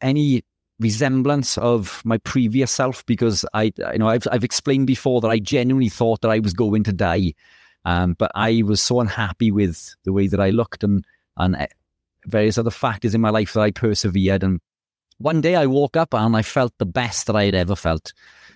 any 0.00 0.42
resemblance 0.80 1.58
of 1.58 2.00
my 2.06 2.16
previous 2.16 2.70
self. 2.70 3.04
Because 3.04 3.44
I, 3.52 3.72
you 3.92 3.98
know, 3.98 4.08
I've 4.08 4.26
I've 4.32 4.42
explained 4.42 4.86
before 4.86 5.20
that 5.20 5.28
I 5.28 5.38
genuinely 5.38 5.90
thought 5.90 6.22
that 6.22 6.30
I 6.30 6.38
was 6.38 6.54
going 6.54 6.82
to 6.84 6.94
die, 6.94 7.34
um, 7.84 8.14
but 8.18 8.32
I 8.34 8.62
was 8.64 8.80
so 8.80 9.00
unhappy 9.00 9.50
with 9.50 9.94
the 10.04 10.14
way 10.14 10.28
that 10.28 10.40
I 10.40 10.48
looked 10.48 10.82
and 10.82 11.04
and 11.36 11.68
various 12.26 12.58
other 12.58 12.70
factors 12.70 13.14
in 13.14 13.20
my 13.20 13.30
life 13.30 13.52
that 13.52 13.60
I 13.60 13.70
persevered. 13.70 14.42
And 14.42 14.60
one 15.18 15.40
day 15.40 15.56
I 15.56 15.66
woke 15.66 15.96
up 15.96 16.14
and 16.14 16.36
I 16.36 16.42
felt 16.42 16.72
the 16.78 16.86
best 16.86 17.26
that 17.26 17.36
I 17.36 17.44
had 17.44 17.54
ever 17.54 17.76
felt. 17.76 18.12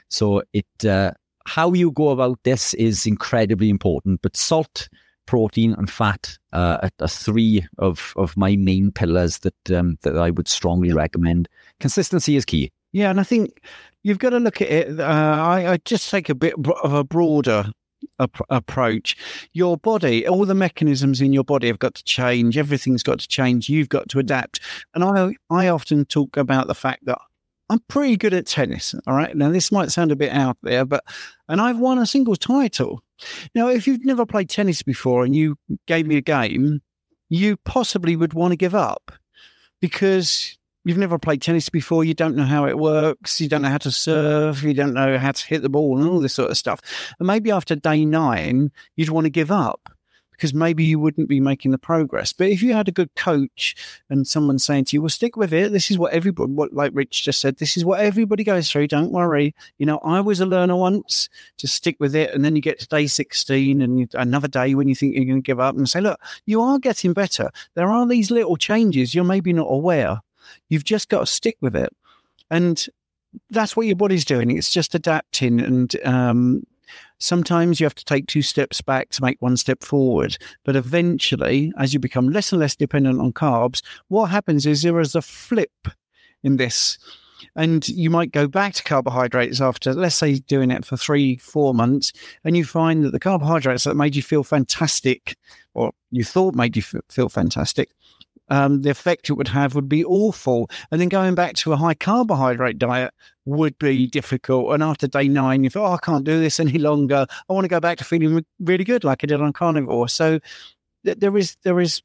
So 0.09 0.43
it, 0.53 0.67
uh, 0.85 1.13
how 1.47 1.73
you 1.73 1.91
go 1.91 2.11
about 2.11 2.39
this 2.43 2.75
is 2.75 3.07
incredibly 3.07 3.71
important, 3.71 4.21
but 4.23 4.37
salt, 4.37 4.89
protein, 5.27 5.75
and 5.75 5.91
fat 5.91 6.39
uh, 6.53 6.89
are 7.01 7.09
three 7.09 7.67
of, 7.79 8.13
of 8.17 8.37
my 8.37 8.57
main 8.57 8.93
pillars 8.93 9.39
that 9.39 9.71
um, 9.71 9.99
that 10.03 10.17
I 10.17 10.31
would 10.31 10.49
strongly 10.49 10.93
recommend. 10.93 11.49
Consistency 11.81 12.37
is 12.37 12.45
key. 12.45 12.71
Yeah, 12.93 13.11
and 13.11 13.21
I 13.21 13.25
think 13.25 13.61
you've 14.03 14.19
got 14.19 14.31
to 14.31 14.39
look 14.39 14.63
at 14.63 14.69
it. 14.69 15.01
Uh, 15.01 15.03
I, 15.03 15.73
I 15.73 15.77
just 15.85 16.11
take 16.11 16.29
a 16.29 16.35
bit 16.35 16.55
of 16.83 16.93
a 16.93 17.05
broader 17.05 17.71
ap- 18.19 18.47
approach. 18.51 19.17
Your 19.53 19.77
body, 19.77 20.27
all 20.27 20.45
the 20.45 20.55
mechanisms 20.55 21.21
in 21.21 21.33
your 21.33 21.45
body 21.45 21.67
have 21.69 21.79
got 21.79 21.95
to 21.95 22.05
change. 22.05 22.59
Everything's 22.59 23.03
got 23.03 23.21
to 23.21 23.29
change. 23.29 23.69
You've 23.69 23.89
got 23.89 24.09
to 24.11 24.19
adapt. 24.19 24.61
And 24.95 25.05
I, 25.05 25.35
I 25.51 25.69
often 25.69 26.05
talk 26.05 26.37
about 26.37 26.67
the 26.67 26.75
fact 26.75 27.05
that 27.07 27.19
I'm 27.69 27.81
pretty 27.89 28.17
good 28.17 28.35
at 28.35 28.47
tennis. 28.47 28.95
All 29.07 29.15
right. 29.15 29.37
Now, 29.37 29.51
this 29.51 29.73
might 29.73 29.91
sound 29.91 30.13
a 30.13 30.17
bit 30.17 30.33
out 30.33 30.57
there, 30.63 30.85
but, 30.85 31.05
and 31.49 31.61
I've 31.61 31.79
won 31.79 31.99
a 31.99 32.07
single 32.07 32.37
title. 32.37 33.03
Now, 33.55 33.69
if 33.69 33.87
you've 33.87 34.05
never 34.05 34.27
played 34.27 34.49
tennis 34.49 34.83
before 34.83 35.25
and 35.25 35.35
you 35.35 35.57
gave 35.87 36.07
me 36.07 36.17
a 36.17 36.23
game, 36.23 36.81
you 37.29 37.57
possibly 37.57 38.15
would 38.15 38.35
want 38.35 38.53
to 38.53 38.57
give 38.57 38.75
up 38.75 39.13
because 39.81 40.59
you've 40.87 40.97
never 40.97 41.19
played 41.19 41.43
tennis 41.43 41.69
before, 41.69 42.05
you 42.05 42.15
don't 42.15 42.37
know 42.37 42.45
how 42.45 42.65
it 42.65 42.79
works, 42.79 43.41
you 43.41 43.49
don't 43.49 43.63
know 43.63 43.69
how 43.69 43.77
to 43.79 43.91
serve, 43.91 44.63
you 44.63 44.73
don't 44.73 44.95
know 44.95 45.19
how 45.19 45.33
to 45.33 45.47
hit 45.47 45.63
the 45.63 45.69
ball, 45.69 45.99
and 45.99 46.09
all 46.09 46.21
this 46.21 46.35
sort 46.35 46.51
of 46.51 46.57
stuff. 46.57 46.81
And 47.19 47.27
maybe 47.27 47.51
after 47.51 47.75
day 47.75 48.05
nine, 48.05 48.71
you'd 48.95 49.09
want 49.09 49.25
to 49.25 49.31
give 49.31 49.51
up 49.51 49.91
because 50.31 50.55
maybe 50.55 50.85
you 50.85 51.01
wouldn't 51.01 51.29
be 51.29 51.41
making 51.41 51.71
the 51.73 51.79
progress. 51.79 52.33
But 52.33 52.51
if 52.51 52.63
you 52.63 52.73
had 52.73 52.87
a 52.89 52.93
good 52.93 53.15
coach 53.17 53.75
and 54.11 54.27
someone 54.29 54.59
saying 54.59 54.85
to 54.87 54.97
you, 54.97 55.03
well, 55.03 55.09
stick 55.09 55.37
with 55.37 55.53
it. 55.53 55.73
This 55.73 55.91
is 55.91 55.99
what 55.99 56.13
everybody, 56.13 56.53
what, 56.53 56.73
like 56.75 56.93
Rich 56.95 57.25
just 57.25 57.41
said, 57.41 57.57
this 57.57 57.77
is 57.77 57.85
what 57.85 58.01
everybody 58.01 58.45
goes 58.45 58.71
through. 58.71 58.89
Don't 58.89 59.13
worry. 59.13 59.55
You 59.79 59.87
know, 59.87 59.99
I 60.05 60.21
was 60.21 60.39
a 60.39 60.47
learner 60.47 60.77
once, 60.77 61.29
just 61.57 61.75
stick 61.75 61.97
with 61.99 62.15
it. 62.15 62.35
And 62.35 62.45
then 62.45 62.55
you 62.55 62.63
get 62.63 62.79
to 62.81 62.87
day 62.87 63.07
16 63.07 63.81
and 63.81 63.99
you, 63.99 64.09
another 64.13 64.49
day 64.49 64.75
when 64.75 64.89
you 64.89 64.95
think 64.95 65.17
you're 65.17 65.25
going 65.25 65.43
to 65.43 65.47
give 65.47 65.59
up 65.59 65.75
and 65.75 65.89
say, 65.89 66.01
look, 66.03 66.21
you 66.45 66.61
are 66.61 66.79
getting 66.79 67.15
better. 67.15 67.51
There 67.75 67.91
are 67.91 68.07
these 68.07 68.31
little 68.31 68.57
changes 68.57 69.15
you're 69.15 69.25
maybe 69.25 69.55
not 69.55 69.69
aware 69.69 70.21
You've 70.69 70.85
just 70.85 71.09
got 71.09 71.21
to 71.21 71.27
stick 71.27 71.57
with 71.61 71.77
it. 71.77 71.95
And 72.51 72.87
that's 73.51 73.77
what 73.77 73.87
your 73.87 73.97
body's 73.97 74.25
doing. 74.25 74.51
It's 74.57 74.73
just 74.73 74.95
adapting. 74.95 75.61
And 75.61 75.95
um, 76.05 76.65
sometimes 77.19 77.81
you 77.81 77.85
have 77.85 77.95
to 77.95 78.05
take 78.05 78.27
two 78.27 78.43
steps 78.43 78.81
back 78.81 79.11
to 79.11 79.23
make 79.23 79.41
one 79.41 79.57
step 79.57 79.83
forward. 79.83 80.39
But 80.65 80.77
eventually, 80.77 81.73
as 81.79 81.93
you 81.93 82.01
become 82.01 82.31
less 82.31 82.53
and 82.53 82.61
less 82.61 82.77
dependent 82.77 83.21
on 83.21 83.33
carbs, 83.33 83.83
what 84.09 84.27
happens 84.27 84.67
is 84.67 84.83
there 84.83 85.01
is 85.01 85.15
a 85.15 85.23
flip 85.23 85.89
in 86.43 86.57
this. 86.57 86.99
And 87.55 87.87
you 87.89 88.09
might 88.09 88.33
go 88.33 88.49
back 88.49 88.75
to 88.75 88.83
carbohydrates 88.83 89.61
after, 89.61 89.93
let's 89.93 90.15
say, 90.15 90.37
doing 90.37 90.71
it 90.71 90.85
for 90.85 90.97
three, 90.97 91.37
four 91.37 91.75
months, 91.75 92.13
and 92.45 92.57
you 92.57 92.65
find 92.65 93.05
that 93.05 93.13
the 93.13 93.21
carbohydrates 93.21 93.85
that 93.85 93.95
made 93.95 94.17
you 94.17 94.23
feel 94.23 94.43
fantastic, 94.43 95.37
or 95.75 95.93
you 96.11 96.25
thought 96.25 96.55
made 96.55 96.77
you 96.77 96.83
feel 96.83 97.29
fantastic, 97.29 97.91
um, 98.49 98.83
the 98.83 98.91
effect 98.91 99.29
it 99.29 99.35
would 99.35 99.49
have 99.49 99.75
would 99.75 99.89
be 99.89 100.05
awful. 100.05 100.71
And 100.91 101.01
then 101.01 101.09
going 101.09 101.35
back 101.35 101.55
to 101.57 101.73
a 101.73 101.77
high 101.77 101.95
carbohydrate 101.95 102.79
diet 102.79 103.13
would 103.45 103.79
be 103.79 104.07
difficult. 104.07 104.73
And 104.73 104.83
after 104.83 105.07
day 105.07 105.29
nine, 105.29 105.65
you 105.65 105.71
thought, 105.71 105.91
oh, 105.91 105.95
I 105.95 106.05
can't 106.05 106.25
do 106.25 106.41
this 106.41 106.61
any 106.61 106.79
longer. 106.79 107.27
I 107.49 107.53
want 107.53 107.65
to 107.65 107.69
go 107.69 107.81
back 107.81 107.99
to 107.99 108.05
feeling 108.05 108.45
really 108.61 108.85
good 108.85 109.05
like 109.05 109.25
I 109.25 109.27
did 109.27 109.41
on 109.41 109.53
carnivore. 109.53 110.09
So 110.09 110.41
th- 111.05 111.19
there 111.19 111.37
is 111.37 111.57
there 111.63 111.81
is 111.81 112.03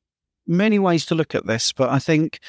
many 0.47 0.79
ways 0.79 1.05
to 1.07 1.15
look 1.15 1.35
at 1.35 1.45
this, 1.45 1.71
but 1.71 1.89
I 1.89 1.99
think 1.99 2.39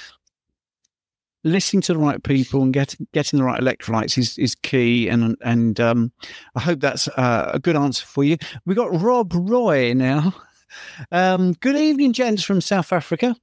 listening 1.44 1.82
to 1.82 1.92
the 1.92 1.98
right 1.98 2.22
people 2.22 2.62
and 2.62 2.72
get, 2.72 2.94
getting 3.12 3.38
the 3.38 3.44
right 3.44 3.60
electrolytes 3.60 4.16
is, 4.16 4.38
is 4.38 4.54
key. 4.54 5.08
And 5.08 5.36
and 5.42 5.80
um, 5.80 6.12
I 6.54 6.60
hope 6.60 6.80
that's 6.80 7.08
uh, 7.08 7.50
a 7.52 7.58
good 7.58 7.76
answer 7.76 8.06
for 8.06 8.24
you. 8.24 8.36
We 8.64 8.74
got 8.74 9.00
Rob 9.00 9.32
Roy 9.34 9.92
now. 9.94 10.34
Um, 11.10 11.52
good 11.60 11.76
evening, 11.76 12.14
gents 12.14 12.42
from 12.42 12.62
South 12.62 12.94
Africa. 12.94 13.36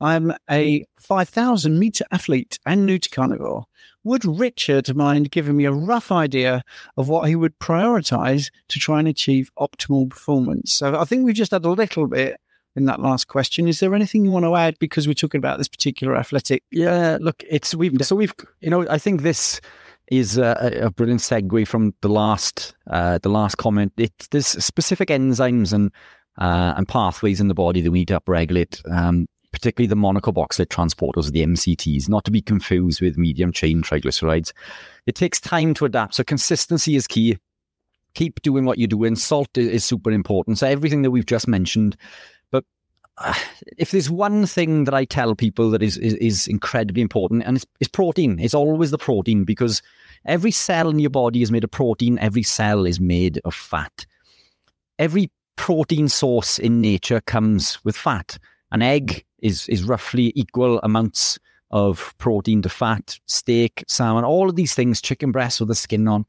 I'm 0.00 0.32
a 0.50 0.84
5,000 0.98 1.78
meter 1.78 2.04
athlete 2.10 2.58
and 2.66 2.86
new 2.86 2.98
to 2.98 3.08
carnivore. 3.08 3.64
Would 4.04 4.24
Richard 4.24 4.94
mind 4.94 5.30
giving 5.30 5.56
me 5.56 5.64
a 5.64 5.72
rough 5.72 6.12
idea 6.12 6.62
of 6.96 7.08
what 7.08 7.28
he 7.28 7.36
would 7.36 7.58
prioritize 7.58 8.50
to 8.68 8.78
try 8.78 8.98
and 8.98 9.08
achieve 9.08 9.50
optimal 9.58 10.10
performance? 10.10 10.72
So 10.72 10.98
I 10.98 11.04
think 11.04 11.24
we've 11.24 11.34
just 11.34 11.52
had 11.52 11.64
a 11.64 11.70
little 11.70 12.06
bit 12.06 12.38
in 12.76 12.86
that 12.86 13.00
last 13.00 13.28
question. 13.28 13.68
Is 13.68 13.80
there 13.80 13.94
anything 13.94 14.24
you 14.24 14.30
want 14.30 14.44
to 14.44 14.54
add 14.56 14.78
because 14.78 15.06
we're 15.06 15.14
talking 15.14 15.38
about 15.38 15.58
this 15.58 15.68
particular 15.68 16.16
athletic? 16.16 16.62
Yeah, 16.70 17.18
look, 17.20 17.42
it's 17.48 17.74
we've 17.74 17.96
so 18.04 18.16
we've 18.16 18.34
you 18.60 18.70
know 18.70 18.86
I 18.88 18.98
think 18.98 19.22
this 19.22 19.60
is 20.08 20.36
a, 20.36 20.80
a 20.82 20.90
brilliant 20.90 21.20
segue 21.20 21.66
from 21.66 21.94
the 22.02 22.08
last 22.08 22.74
uh, 22.88 23.18
the 23.18 23.28
last 23.28 23.56
comment. 23.56 23.92
It's 23.96 24.28
there's 24.28 24.46
specific 24.46 25.08
enzymes 25.08 25.72
and 25.72 25.90
uh, 26.38 26.74
and 26.76 26.88
pathways 26.88 27.40
in 27.40 27.48
the 27.48 27.54
body 27.54 27.80
that 27.80 27.90
we 27.90 28.00
need 28.00 28.08
to 28.08 28.20
upregulate. 28.20 28.80
Um, 28.90 29.26
particularly 29.54 29.86
the 29.86 29.94
monocarboxylate 29.94 30.66
transporters, 30.66 31.30
the 31.30 31.46
MCTs, 31.46 32.08
not 32.08 32.24
to 32.24 32.32
be 32.32 32.42
confused 32.42 33.00
with 33.00 33.16
medium 33.16 33.52
chain 33.52 33.82
triglycerides. 33.82 34.52
It 35.06 35.14
takes 35.14 35.40
time 35.40 35.74
to 35.74 35.84
adapt. 35.84 36.16
So 36.16 36.24
consistency 36.24 36.96
is 36.96 37.06
key. 37.06 37.38
Keep 38.14 38.42
doing 38.42 38.64
what 38.64 38.78
you're 38.78 38.88
doing. 38.88 39.14
Salt 39.14 39.56
is 39.56 39.84
super 39.84 40.10
important. 40.10 40.58
So 40.58 40.66
everything 40.66 41.02
that 41.02 41.12
we've 41.12 41.24
just 41.24 41.46
mentioned. 41.46 41.96
But 42.50 42.64
uh, 43.18 43.34
if 43.78 43.92
there's 43.92 44.10
one 44.10 44.44
thing 44.44 44.84
that 44.84 44.94
I 44.94 45.04
tell 45.04 45.36
people 45.36 45.70
that 45.70 45.84
is 45.84 45.98
is, 45.98 46.14
is 46.14 46.48
incredibly 46.48 47.00
important, 47.00 47.44
and 47.46 47.56
it's, 47.56 47.66
it's 47.78 47.88
protein. 47.88 48.40
It's 48.40 48.54
always 48.54 48.90
the 48.90 48.98
protein 48.98 49.44
because 49.44 49.82
every 50.26 50.50
cell 50.50 50.90
in 50.90 50.98
your 50.98 51.10
body 51.10 51.42
is 51.42 51.52
made 51.52 51.62
of 51.62 51.70
protein. 51.70 52.18
Every 52.18 52.42
cell 52.42 52.86
is 52.86 52.98
made 52.98 53.40
of 53.44 53.54
fat. 53.54 54.04
Every 54.98 55.30
protein 55.54 56.08
source 56.08 56.58
in 56.58 56.80
nature 56.80 57.20
comes 57.20 57.78
with 57.84 57.96
fat. 57.96 58.36
An 58.72 58.82
egg 58.82 59.24
is 59.44 59.68
is 59.68 59.84
roughly 59.84 60.32
equal 60.34 60.80
amounts 60.82 61.38
of 61.70 62.14
protein 62.18 62.62
to 62.62 62.68
fat, 62.68 63.18
steak, 63.26 63.84
salmon, 63.86 64.24
all 64.24 64.48
of 64.48 64.56
these 64.56 64.74
things, 64.74 65.02
chicken 65.02 65.30
breast 65.30 65.60
with 65.60 65.68
the 65.68 65.74
skin 65.74 66.08
on. 66.08 66.24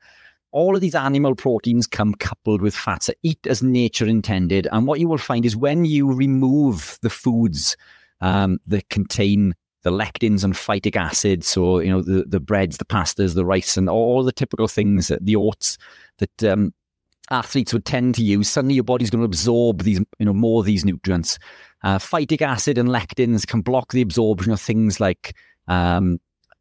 All 0.51 0.75
of 0.75 0.81
these 0.81 0.95
animal 0.95 1.35
proteins 1.35 1.87
come 1.87 2.13
coupled 2.15 2.61
with 2.61 2.75
fats. 2.75 3.07
So 3.07 3.13
eat 3.23 3.45
as 3.45 3.61
nature 3.61 4.05
intended. 4.05 4.67
And 4.71 4.87
what 4.87 4.99
you 4.99 5.07
will 5.07 5.17
find 5.17 5.45
is 5.45 5.55
when 5.55 5.85
you 5.85 6.13
remove 6.13 6.97
the 7.01 7.09
foods 7.09 7.75
um, 8.21 8.59
that 8.67 8.89
contain 8.89 9.53
the 9.83 9.91
lectins 9.91 10.43
and 10.43 10.53
phytic 10.53 10.95
acid, 10.95 11.43
so 11.43 11.79
you 11.79 11.89
know 11.89 12.01
the 12.01 12.25
the 12.27 12.39
breads, 12.39 12.77
the 12.77 12.85
pastas, 12.85 13.35
the 13.35 13.45
rice, 13.45 13.77
and 13.77 13.89
all 13.89 14.23
the 14.23 14.31
typical 14.31 14.67
things, 14.67 15.11
the 15.21 15.35
oats 15.35 15.77
that 16.17 16.43
um, 16.43 16.73
athletes 17.31 17.73
would 17.73 17.85
tend 17.85 18.15
to 18.15 18.23
use. 18.23 18.49
Suddenly, 18.49 18.75
your 18.75 18.83
body's 18.83 19.09
going 19.09 19.21
to 19.21 19.25
absorb 19.25 19.83
these, 19.83 19.99
you 20.19 20.25
know, 20.25 20.33
more 20.33 20.61
of 20.61 20.65
these 20.65 20.85
nutrients. 20.85 21.39
Uh, 21.83 21.97
phytic 21.97 22.41
acid 22.41 22.77
and 22.77 22.89
lectins 22.89 23.47
can 23.47 23.61
block 23.61 23.91
the 23.91 24.01
absorption 24.01 24.51
of 24.51 24.59
things 24.59 24.99
like 24.99 25.35
um, 25.67 26.19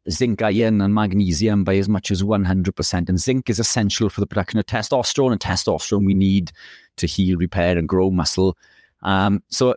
zinc, 0.09 0.41
iron, 0.41 0.81
and 0.81 0.93
magnesium 0.93 1.63
by 1.63 1.75
as 1.75 1.89
much 1.89 2.11
as 2.11 2.21
100%. 2.21 3.09
And 3.09 3.19
zinc 3.19 3.49
is 3.49 3.59
essential 3.59 4.09
for 4.09 4.21
the 4.21 4.27
production 4.27 4.59
of 4.59 4.65
testosterone, 4.65 5.31
and 5.31 5.41
testosterone 5.41 6.05
we 6.05 6.13
need 6.13 6.51
to 6.97 7.07
heal, 7.07 7.37
repair, 7.37 7.77
and 7.77 7.89
grow 7.89 8.09
muscle. 8.11 8.57
Um, 9.01 9.43
so 9.49 9.75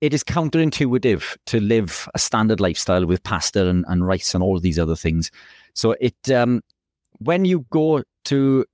it 0.00 0.12
is 0.12 0.22
counterintuitive 0.22 1.36
to 1.46 1.60
live 1.60 2.08
a 2.14 2.18
standard 2.18 2.60
lifestyle 2.60 3.06
with 3.06 3.22
pasta 3.22 3.68
and, 3.68 3.84
and 3.88 4.06
rice 4.06 4.34
and 4.34 4.42
all 4.42 4.56
of 4.56 4.62
these 4.62 4.78
other 4.78 4.96
things. 4.96 5.30
So 5.74 5.96
it 6.00 6.30
um, 6.30 6.62
when 7.18 7.44
you 7.44 7.66
go 7.70 8.02
to 8.24 8.66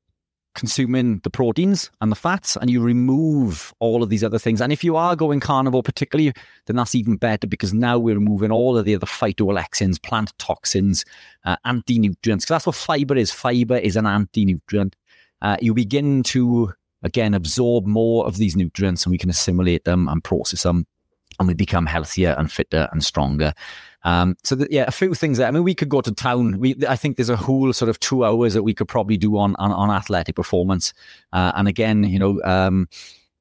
consuming 0.55 1.19
the 1.21 1.31
proteins 1.31 1.91
and 2.01 2.13
the 2.13 2.17
fats 2.17 2.57
and 2.57 2.71
you 2.71 2.83
remove 2.83 3.73
all 3.79 4.03
of 4.03 4.11
these 4.11 4.23
other 4.23 4.39
things. 4.39 4.61
And 4.61 4.73
if 4.73 4.85
you 4.85 4.97
are 4.97 5.17
going 5.17 5.41
carnivore 5.41 5.83
particularly, 5.83 6.33
then 6.67 6.77
that's 6.77 6.95
even 6.95 7.17
better 7.17 7.47
because 7.47 7.73
now 7.73 7.99
we're 7.99 8.17
removing 8.17 8.51
all 8.51 8.77
of 8.77 8.85
the 8.85 8.95
other 8.95 9.07
phytoalexins, 9.07 10.03
plant 10.03 10.33
toxins, 10.39 11.05
uh, 11.45 11.57
anti-nutrients. 11.65 12.45
Because 12.45 12.55
that's 12.55 12.67
what 12.67 12.77
fiber 12.77 13.17
is. 13.17 13.31
Fiber 13.31 13.77
is 13.77 13.97
an 13.97 14.07
anti-nutrient. 14.07 14.97
Uh, 15.41 15.57
you 15.61 15.75
begin 15.75 16.23
to, 16.23 16.73
again, 17.03 17.35
absorb 17.35 17.87
more 17.87 18.27
of 18.27 18.37
these 18.37 18.57
nutrients 18.57 19.05
and 19.05 19.11
we 19.11 19.19
can 19.19 19.31
assimilate 19.31 19.85
them 19.85 20.09
and 20.09 20.23
process 20.23 20.63
them 20.65 20.87
and 21.39 21.49
we 21.49 21.55
become 21.55 21.87
healthier 21.87 22.35
and 22.39 22.53
fitter 22.53 22.89
and 22.93 23.03
stronger. 23.03 23.53
Um, 24.05 24.37
so 24.43 24.57
yeah, 24.71 24.85
a 24.89 24.91
few 24.91 25.15
things 25.15 25.39
there. 25.39 25.47
I 25.47 25.51
mean, 25.51 25.63
we 25.63 25.75
could 25.75 25.89
go 25.89 26.01
to 26.01 26.13
town. 26.13 26.59
We, 26.59 26.75
I 26.89 26.97
think 26.97 27.17
there's 27.17 27.31
a 27.31 27.37
whole 27.37 27.73
sort 27.73 27.89
of 27.89 28.01
two 28.01 28.25
hours 28.25 28.55
that 28.55 28.63
we 28.63 28.75
could 28.75 28.89
probably 28.89 29.17
do 29.17 29.37
on 29.37 29.55
on, 29.57 29.71
on 29.73 29.91
athletic 29.91 30.37
performance. 30.37 30.93
Uh, 31.33 31.53
and 31.55 31.69
again, 31.69 32.05
you 32.05 32.19
know, 32.19 32.41
um, 32.43 32.89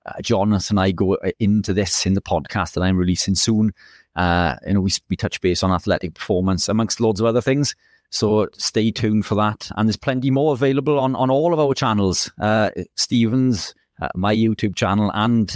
uh, 0.06 0.22
Jonathan 0.22 0.78
and 0.78 0.80
I 0.80 0.92
go 0.92 1.16
uh, 1.16 1.32
into 1.40 1.74
this 1.74 2.06
in 2.06 2.14
the 2.14 2.22
podcast 2.22 2.74
that 2.74 2.82
I'm 2.82 2.98
releasing 2.98 3.36
soon. 3.36 3.74
Uh, 4.16 4.56
you 4.66 4.74
know, 4.74 4.82
we 4.82 4.92
we 5.10 5.16
touch 5.16 5.42
base 5.42 5.64
on 5.64 5.72
athletic 5.72 6.14
performance 6.14 6.70
amongst 6.70 7.00
loads 7.00 7.20
of 7.20 7.26
other 7.26 7.42
things. 7.42 7.76
So 8.12 8.50
stay 8.58 8.92
tuned 8.92 9.26
for 9.26 9.36
that. 9.36 9.72
And 9.78 9.88
there's 9.88 9.96
plenty 9.96 10.32
more 10.32 10.54
available 10.54 11.00
on 11.00 11.16
on 11.16 11.32
all 11.32 11.54
of 11.54 11.60
our 11.60 11.74
channels. 11.74 12.32
Uh, 12.40 12.70
Stevens, 12.96 13.74
uh, 14.02 14.10
my 14.16 14.36
YouTube 14.36 14.76
channel, 14.76 15.12
and 15.14 15.56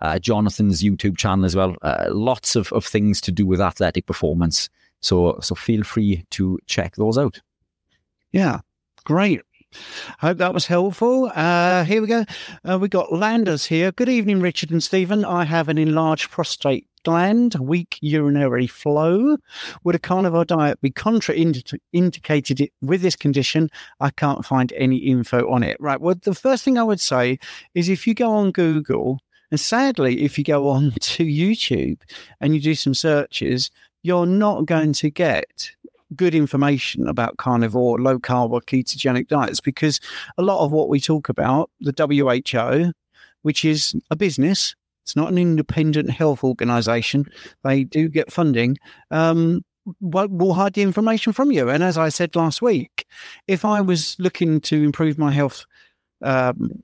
uh, 0.00 0.18
Jonathan's 0.18 0.82
YouTube 0.82 1.16
channel 1.16 1.44
as 1.44 1.56
well. 1.56 1.76
Uh, 1.82 2.06
lots 2.10 2.56
of, 2.56 2.72
of 2.72 2.84
things 2.84 3.20
to 3.22 3.32
do 3.32 3.46
with 3.46 3.60
athletic 3.60 4.06
performance. 4.06 4.68
So 5.00 5.38
so 5.40 5.54
feel 5.54 5.84
free 5.84 6.24
to 6.30 6.58
check 6.66 6.96
those 6.96 7.18
out. 7.18 7.40
Yeah, 8.32 8.60
great. 9.04 9.42
Hope 10.20 10.38
that 10.38 10.54
was 10.54 10.66
helpful. 10.66 11.30
Uh, 11.34 11.84
here 11.84 12.00
we 12.00 12.08
go. 12.08 12.24
Uh, 12.64 12.78
we 12.80 12.88
got 12.88 13.12
Landers 13.12 13.66
here. 13.66 13.92
Good 13.92 14.08
evening, 14.08 14.40
Richard 14.40 14.70
and 14.70 14.82
Stephen. 14.82 15.24
I 15.24 15.44
have 15.44 15.68
an 15.68 15.76
enlarged 15.76 16.30
prostate 16.30 16.86
gland, 17.04 17.54
weak 17.56 17.98
urinary 18.00 18.66
flow. 18.66 19.36
Would 19.84 19.94
a 19.94 19.98
carnivore 19.98 20.44
diet 20.44 20.80
be 20.80 20.90
contraindicated 20.90 22.70
with 22.80 23.02
this 23.02 23.16
condition? 23.16 23.70
I 24.00 24.10
can't 24.10 24.44
find 24.44 24.72
any 24.72 24.96
info 24.96 25.50
on 25.50 25.62
it. 25.62 25.76
Right. 25.80 26.00
Well, 26.00 26.16
the 26.20 26.34
first 26.34 26.64
thing 26.64 26.78
I 26.78 26.82
would 26.82 27.00
say 27.00 27.38
is 27.74 27.88
if 27.88 28.06
you 28.06 28.14
go 28.14 28.30
on 28.30 28.52
Google, 28.52 29.20
and 29.50 29.60
sadly, 29.60 30.22
if 30.22 30.38
you 30.38 30.44
go 30.44 30.68
on 30.68 30.92
to 31.00 31.24
YouTube 31.24 32.00
and 32.40 32.54
you 32.54 32.60
do 32.60 32.74
some 32.74 32.94
searches, 32.94 33.70
you're 34.02 34.26
not 34.26 34.66
going 34.66 34.92
to 34.94 35.10
get 35.10 35.70
good 36.16 36.34
information 36.34 37.06
about 37.06 37.36
carnivore, 37.36 38.00
low 38.00 38.18
carb, 38.18 38.50
or 38.50 38.60
ketogenic 38.60 39.28
diets 39.28 39.60
because 39.60 40.00
a 40.38 40.42
lot 40.42 40.64
of 40.64 40.72
what 40.72 40.88
we 40.88 41.00
talk 41.00 41.28
about, 41.28 41.70
the 41.80 41.92
WHO, 41.92 42.92
which 43.42 43.64
is 43.64 43.94
a 44.10 44.16
business, 44.16 44.74
it's 45.04 45.16
not 45.16 45.30
an 45.30 45.38
independent 45.38 46.10
health 46.10 46.44
organization, 46.44 47.26
they 47.64 47.84
do 47.84 48.08
get 48.08 48.32
funding. 48.32 48.76
Um, 49.10 49.64
will 50.02 50.52
hide 50.52 50.74
the 50.74 50.82
information 50.82 51.32
from 51.32 51.50
you. 51.50 51.70
And 51.70 51.82
as 51.82 51.96
I 51.96 52.10
said 52.10 52.36
last 52.36 52.60
week, 52.60 53.06
if 53.46 53.64
I 53.64 53.80
was 53.80 54.16
looking 54.18 54.60
to 54.62 54.84
improve 54.84 55.16
my 55.16 55.32
health 55.32 55.64
um, 56.20 56.82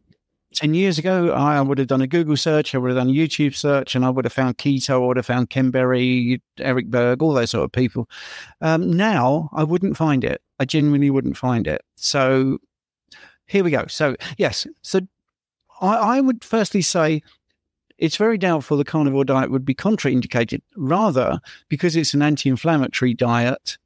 10 0.54 0.74
years 0.74 0.98
ago, 0.98 1.32
I 1.32 1.60
would 1.60 1.78
have 1.78 1.88
done 1.88 2.00
a 2.00 2.06
Google 2.06 2.36
search, 2.36 2.74
I 2.74 2.78
would 2.78 2.90
have 2.90 2.98
done 2.98 3.10
a 3.10 3.12
YouTube 3.12 3.54
search, 3.54 3.94
and 3.94 4.04
I 4.04 4.10
would 4.10 4.24
have 4.24 4.32
found 4.32 4.58
keto, 4.58 4.94
I 4.94 5.06
would 5.06 5.16
have 5.16 5.26
found 5.26 5.50
Ken 5.50 5.70
Berry, 5.70 6.40
Eric 6.58 6.86
Berg, 6.88 7.22
all 7.22 7.34
those 7.34 7.50
sort 7.50 7.64
of 7.64 7.72
people. 7.72 8.08
Um, 8.60 8.90
now, 8.96 9.50
I 9.52 9.64
wouldn't 9.64 9.96
find 9.96 10.24
it. 10.24 10.40
I 10.58 10.64
genuinely 10.64 11.10
wouldn't 11.10 11.36
find 11.36 11.66
it. 11.66 11.82
So 11.96 12.58
here 13.46 13.64
we 13.64 13.70
go. 13.70 13.86
So, 13.88 14.16
yes. 14.38 14.66
So 14.82 15.00
I, 15.80 15.96
I 15.96 16.20
would 16.20 16.44
firstly 16.44 16.82
say 16.82 17.22
it's 17.98 18.16
very 18.16 18.38
doubtful 18.38 18.76
the 18.76 18.84
carnivore 18.84 19.24
diet 19.24 19.50
would 19.50 19.64
be 19.64 19.74
contraindicated. 19.74 20.62
Rather, 20.76 21.40
because 21.68 21.96
it's 21.96 22.14
an 22.14 22.22
anti 22.22 22.48
inflammatory 22.48 23.14
diet, 23.14 23.78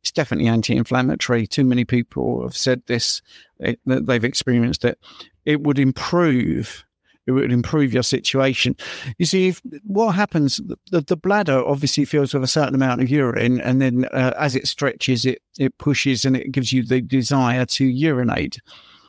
it's 0.00 0.12
definitely 0.12 0.48
anti 0.48 0.76
inflammatory. 0.76 1.46
Too 1.46 1.64
many 1.64 1.84
people 1.84 2.42
have 2.42 2.56
said 2.56 2.82
this, 2.86 3.22
it, 3.58 3.78
they've 3.84 4.24
experienced 4.24 4.84
it 4.84 4.98
it 5.46 5.62
would 5.62 5.78
improve 5.78 6.84
it 7.26 7.32
would 7.32 7.52
improve 7.52 7.92
your 7.92 8.04
situation. 8.04 8.76
You 9.18 9.26
see, 9.26 9.48
if, 9.48 9.60
what 9.84 10.14
happens? 10.14 10.60
The, 10.90 11.00
the, 11.00 11.16
bladder 11.16 11.58
obviously 11.58 12.04
fills 12.04 12.32
with 12.32 12.44
a 12.44 12.48
certain 12.48 12.74
amount 12.74 13.02
of 13.02 13.10
urine, 13.10 13.60
and 13.60 13.82
then 13.82 14.04
uh, 14.12 14.32
as 14.38 14.54
it 14.54 14.68
stretches, 14.68 15.26
it 15.26 15.42
it 15.58 15.76
pushes 15.78 16.24
and 16.24 16.36
it 16.36 16.52
gives 16.52 16.72
you 16.72 16.84
the 16.84 17.00
desire 17.00 17.66
to 17.66 17.84
urinate. 17.84 18.60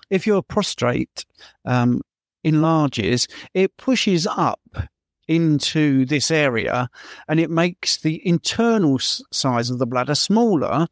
If 0.10 0.26
your 0.26 0.42
prostate 0.42 1.26
um, 1.66 2.02
enlarges, 2.44 3.28
it 3.54 3.78
pushes 3.78 4.26
up 4.26 4.62
into 5.28 6.06
this 6.06 6.32
area, 6.32 6.90
and 7.28 7.40
it 7.40 7.52
makes 7.52 7.98
the 7.98 8.26
internal 8.28 8.98
size 8.98 9.70
of 9.70 9.78
the 9.78 9.86
bladder 9.86 10.16
smaller. 10.16 10.88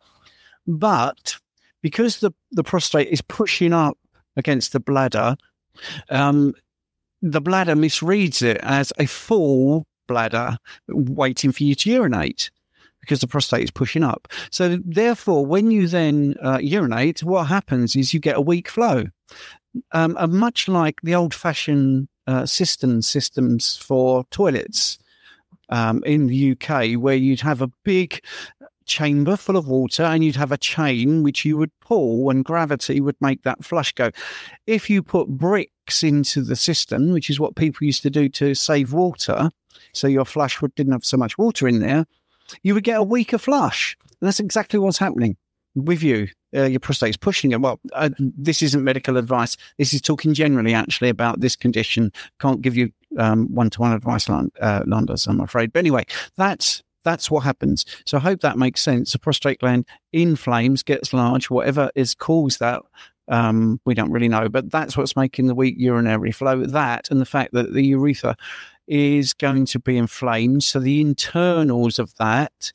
But 0.68 1.38
because 1.82 2.20
the 2.20 2.32
the 2.52 2.64
prostate 2.64 3.08
is 3.08 3.22
pushing 3.22 3.74
up 3.74 3.98
against 4.38 4.74
the 4.74 4.80
bladder, 4.80 5.36
um, 6.10 6.54
the 7.22 7.42
bladder 7.42 7.76
misreads 7.76 8.42
it 8.42 8.58
as 8.62 8.94
a 8.98 9.06
full 9.06 9.86
bladder 10.08 10.58
waiting 10.88 11.52
for 11.52 11.64
you 11.64 11.76
to 11.76 11.90
urinate 11.90 12.52
because 13.00 13.20
the 13.20 13.28
prostate 13.28 13.64
is 13.64 13.72
pushing 13.72 14.04
up. 14.04 14.28
So, 14.52 14.80
therefore, 14.84 15.46
when 15.46 15.70
you 15.72 15.88
then 15.88 16.36
uh, 16.42 16.60
urinate, 16.62 17.24
what 17.24 17.46
happens 17.46 17.96
is 17.96 18.14
you 18.14 18.20
get 18.20 18.38
a 18.38 18.42
weak 18.42 18.68
flow. 18.68 19.06
Um, 19.92 20.18
much 20.30 20.68
like 20.68 21.02
the 21.02 21.16
old 21.16 21.34
fashioned 21.34 22.08
uh, 22.28 22.46
cistern 22.46 23.02
systems 23.02 23.78
for 23.78 24.24
toilets 24.32 24.98
um, 25.70 26.04
in 26.06 26.28
the 26.28 26.52
UK, 26.52 26.94
where 27.00 27.16
you'd 27.16 27.42
have 27.42 27.62
a 27.62 27.72
big 27.84 28.24
chamber 28.86 29.36
full 29.36 29.58
of 29.58 29.68
water 29.68 30.04
and 30.04 30.24
you'd 30.24 30.36
have 30.36 30.52
a 30.52 30.58
chain 30.58 31.24
which 31.24 31.46
you 31.46 31.58
would 31.58 31.72
pull 31.80 32.30
and 32.30 32.46
gravity 32.46 33.02
would 33.02 33.16
make 33.20 33.44
that 33.44 33.64
flush 33.64 33.94
go. 33.94 34.12
If 34.68 34.90
you 34.90 35.04
put 35.04 35.28
bricks 35.28 36.04
into 36.04 36.42
the 36.42 36.56
cistern, 36.56 37.14
which 37.14 37.30
is 37.30 37.40
what 37.40 37.56
people 37.56 37.86
used 37.86 38.04
to 38.04 38.10
do 38.10 38.30
to 38.30 38.56
save 38.56 38.94
water, 38.94 39.50
so 39.94 40.08
your 40.08 40.26
flush 40.26 40.62
would, 40.62 40.74
didn't 40.76 40.94
have 40.94 41.06
so 41.06 41.18
much 41.18 41.38
water 41.38 41.68
in 41.68 41.80
there, 41.80 42.06
you 42.64 42.74
would 42.74 42.84
get 42.84 43.00
a 43.00 43.04
weaker 43.04 43.38
flush. 43.38 43.98
And 44.22 44.28
that's 44.28 44.40
exactly 44.40 44.80
what's 44.80 44.98
happening 44.98 45.38
with 45.76 46.04
you. 46.04 46.28
Uh, 46.56 46.64
your 46.64 46.80
prostate 46.80 47.10
is 47.10 47.18
pushing 47.18 47.52
it. 47.52 47.60
Well, 47.60 47.82
uh, 47.94 48.10
this 48.20 48.62
isn't 48.62 48.84
medical 48.84 49.18
advice. 49.18 49.58
This 49.78 49.94
is 49.94 50.02
talking 50.02 50.34
generally, 50.34 50.74
actually, 50.74 51.10
about 51.10 51.42
this 51.42 51.56
condition. 51.56 52.14
Can't 52.40 52.62
give 52.62 52.78
you 52.78 52.92
one 53.10 53.70
to 53.72 53.82
one 53.82 53.92
advice, 53.92 54.30
uh, 54.30 54.84
Landers, 54.86 55.28
I'm 55.28 55.42
afraid. 55.42 55.74
But 55.74 55.80
anyway, 55.80 56.06
that's 56.38 56.82
that's 57.06 57.32
what 57.32 57.46
happens. 57.46 57.86
So 58.06 58.18
I 58.18 58.22
hope 58.22 58.42
that 58.42 58.58
makes 58.58 58.82
sense. 58.82 59.14
The 59.14 59.20
prostate 59.20 59.60
gland 59.60 59.86
inflames, 60.12 60.84
gets 60.84 61.14
large, 61.14 61.50
whatever 61.50 61.90
is 61.96 62.14
caused 62.14 62.60
that. 62.60 62.82
Um, 63.28 63.80
we 63.86 63.94
don't 63.94 64.12
really 64.12 64.28
know, 64.28 64.50
but 64.50 64.70
that's 64.70 64.98
what's 64.98 65.16
making 65.16 65.48
the 65.48 65.56
weak 65.56 65.76
urinary 65.78 66.32
flow. 66.32 66.66
That 66.66 67.10
and 67.10 67.22
the 67.22 67.26
fact 67.26 67.54
that 67.54 67.74
the 67.74 67.84
urethra 67.84 68.36
is 68.88 69.34
going 69.34 69.66
to 69.68 69.80
be 69.80 69.98
inflamed. 69.98 70.64
So 70.64 70.80
the 70.80 71.02
internals 71.02 71.98
of 71.98 72.14
that, 72.16 72.74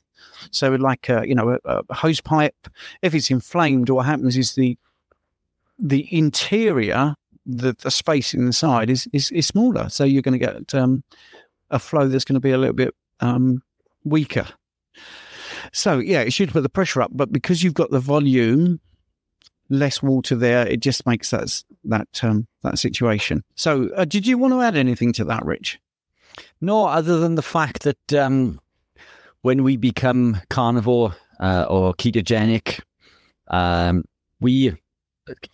so 0.49 0.71
like 0.71 1.07
a 1.09 1.25
you 1.27 1.35
know 1.35 1.57
a, 1.63 1.83
a 1.89 1.93
hose 1.93 2.19
pipe, 2.21 2.67
if 3.01 3.13
it's 3.13 3.31
inflamed, 3.31 3.89
what 3.89 4.05
happens 4.05 4.35
is 4.35 4.55
the 4.55 4.77
the 5.79 6.07
interior, 6.15 7.15
the, 7.45 7.73
the 7.81 7.91
space 7.91 8.33
inside 8.33 8.89
is, 8.89 9.07
is 9.13 9.31
is 9.31 9.47
smaller. 9.47 9.89
So 9.89 10.03
you're 10.03 10.21
going 10.21 10.39
to 10.39 10.45
get 10.45 10.75
um, 10.75 11.03
a 11.69 11.79
flow 11.79 12.07
that's 12.07 12.25
going 12.25 12.35
to 12.35 12.41
be 12.41 12.51
a 12.51 12.57
little 12.57 12.75
bit 12.75 12.93
um, 13.21 13.63
weaker. 14.03 14.47
So 15.73 15.99
yeah, 15.99 16.21
it 16.21 16.33
should 16.33 16.51
put 16.51 16.63
the 16.63 16.69
pressure 16.69 17.01
up, 17.01 17.11
but 17.13 17.31
because 17.31 17.63
you've 17.63 17.73
got 17.73 17.91
the 17.91 17.99
volume, 17.99 18.79
less 19.69 20.03
water 20.03 20.35
there, 20.35 20.67
it 20.67 20.81
just 20.81 21.05
makes 21.07 21.31
that 21.31 21.63
that 21.85 22.23
um, 22.23 22.47
that 22.63 22.77
situation. 22.77 23.43
So, 23.55 23.89
uh, 23.95 24.05
did 24.05 24.27
you 24.27 24.37
want 24.37 24.53
to 24.53 24.61
add 24.61 24.75
anything 24.75 25.13
to 25.13 25.23
that, 25.25 25.45
Rich? 25.45 25.79
No, 26.59 26.85
other 26.85 27.19
than 27.19 27.35
the 27.35 27.41
fact 27.41 27.83
that 27.83 28.13
um, 28.13 28.59
when 29.41 29.63
we 29.63 29.77
become 29.77 30.41
carnivore 30.49 31.15
uh, 31.39 31.65
or 31.69 31.93
ketogenic, 31.93 32.81
um, 33.47 34.03
we 34.39 34.75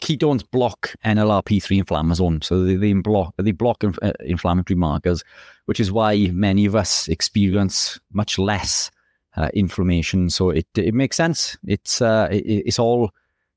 ketones 0.02 0.44
block 0.50 0.96
NLRP3 1.06 1.84
inflammasome, 1.84 2.44
so 2.44 2.64
they, 2.64 2.76
they 2.76 2.94
block 2.94 3.34
they 3.38 3.52
block 3.52 3.84
inf- 3.84 4.00
uh, 4.02 4.14
inflammatory 4.22 4.78
markers, 4.78 5.24
which 5.66 5.80
is 5.80 5.92
why 5.92 6.30
many 6.34 6.66
of 6.66 6.76
us 6.76 7.08
experience 7.08 8.00
much 8.14 8.38
less 8.38 8.92
uh, 9.36 9.50
inflammation. 9.54 10.30
So 10.30 10.50
it 10.50 10.68
it 10.76 10.94
makes 10.94 11.16
sense. 11.16 11.58
It's 11.66 12.02
uh, 12.02 12.28
it, 12.32 12.44
it's 12.46 12.80
all 12.80 13.12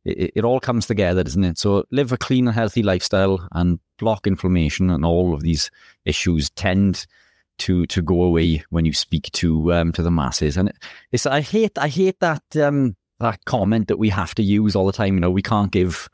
it, 0.05 0.33
it, 0.37 0.45
all 0.45 0.61
comes 0.61 0.87
together, 0.87 1.23
doesn't 1.23 1.45
it? 1.45 1.59
So 1.59 1.85
live 1.91 2.13
a 2.13 2.17
clean 2.17 2.47
and 2.47 2.55
healthy 2.55 2.83
lifestyle 2.83 3.47
and 3.53 3.79
block 3.99 4.27
inflammation, 4.27 4.91
and 4.91 5.05
all 5.05 5.35
of 5.35 5.43
these 5.43 5.71
issues 6.05 6.51
tend 6.51 7.07
to 7.59 7.87
to 7.87 8.03
go 8.03 8.23
away 8.23 8.65
when 8.71 8.85
you 8.85 8.93
speak 8.93 9.31
to 9.33 9.73
um, 9.73 9.93
to 9.93 10.03
the 10.03 10.11
masses. 10.11 10.57
And 10.57 10.73
it's 11.13 11.27
I 11.27 11.41
hate 11.41 11.79
I 11.79 11.89
hate 11.89 12.21
that. 12.21 12.43
Um, 12.57 12.97
that 13.21 13.45
comment 13.45 13.89
that 13.89 13.99
we 13.99 14.09
have 14.09 14.35
to 14.35 14.43
use 14.43 14.75
all 14.75 14.87
the 14.87 14.93
time. 14.93 15.15
You 15.15 15.21
know, 15.21 15.31
we 15.31 15.43
can't 15.43 15.71
give, 15.71 16.09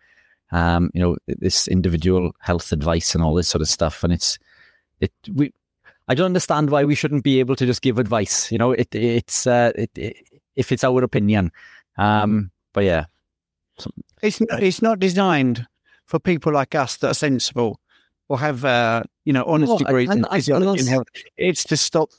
um, 0.53 0.91
you 0.93 1.01
know, 1.01 1.17
this 1.27 1.69
individual 1.69 2.33
health 2.41 2.73
advice 2.73 3.15
and 3.15 3.25
all 3.25 3.35
this 3.35 3.49
sort 3.49 3.63
of 3.63 3.69
stuff. 3.69 4.05
And 4.05 4.13
it's, 4.13 4.39
it, 5.01 5.13
we, 5.33 5.53
I 6.09 6.15
don't 6.15 6.27
understand 6.27 6.71
why 6.71 6.85
we 6.85 6.95
shouldn't 6.95 7.25
be 7.25 7.41
able 7.41 7.57
to 7.57 7.67
just 7.67 7.83
give 7.83 7.99
advice. 7.99 8.53
You 8.53 8.59
know, 8.59 8.73
it, 8.73 8.95
it's, 8.95 9.47
uh, 9.47 9.73
it, 9.75 9.91
it 9.97 10.17
if 10.57 10.73
it's 10.73 10.85
our 10.85 11.03
opinion. 11.03 11.53
Um, 11.97 12.51
but 12.73 12.85
yeah, 12.85 13.07
it's 14.23 14.41
it's 14.41 14.83
not 14.83 14.99
designed 14.99 15.67
for 16.05 16.19
people 16.19 16.53
like 16.53 16.75
us 16.75 16.97
that 16.99 17.11
are 17.11 17.15
sensible 17.15 17.81
or 18.29 18.39
have, 18.39 18.65
uh, 18.65 19.03
you 19.25 19.33
know, 19.33 19.45
honest 19.45 19.79
degrees 19.79 20.11
in 20.11 20.25
physiology 20.25 20.81
and 20.81 20.89
health. 20.89 21.07
It's 21.37 21.65
to 21.65 21.77
stop 21.77 22.11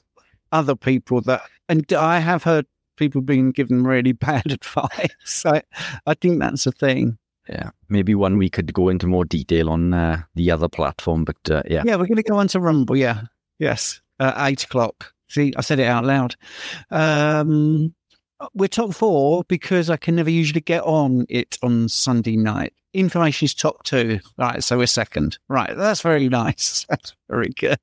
other 0.51 0.75
people 0.75 1.21
that, 1.21 1.41
and 1.67 1.91
I 1.93 2.19
have 2.19 2.43
heard 2.43 2.65
people 2.97 3.21
being 3.21 3.51
given 3.51 3.83
really 3.83 4.11
bad 4.13 4.51
advice. 4.51 5.45
I, 5.45 5.61
I 6.05 6.13
think 6.13 6.39
that's 6.39 6.65
a 6.65 6.71
thing. 6.71 7.17
Yeah, 7.47 7.69
maybe 7.87 8.13
one 8.13 8.37
we 8.37 8.49
could 8.49 8.73
go 8.73 8.89
into 8.89 9.07
more 9.07 9.23
detail 9.23 9.69
on 9.69 9.93
uh, 9.93 10.23
the 10.35 10.51
other 10.51 10.67
platform, 10.67 11.23
but 11.23 11.37
uh, 11.49 11.63
yeah, 11.65 11.83
yeah, 11.85 11.95
we're 11.95 12.07
going 12.07 12.17
to 12.17 12.23
go 12.23 12.37
on 12.37 12.49
to 12.49 12.59
Rumble. 12.59 12.97
Yeah, 12.97 13.21
yes, 13.57 14.01
uh, 14.19 14.33
eight 14.37 14.65
o'clock. 14.65 15.13
See, 15.29 15.53
I 15.55 15.61
said 15.61 15.79
it 15.79 15.87
out 15.87 16.03
loud. 16.03 16.35
Um, 16.91 17.93
we're 18.53 18.67
top 18.67 18.93
four 18.93 19.43
because 19.47 19.89
I 19.89 19.97
can 19.97 20.15
never 20.15 20.29
usually 20.29 20.61
get 20.61 20.83
on 20.83 21.25
it 21.29 21.57
on 21.63 21.89
Sunday 21.89 22.35
night. 22.35 22.73
Information 22.93 23.45
is 23.45 23.53
top 23.53 23.83
two, 23.83 24.19
right? 24.37 24.63
So 24.63 24.77
we're 24.77 24.87
second, 24.87 25.37
right? 25.47 25.75
That's 25.75 26.01
very 26.01 26.29
nice. 26.29 26.85
That's 26.89 27.15
very 27.29 27.49
good. 27.49 27.79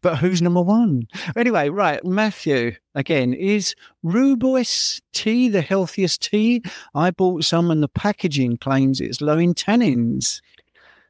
But 0.00 0.18
who's 0.18 0.42
number 0.42 0.62
one? 0.62 1.06
Anyway, 1.36 1.68
right, 1.68 2.04
Matthew, 2.04 2.76
again, 2.94 3.34
is 3.34 3.74
Rooibos 4.04 5.00
tea 5.12 5.48
the 5.48 5.62
healthiest 5.62 6.22
tea? 6.22 6.62
I 6.94 7.10
bought 7.10 7.44
some 7.44 7.70
and 7.70 7.82
the 7.82 7.88
packaging 7.88 8.58
claims 8.58 9.00
it's 9.00 9.20
low 9.20 9.38
in 9.38 9.54
tannins. 9.54 10.40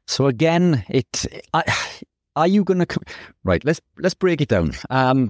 So 0.07 0.27
again, 0.27 0.83
it 0.89 1.25
I, 1.53 1.63
are 2.35 2.47
you 2.47 2.63
going 2.63 2.85
to 2.85 2.99
right? 3.43 3.63
Let's 3.63 3.81
let's 3.97 4.15
break 4.15 4.41
it 4.41 4.49
down. 4.49 4.73
Um, 4.89 5.29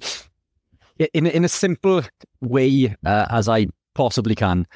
in 1.14 1.26
in 1.28 1.46
a 1.46 1.50
simple 1.50 2.04
way 2.42 2.96
uh, 3.06 3.26
as 3.30 3.50
I 3.50 3.68
possibly 3.94 4.36
can. 4.36 4.68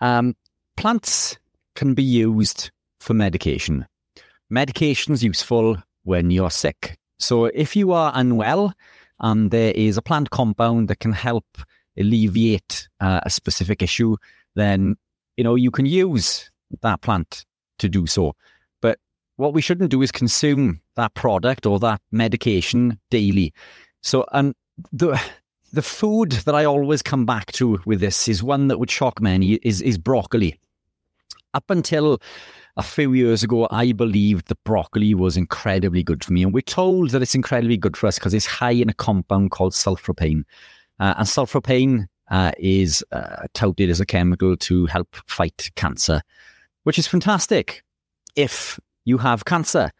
Um, 0.00 0.36
plants 0.76 1.38
can 1.74 1.94
be 1.94 2.02
used 2.02 2.70
for 3.00 3.14
medication. 3.14 3.86
Medication's 4.50 5.24
useful 5.24 5.76
when 6.02 6.30
you're 6.30 6.50
sick. 6.50 6.98
So 7.18 7.46
if 7.46 7.76
you 7.76 7.92
are 7.92 8.12
unwell 8.14 8.74
and 9.20 9.50
there 9.50 9.72
is 9.72 9.96
a 9.96 10.02
plant 10.02 10.30
compound 10.30 10.88
that 10.88 11.00
can 11.00 11.12
help 11.12 11.46
alleviate 11.96 12.88
uh, 13.00 13.20
a 13.22 13.30
specific 13.30 13.82
issue, 13.82 14.16
then 14.54 14.96
you 15.36 15.44
know 15.44 15.54
you 15.54 15.70
can 15.70 15.86
use 15.86 16.50
that 16.82 17.00
plant 17.00 17.44
to 17.78 17.88
do 17.88 18.06
so. 18.06 18.34
But 18.80 18.98
what 19.36 19.54
we 19.54 19.62
shouldn't 19.62 19.90
do 19.90 20.02
is 20.02 20.12
consume 20.12 20.80
that 20.96 21.14
product 21.14 21.66
or 21.66 21.78
that 21.80 22.00
medication 22.10 22.98
daily. 23.10 23.52
So 24.02 24.26
and 24.32 24.54
the 24.92 25.20
the 25.72 25.82
food 25.82 26.32
that 26.32 26.54
I 26.54 26.64
always 26.64 27.02
come 27.02 27.26
back 27.26 27.50
to 27.52 27.80
with 27.84 28.00
this 28.00 28.28
is 28.28 28.42
one 28.42 28.68
that 28.68 28.78
would 28.78 28.90
shock 28.90 29.20
many 29.20 29.54
is 29.62 29.80
is 29.82 29.98
broccoli. 29.98 30.58
Up 31.52 31.70
until 31.70 32.20
a 32.76 32.82
few 32.82 33.12
years 33.12 33.42
ago, 33.42 33.68
I 33.70 33.92
believed 33.92 34.48
that 34.48 34.62
broccoli 34.64 35.14
was 35.14 35.36
incredibly 35.36 36.02
good 36.02 36.24
for 36.24 36.32
me. 36.32 36.42
And 36.42 36.52
we're 36.52 36.60
told 36.60 37.10
that 37.10 37.22
it's 37.22 37.34
incredibly 37.34 37.76
good 37.76 37.96
for 37.96 38.08
us 38.08 38.18
because 38.18 38.34
it's 38.34 38.46
high 38.46 38.72
in 38.72 38.88
a 38.88 38.94
compound 38.94 39.52
called 39.52 39.72
sulforaphane. 39.72 40.44
Uh, 40.98 41.14
and 41.18 41.26
sulforaphane 41.26 42.06
uh, 42.30 42.52
is 42.58 43.04
uh, 43.12 43.46
touted 43.54 43.90
as 43.90 44.00
a 44.00 44.06
chemical 44.06 44.56
to 44.56 44.86
help 44.86 45.14
fight 45.26 45.70
cancer, 45.76 46.22
which 46.82 46.98
is 46.98 47.06
fantastic 47.06 47.84
if 48.34 48.80
you 49.04 49.18
have 49.18 49.44
cancer. 49.44 49.90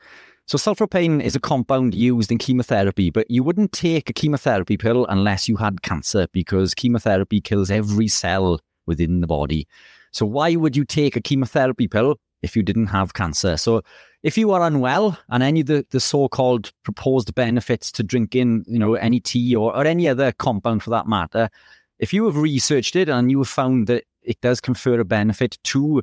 So 0.46 0.58
sulforaphane 0.58 1.22
is 1.22 1.36
a 1.36 1.40
compound 1.40 1.94
used 1.94 2.32
in 2.32 2.38
chemotherapy, 2.38 3.10
but 3.10 3.30
you 3.30 3.42
wouldn't 3.42 3.72
take 3.72 4.10
a 4.10 4.12
chemotherapy 4.12 4.76
pill 4.76 5.06
unless 5.06 5.48
you 5.48 5.56
had 5.56 5.82
cancer 5.82 6.26
because 6.32 6.74
chemotherapy 6.74 7.40
kills 7.40 7.70
every 7.70 8.08
cell 8.08 8.60
within 8.84 9.20
the 9.20 9.26
body. 9.26 9.66
So 10.12 10.26
why 10.26 10.54
would 10.56 10.76
you 10.76 10.84
take 10.84 11.16
a 11.16 11.20
chemotherapy 11.20 11.88
pill 11.88 12.16
if 12.44 12.54
you 12.56 12.62
didn't 12.62 12.86
have 12.88 13.14
cancer? 13.14 13.56
So 13.56 13.82
if 14.22 14.38
you 14.38 14.52
are 14.52 14.62
unwell 14.62 15.18
and 15.28 15.42
any 15.42 15.60
of 15.60 15.66
the, 15.66 15.86
the 15.90 16.00
so-called 16.00 16.72
proposed 16.82 17.34
benefits 17.34 17.90
to 17.92 18.02
drinking, 18.02 18.64
you 18.66 18.78
know, 18.78 18.94
any 18.94 19.20
tea 19.20 19.56
or, 19.56 19.74
or 19.76 19.84
any 19.84 20.08
other 20.08 20.32
compound 20.32 20.82
for 20.82 20.90
that 20.90 21.06
matter, 21.06 21.50
if 21.98 22.12
you 22.12 22.24
have 22.26 22.36
researched 22.36 22.96
it 22.96 23.08
and 23.08 23.30
you 23.30 23.38
have 23.38 23.48
found 23.48 23.86
that 23.86 24.04
it 24.22 24.40
does 24.40 24.60
confer 24.60 25.00
a 25.00 25.04
benefit 25.04 25.58
to 25.64 26.02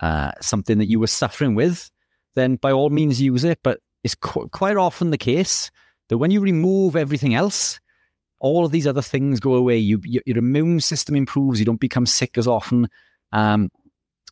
uh, 0.00 0.32
something 0.40 0.78
that 0.78 0.88
you 0.88 0.98
were 0.98 1.06
suffering 1.06 1.54
with, 1.54 1.90
then 2.34 2.56
by 2.56 2.72
all 2.72 2.90
means 2.90 3.20
use 3.20 3.44
it. 3.44 3.58
But 3.62 3.78
it's 4.02 4.14
qu- 4.14 4.48
quite 4.48 4.76
often 4.76 5.10
the 5.10 5.18
case 5.18 5.70
that 6.08 6.18
when 6.18 6.30
you 6.30 6.40
remove 6.40 6.96
everything 6.96 7.34
else, 7.34 7.80
all 8.40 8.64
of 8.64 8.72
these 8.72 8.86
other 8.86 9.02
things 9.02 9.38
go 9.38 9.54
away. 9.54 9.76
You, 9.76 10.00
you, 10.04 10.20
your 10.26 10.38
immune 10.38 10.80
system 10.80 11.14
improves. 11.14 11.58
You 11.58 11.66
don't 11.66 11.80
become 11.80 12.06
sick 12.06 12.38
as 12.38 12.46
often. 12.46 12.88
Um, 13.32 13.70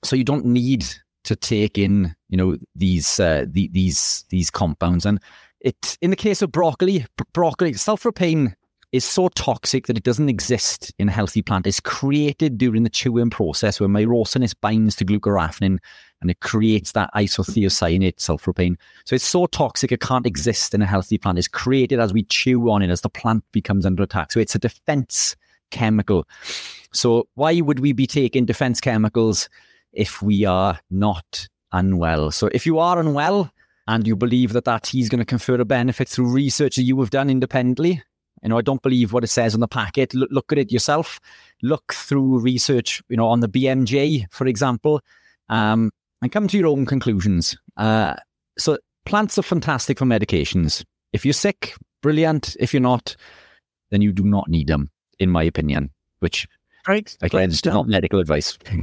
so 0.03 0.17
you 0.17 0.25
don't 0.25 0.47
need 0.47 0.87
to 1.29 1.37
take 1.37 1.77
in, 1.77 2.17
you 2.31 2.39
know, 2.39 2.57
these 2.75 3.21
uh, 3.21 3.45
the, 3.47 3.69
these 3.69 4.25
these 4.31 4.51
compounds. 4.51 5.05
And 5.05 5.21
it 5.61 5.99
in 6.01 6.11
the 6.11 6.17
case 6.17 6.41
of 6.41 6.51
broccoli, 6.51 7.05
broccoli 7.35 7.73
sulforaphane 7.73 8.55
is 8.93 9.05
so 9.05 9.29
toxic 9.29 9.87
that 9.87 9.99
it 9.99 10.03
doesn't 10.03 10.31
exist 10.31 10.95
in 10.99 11.11
a 11.11 11.13
healthy 11.13 11.43
plant. 11.43 11.67
It's 11.67 11.81
created 11.81 12.57
during 12.57 12.85
the 12.85 12.89
chewing 12.89 13.29
process 13.29 13.79
where 13.79 13.89
myrosinase 13.89 14.55
binds 14.59 14.97
to 14.97 15.05
glucoraphanin 15.05 15.79
and 16.23 16.31
it 16.31 16.41
creates 16.41 16.93
that 16.93 17.11
isothiocyanate 17.15 18.17
sulforaphane. 18.17 18.77
So 19.05 19.15
it's 19.15 19.27
so 19.27 19.45
toxic 19.45 19.93
it 19.93 20.01
can't 20.01 20.27
exist 20.27 20.73
in 20.73 20.81
a 20.81 20.87
healthy 20.87 21.19
plant. 21.19 21.37
It's 21.37 21.49
created 21.49 22.01
as 22.01 22.15
we 22.15 22.23
chew 22.25 22.71
on 22.71 22.81
it, 22.81 22.89
as 22.89 23.03
the 23.03 23.11
plant 23.11 23.45
becomes 23.53 23.85
under 23.85 24.03
attack. 24.03 24.33
So 24.33 24.41
it's 24.41 24.55
a 24.55 24.59
defense 24.59 25.37
chemical. 25.71 26.27
So 26.93 27.29
why 27.35 27.61
would 27.61 27.81
we 27.81 27.93
be 27.93 28.07
taking 28.07 28.47
defense 28.47 28.81
chemicals 28.81 29.51
if 29.93 30.23
we 30.23 30.45
are 30.45 30.79
not 30.91 31.49
unwell? 31.73 32.31
So 32.31 32.49
if 32.53 32.67
you 32.67 32.79
are 32.79 32.99
unwell 32.99 33.51
and 33.87 34.07
you 34.07 34.17
believe 34.17 34.53
that 34.53 34.65
that 34.65 34.85
tea 34.85 35.01
is 35.01 35.09
going 35.09 35.21
to 35.21 35.25
confer 35.25 35.55
a 35.55 35.65
benefit 35.65 36.09
through 36.09 36.31
research 36.31 36.77
that 36.77 36.83
you 36.83 36.99
have 37.01 37.11
done 37.11 37.31
independently, 37.31 38.03
you 38.43 38.49
know, 38.49 38.59
I 38.59 38.63
don't 38.63 38.83
believe 38.83 39.13
what 39.13 39.25
it 39.25 39.29
says 39.29 39.55
on 39.55 39.61
the 39.61 39.69
packet. 39.69 40.15
Look, 40.15 40.31
look 40.31 40.53
at 40.53 40.59
it 40.59 40.73
yourself. 40.73 41.21
Look 41.63 41.93
through 41.93 42.41
research, 42.41 43.03
you 43.09 43.17
know, 43.17 43.27
on 43.27 43.41
the 43.41 43.49
BMJ, 43.49 44.27
for 44.31 44.47
example, 44.47 45.01
um, 45.49 45.91
and 46.23 46.31
come 46.31 46.49
to 46.49 46.59
your 46.59 46.69
own 46.69 46.87
conclusions. 46.87 47.57
Uh, 47.77 48.15
so 48.59 48.79
plants 49.05 49.39
are 49.39 49.43
fantastic 49.43 49.99
for 49.99 50.05
medications. 50.05 50.85
If 51.13 51.25
you're 51.25 51.33
sick, 51.33 51.75
brilliant. 52.03 52.57
If 52.61 52.73
you're 52.73 52.81
not, 52.81 53.17
then 53.91 54.03
you 54.03 54.13
do 54.13 54.25
not 54.25 54.49
need 54.49 54.69
them, 54.69 54.91
in 55.19 55.31
my 55.31 55.43
opinion. 55.43 55.91
Which 56.21 56.47
Great. 56.89 57.19
Again, 57.21 57.51
Great 57.51 57.67
not 57.67 57.87
medical 57.87 58.19
advice. 58.19 58.57
You're 58.73 58.83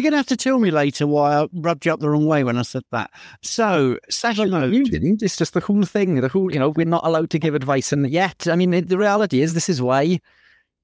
going 0.00 0.12
to 0.12 0.16
have 0.16 0.26
to 0.26 0.36
tell 0.36 0.60
me 0.60 0.70
later 0.70 1.08
why 1.08 1.40
I 1.40 1.48
rubbed 1.52 1.84
you 1.86 1.92
up 1.92 1.98
the 1.98 2.08
wrong 2.08 2.24
way 2.24 2.44
when 2.44 2.56
I 2.56 2.62
said 2.62 2.84
that. 2.92 3.10
So, 3.42 3.98
Sasha 4.08 4.46
well, 4.48 4.72
you 4.72 4.84
didn't. 4.84 5.24
It's 5.24 5.36
just 5.36 5.54
the 5.54 5.60
whole 5.60 5.82
thing. 5.82 6.20
The 6.20 6.28
whole, 6.28 6.52
you 6.52 6.60
know, 6.60 6.68
we're 6.68 6.86
not 6.86 7.04
allowed 7.04 7.30
to 7.30 7.40
give 7.40 7.56
advice, 7.56 7.92
and 7.92 8.08
yet, 8.08 8.46
I 8.46 8.54
mean, 8.54 8.86
the 8.86 8.96
reality 8.96 9.42
is, 9.42 9.54
this 9.54 9.68
is 9.68 9.82
why, 9.82 10.20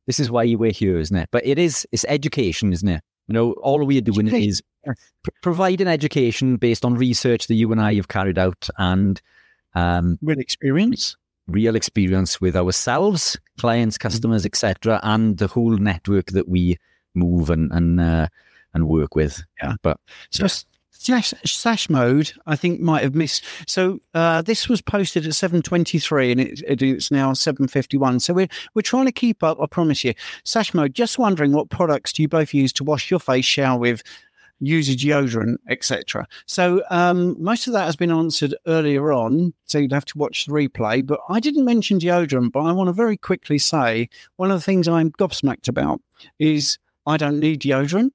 this 0.08 0.18
is 0.18 0.32
why 0.32 0.52
we're 0.56 0.72
here, 0.72 0.98
isn't 0.98 1.16
it? 1.16 1.28
But 1.30 1.46
it 1.46 1.60
is, 1.60 1.86
it's 1.92 2.04
education, 2.08 2.72
isn't 2.72 2.88
it? 2.88 3.00
You 3.28 3.34
know, 3.34 3.52
all 3.62 3.84
we 3.84 3.98
are 3.98 4.00
doing 4.00 4.26
is 4.26 4.64
pr- 4.84 5.30
providing 5.42 5.86
education 5.86 6.56
based 6.56 6.84
on 6.84 6.96
research 6.96 7.46
that 7.46 7.54
you 7.54 7.70
and 7.70 7.80
I 7.80 7.94
have 7.94 8.08
carried 8.08 8.36
out, 8.36 8.68
and 8.78 9.22
um, 9.76 10.18
with 10.20 10.40
experience 10.40 11.14
real 11.46 11.76
experience 11.76 12.40
with 12.40 12.56
ourselves, 12.56 13.38
clients, 13.58 13.98
customers, 13.98 14.44
etc., 14.44 15.00
and 15.02 15.38
the 15.38 15.46
whole 15.46 15.76
network 15.76 16.26
that 16.32 16.48
we 16.48 16.78
move 17.14 17.50
and 17.50 17.70
and 17.72 18.00
uh, 18.00 18.28
and 18.72 18.88
work 18.88 19.14
with. 19.14 19.42
Yeah, 19.62 19.74
but 19.82 19.98
so 20.30 20.46
Sash, 21.04 21.34
Sash 21.44 21.90
mode, 21.90 22.32
I 22.46 22.56
think 22.56 22.80
might 22.80 23.02
have 23.02 23.14
missed. 23.14 23.44
So 23.66 24.00
uh, 24.14 24.40
this 24.40 24.70
was 24.70 24.80
posted 24.80 25.26
at 25.26 25.34
seven 25.34 25.60
twenty 25.60 25.98
three, 25.98 26.32
and 26.32 26.40
it, 26.40 26.62
it, 26.66 26.80
it's 26.80 27.10
now 27.10 27.34
seven 27.34 27.68
fifty 27.68 27.98
one. 27.98 28.20
So 28.20 28.32
we're 28.32 28.48
we're 28.72 28.80
trying 28.80 29.04
to 29.04 29.12
keep 29.12 29.42
up. 29.42 29.60
I 29.60 29.66
promise 29.66 30.02
you. 30.02 30.14
Sash 30.44 30.72
mode. 30.72 30.94
Just 30.94 31.18
wondering 31.18 31.52
what 31.52 31.68
products 31.68 32.12
do 32.14 32.22
you 32.22 32.28
both 32.28 32.54
use 32.54 32.72
to 32.74 32.84
wash 32.84 33.10
your 33.10 33.20
face, 33.20 33.44
shower 33.44 33.78
with, 33.78 34.02
use 34.66 34.88
a 34.88 34.92
deodorant, 34.92 35.56
etc. 35.68 36.26
So 36.46 36.82
um, 36.90 37.36
most 37.42 37.66
of 37.66 37.72
that 37.72 37.84
has 37.84 37.96
been 37.96 38.10
answered 38.10 38.54
earlier 38.66 39.12
on, 39.12 39.54
so 39.64 39.78
you'd 39.78 39.92
have 39.92 40.04
to 40.06 40.18
watch 40.18 40.46
the 40.46 40.52
replay. 40.52 41.06
But 41.06 41.20
I 41.28 41.40
didn't 41.40 41.64
mention 41.64 41.98
deodorant, 41.98 42.52
but 42.52 42.60
I 42.60 42.72
want 42.72 42.88
to 42.88 42.92
very 42.92 43.16
quickly 43.16 43.58
say 43.58 44.08
one 44.36 44.50
of 44.50 44.58
the 44.58 44.64
things 44.64 44.88
I'm 44.88 45.10
gobsmacked 45.12 45.68
about 45.68 46.00
is 46.38 46.78
I 47.06 47.16
don't 47.16 47.40
need 47.40 47.62
deodorant, 47.62 48.10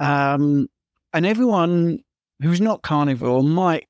um, 0.00 0.68
and 1.12 1.26
everyone 1.26 2.00
who's 2.42 2.60
not 2.60 2.82
carnivore 2.82 3.42
might 3.42 3.88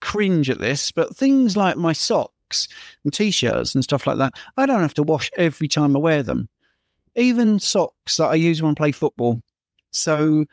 cringe 0.00 0.48
at 0.50 0.58
this, 0.58 0.92
but 0.92 1.16
things 1.16 1.56
like 1.56 1.76
my 1.76 1.92
socks 1.92 2.68
and 3.04 3.12
t-shirts 3.12 3.74
and 3.74 3.84
stuff 3.84 4.06
like 4.06 4.18
that, 4.18 4.34
I 4.56 4.66
don't 4.66 4.80
have 4.80 4.94
to 4.94 5.02
wash 5.02 5.30
every 5.36 5.68
time 5.68 5.96
I 5.96 5.98
wear 5.98 6.22
them. 6.22 6.48
Even 7.16 7.58
socks 7.58 8.16
that 8.18 8.26
I 8.26 8.34
use 8.34 8.62
when 8.62 8.72
I 8.72 8.74
play 8.74 8.92
football. 8.92 9.42
So 9.90 10.44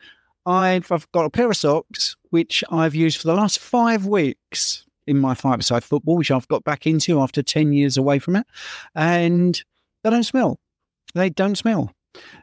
I've, 0.46 0.90
I've 0.92 1.10
got 1.12 1.24
a 1.24 1.30
pair 1.30 1.50
of 1.50 1.56
socks 1.56 2.16
which 2.30 2.62
I've 2.70 2.94
used 2.94 3.20
for 3.20 3.26
the 3.26 3.34
last 3.34 3.58
five 3.58 4.06
weeks 4.06 4.84
in 5.06 5.18
my 5.18 5.34
five-a-side 5.34 5.84
football, 5.84 6.16
which 6.16 6.30
I've 6.30 6.48
got 6.48 6.64
back 6.64 6.86
into 6.86 7.20
after 7.20 7.42
10 7.42 7.72
years 7.72 7.96
away 7.96 8.18
from 8.18 8.36
it. 8.36 8.46
And 8.94 9.60
they 10.02 10.10
don't 10.10 10.24
smell. 10.24 10.58
They 11.14 11.30
don't 11.30 11.56
smell. 11.56 11.92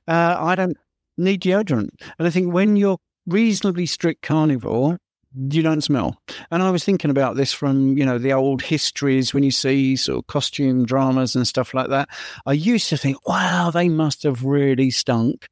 Uh, 0.08 0.36
I 0.39 0.56
don't 0.56 0.78
need 1.18 1.41
deodorant. 1.41 1.89
And 2.18 2.28
I 2.28 2.30
think 2.30 2.54
when 2.54 2.76
you're 2.76 2.97
reasonably 3.26 3.86
strict 3.86 4.22
carnivore, 4.22 4.99
you 5.36 5.62
don't 5.64 5.82
smell. 5.82 6.22
And 6.51 6.62
I 6.62 6.70
was 6.70 6.84
thinking 6.84 7.10
about 7.10 7.36
this 7.36 7.51
from, 7.51 7.97
you 7.97 8.06
know, 8.06 8.18
the 8.18 8.34
old 8.34 8.62
histories 8.62 9.34
when 9.34 9.43
you 9.43 9.51
see 9.51 9.95
sort 9.95 10.20
of 10.20 10.28
costume 10.28 10.86
dramas 10.86 11.36
and 11.36 11.47
stuff 11.47 11.74
like 11.74 11.89
that. 11.89 12.10
I 12.45 12.54
used 12.54 12.89
to 12.89 12.97
think, 12.97 13.28
wow, 13.28 13.72
they 13.72 13.89
must 13.89 14.24
have 14.24 14.43
really 14.43 14.91
stunk. 14.91 15.47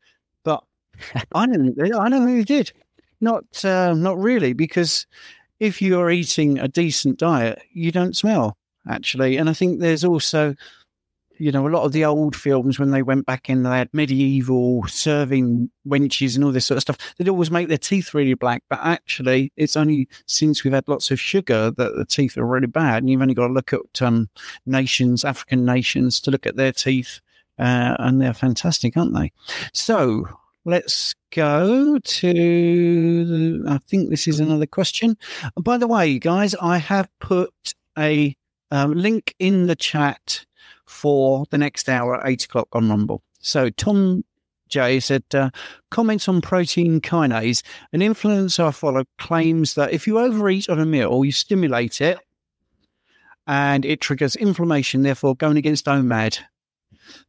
I 1.36 1.46
don't, 1.46 1.80
I 1.82 2.10
don't 2.10 2.26
think 2.26 2.48
they 2.48 2.56
did. 2.56 2.72
Not, 3.20 3.64
uh, 3.64 3.94
not 3.94 4.18
really, 4.18 4.54
because 4.54 5.06
if 5.60 5.82
you're 5.82 6.10
eating 6.10 6.58
a 6.58 6.68
decent 6.68 7.20
diet, 7.20 7.62
you 7.72 7.92
don't 7.92 8.16
smell 8.16 8.58
actually. 8.90 9.38
And 9.38 9.50
I 9.50 9.54
think 9.54 9.80
there's 9.80 10.04
also, 10.04 10.56
you 11.38 11.52
know, 11.52 11.68
a 11.68 11.70
lot 11.70 11.84
of 11.84 11.92
the 11.92 12.06
old 12.06 12.36
films 12.36 12.80
when 12.80 12.92
they 12.92 13.02
went 13.02 13.26
back 13.26 13.50
in, 13.50 13.64
they 13.64 13.78
had 13.78 13.90
medieval 13.94 14.86
serving 14.88 15.70
wenches 15.88 16.36
and 16.36 16.44
all 16.44 16.52
this 16.52 16.66
sort 16.66 16.78
of 16.78 16.82
stuff. 16.82 17.16
They'd 17.18 17.30
always 17.30 17.52
make 17.52 17.68
their 17.68 17.78
teeth 17.78 18.14
really 18.14 18.34
black, 18.34 18.64
but 18.70 18.80
actually, 18.82 19.52
it's 19.56 19.76
only 19.76 20.08
since 20.28 20.64
we've 20.64 20.74
had 20.74 20.88
lots 20.88 21.12
of 21.12 21.20
sugar 21.20 21.72
that 21.72 21.96
the 21.96 22.06
teeth 22.06 22.38
are 22.38 22.46
really 22.46 22.68
bad. 22.68 23.04
And 23.04 23.10
you've 23.10 23.22
only 23.22 23.34
got 23.34 23.48
to 23.48 23.54
look 23.54 23.74
at 23.74 24.02
um, 24.02 24.30
nations, 24.66 25.26
African 25.26 25.66
nations, 25.66 26.20
to 26.22 26.32
look 26.32 26.46
at 26.46 26.56
their 26.56 26.72
teeth, 26.72 27.22
uh, 27.58 27.96
and 28.00 28.22
they're 28.22 28.34
fantastic, 28.34 28.96
aren't 28.98 29.16
they? 29.16 29.32
So 29.74 30.28
let's 30.66 31.16
go 31.32 32.00
to. 32.00 33.66
I 33.68 33.78
think 33.80 34.10
this 34.10 34.28
is 34.28 34.40
another 34.40 34.66
question. 34.66 35.18
By 35.62 35.78
the 35.78 35.88
way, 35.88 36.20
guys, 36.20 36.56
I 36.56 36.78
have 36.78 37.10
put 37.20 37.74
a 37.98 38.36
um, 38.72 38.94
link 38.94 39.36
in 39.40 39.68
the 39.68 39.76
chat 39.76 40.46
for 40.86 41.46
the 41.50 41.58
next 41.58 41.90
hour 41.90 42.20
at 42.20 42.30
eight 42.30 42.46
o'clock 42.46 42.68
on 42.74 42.90
Rumble. 42.90 43.24
So 43.40 43.70
Tom 43.70 44.24
J 44.72 45.00
said, 45.00 45.24
uh, 45.34 45.50
comments 45.90 46.28
on 46.28 46.42
protein 46.42 47.02
kinase. 47.02 47.62
An 47.94 48.00
influencer 48.00 48.68
I 48.68 48.72
follow 48.72 49.04
claims 49.18 49.76
that 49.76 49.92
if 49.92 50.08
you 50.08 50.18
overeat 50.18 50.70
on 50.70 50.80
a 50.80 50.86
meal, 50.86 51.24
you 51.26 51.32
stimulate 51.32 52.02
it 52.02 52.18
and 53.46 53.86
it 53.86 54.00
triggers 54.00 54.36
inflammation, 54.36 55.02
therefore 55.02 55.36
going 55.36 55.58
against 55.58 55.86
OMAD. 55.86 56.40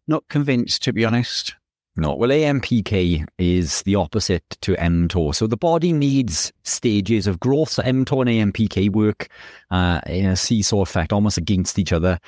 Not 0.06 0.28
convinced, 0.28 0.82
to 0.84 0.92
be 0.92 1.04
honest. 1.04 1.56
No, 1.95 2.14
well, 2.14 2.30
AMPK 2.30 3.26
is 3.36 3.82
the 3.82 3.97
opposite 3.97 4.49
to 4.62 4.74
mTOR. 4.76 5.34
So 5.34 5.47
the 5.47 5.59
body 5.59 5.93
needs 5.93 6.51
stages 6.62 7.26
of 7.26 7.38
growth. 7.38 7.68
So 7.68 7.82
mTOR 7.82 8.22
and 8.22 8.55
AMPK 8.55 8.90
work 8.90 9.28
uh, 9.70 10.01
in 10.07 10.24
a 10.24 10.36
seesaw 10.36 10.80
effect, 10.80 11.12
almost 11.12 11.36
against 11.36 11.78
each 11.78 11.93
other. 11.93 12.18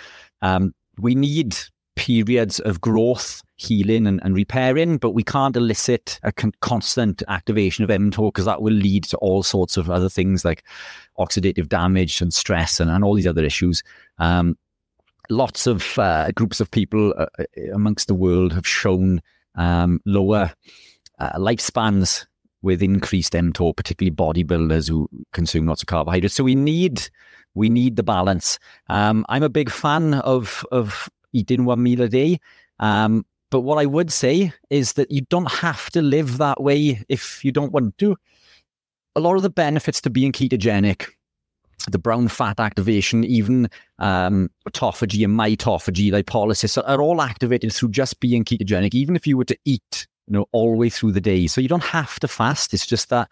Um, 0.43 0.75
we 0.99 1.15
need 1.15 1.57
periods 1.97 2.61
of 2.61 2.83
growth, 2.83 3.41
healing, 3.57 4.07
and, 4.07 4.21
and 4.23 4.35
repairing, 4.35 4.99
but 4.99 5.12
we 5.12 5.23
can't 5.23 5.57
elicit 5.57 6.21
a 6.23 6.33
con- 6.33 6.53
constant 6.61 7.23
activation 7.29 7.85
of 7.85 7.91
mTOR 7.91 8.29
because 8.29 8.45
that 8.45 8.61
will 8.61 8.75
lead 8.75 9.05
to 9.05 9.17
all 9.19 9.43
sorts 9.43 9.79
of 9.79 9.89
other 9.89 10.11
things 10.11 10.45
like 10.45 10.62
oxidative 11.19 11.71
damage 11.71 12.21
and 12.21 12.35
stress 12.35 12.81
and, 12.81 12.91
and 12.91 13.03
all 13.03 13.15
these 13.15 13.27
other 13.27 13.45
issues. 13.45 13.83
Um, 14.19 14.59
lots 15.31 15.67
of 15.67 15.99
uh, 15.99 16.33
groups 16.33 16.61
of 16.61 16.71
people 16.71 17.15
uh, 17.17 17.27
uh 17.39 17.45
amongst 17.73 18.09
the 18.09 18.15
world 18.15 18.53
have 18.53 18.67
shown 18.67 19.23
um, 19.55 20.00
lower 20.05 20.52
uh, 21.18 21.38
lifespans 21.38 22.26
with 22.62 22.82
increased 22.82 23.34
mTOR, 23.34 23.76
particularly 23.76 24.14
bodybuilders 24.14 24.88
who 24.88 25.09
consume 25.32 25.66
lots 25.66 25.82
of 25.82 25.86
carbohydrates. 25.86 26.34
So 26.34 26.44
we 26.44 26.55
need 26.55 27.09
we 27.55 27.68
need 27.68 27.96
the 27.96 28.02
balance. 28.02 28.59
Um, 28.88 29.24
I'm 29.28 29.42
a 29.42 29.48
big 29.48 29.70
fan 29.70 30.14
of 30.14 30.64
of 30.72 31.09
eating 31.32 31.64
one 31.64 31.82
meal 31.82 32.02
a 32.02 32.09
day. 32.09 32.40
Um, 32.80 33.24
but 33.50 33.61
what 33.61 33.78
I 33.78 33.86
would 33.86 34.11
say 34.12 34.52
is 34.70 34.94
that 34.94 35.11
you 35.11 35.20
don't 35.30 35.50
have 35.50 35.90
to 35.90 36.02
live 36.02 36.38
that 36.38 36.61
way 36.61 37.05
if 37.09 37.44
you 37.44 37.52
don't 37.52 37.72
want 37.72 37.96
to. 37.98 38.16
A 39.14 39.20
lot 39.20 39.36
of 39.36 39.42
the 39.42 39.50
benefits 39.50 40.00
to 40.00 40.11
being 40.11 40.32
ketogenic 40.32 41.11
the 41.91 41.99
brown 41.99 42.29
fat 42.29 42.61
activation, 42.61 43.25
even 43.25 43.68
um, 43.99 44.51
autophagy 44.68 45.25
and 45.25 45.39
mitophagy, 45.39 46.11
lipolysis 46.11 46.83
are 46.83 47.01
all 47.01 47.20
activated 47.20 47.72
through 47.72 47.91
just 47.91 48.20
being 48.20 48.45
ketogenic, 48.45 48.95
even 48.95 49.16
if 49.16 49.27
you 49.27 49.37
were 49.37 49.45
to 49.45 49.59
eat, 49.64 50.07
you 50.27 50.33
know, 50.33 50.47
all 50.53 50.72
the 50.72 50.79
way 50.79 50.89
through 50.89 51.12
the 51.12 51.20
day. 51.20 51.47
So 51.47 51.61
you 51.61 51.68
don't 51.68 51.85
have 51.85 52.18
to 52.20 52.29
fast. 52.29 52.75
It's 52.75 52.87
just 52.87 53.09
that 53.11 53.31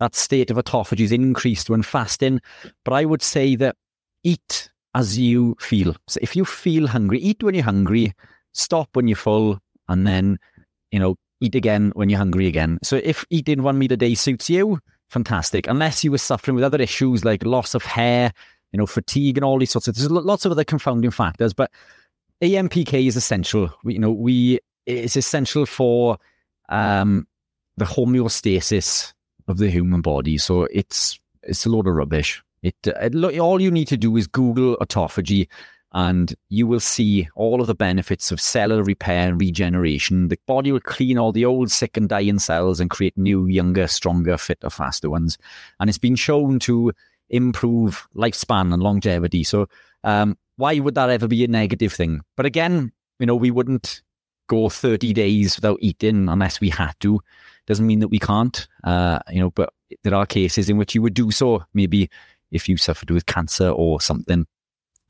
that 0.00 0.14
state 0.14 0.50
of 0.50 0.56
autophagy 0.56 1.00
is 1.00 1.12
increased 1.12 1.70
when 1.70 1.82
fasting. 1.82 2.40
But 2.84 2.94
I 2.94 3.04
would 3.04 3.22
say 3.22 3.56
that 3.56 3.76
eat 4.22 4.70
as 4.94 5.18
you 5.18 5.56
feel. 5.60 5.94
So 6.08 6.18
if 6.22 6.36
you 6.36 6.44
feel 6.44 6.86
hungry, 6.86 7.18
eat 7.20 7.42
when 7.42 7.54
you're 7.54 7.64
hungry, 7.64 8.12
stop 8.52 8.88
when 8.92 9.08
you're 9.08 9.16
full, 9.16 9.58
and 9.88 10.06
then, 10.06 10.38
you 10.90 10.98
know, 10.98 11.16
eat 11.40 11.54
again 11.54 11.92
when 11.94 12.08
you're 12.08 12.18
hungry 12.18 12.46
again. 12.46 12.78
So 12.82 13.00
if 13.02 13.24
eating 13.30 13.62
one 13.62 13.78
meal 13.78 13.92
a 13.92 13.96
day 13.96 14.14
suits 14.14 14.48
you, 14.48 14.78
fantastic. 15.08 15.66
Unless 15.66 16.04
you 16.04 16.10
were 16.10 16.18
suffering 16.18 16.54
with 16.54 16.64
other 16.64 16.80
issues 16.80 17.24
like 17.24 17.44
loss 17.44 17.74
of 17.74 17.84
hair, 17.84 18.32
you 18.72 18.78
know, 18.78 18.86
fatigue 18.86 19.38
and 19.38 19.44
all 19.44 19.58
these 19.58 19.70
sorts 19.70 19.88
of 19.88 19.94
there's 19.94 20.10
lots 20.10 20.44
of 20.44 20.52
other 20.52 20.64
confounding 20.64 21.10
factors, 21.10 21.52
but 21.52 21.70
AMPK 22.42 23.06
is 23.06 23.16
essential. 23.16 23.72
We, 23.84 23.94
you 23.94 24.00
know, 24.00 24.12
we 24.12 24.58
it's 24.86 25.16
essential 25.16 25.66
for 25.66 26.18
um, 26.68 27.26
the 27.76 27.84
homeostasis 27.84 29.12
of 29.48 29.58
the 29.58 29.70
human 29.70 30.00
body. 30.00 30.38
So 30.38 30.64
it's 30.64 31.18
it's 31.42 31.66
a 31.66 31.70
load 31.70 31.86
of 31.86 31.94
rubbish. 31.94 32.42
It, 32.62 32.74
it 32.84 33.14
all 33.38 33.60
you 33.60 33.70
need 33.70 33.88
to 33.88 33.96
do 33.96 34.16
is 34.16 34.26
Google 34.26 34.76
autophagy 34.78 35.48
and 35.94 36.34
you 36.48 36.66
will 36.66 36.80
see 36.80 37.28
all 37.36 37.60
of 37.60 37.68
the 37.68 37.74
benefits 37.74 38.32
of 38.32 38.40
cellular 38.40 38.82
repair 38.82 39.28
and 39.28 39.40
regeneration. 39.40 40.26
The 40.26 40.38
body 40.44 40.72
will 40.72 40.80
clean 40.80 41.18
all 41.18 41.30
the 41.30 41.44
old, 41.44 41.70
sick, 41.70 41.96
and 41.96 42.08
dying 42.08 42.40
cells 42.40 42.80
and 42.80 42.90
create 42.90 43.16
new, 43.16 43.46
younger, 43.46 43.86
stronger, 43.86 44.36
fitter, 44.36 44.70
faster 44.70 45.08
ones. 45.08 45.38
And 45.78 45.88
it's 45.88 45.98
been 45.98 46.16
shown 46.16 46.58
to 46.60 46.92
improve 47.30 48.08
lifespan 48.16 48.74
and 48.74 48.82
longevity. 48.82 49.44
So, 49.44 49.68
um, 50.02 50.36
why 50.56 50.78
would 50.80 50.96
that 50.96 51.10
ever 51.10 51.28
be 51.28 51.44
a 51.44 51.48
negative 51.48 51.92
thing? 51.92 52.22
But 52.36 52.46
again, 52.46 52.92
you 53.20 53.26
know, 53.26 53.36
we 53.36 53.52
wouldn't 53.52 54.02
go 54.48 54.68
30 54.68 55.12
days 55.12 55.56
without 55.56 55.78
eating 55.80 56.28
unless 56.28 56.60
we 56.60 56.70
had 56.70 56.94
to. 57.00 57.20
Doesn't 57.66 57.86
mean 57.86 58.00
that 58.00 58.08
we 58.08 58.18
can't, 58.18 58.66
uh, 58.82 59.20
you 59.30 59.40
know, 59.40 59.50
but 59.50 59.72
there 60.02 60.14
are 60.14 60.26
cases 60.26 60.68
in 60.68 60.76
which 60.76 60.94
you 60.94 61.02
would 61.02 61.14
do 61.14 61.30
so. 61.30 61.64
Maybe 61.72 62.10
if 62.50 62.68
you 62.68 62.76
suffered 62.76 63.10
with 63.10 63.26
cancer 63.26 63.68
or 63.68 64.00
something 64.00 64.46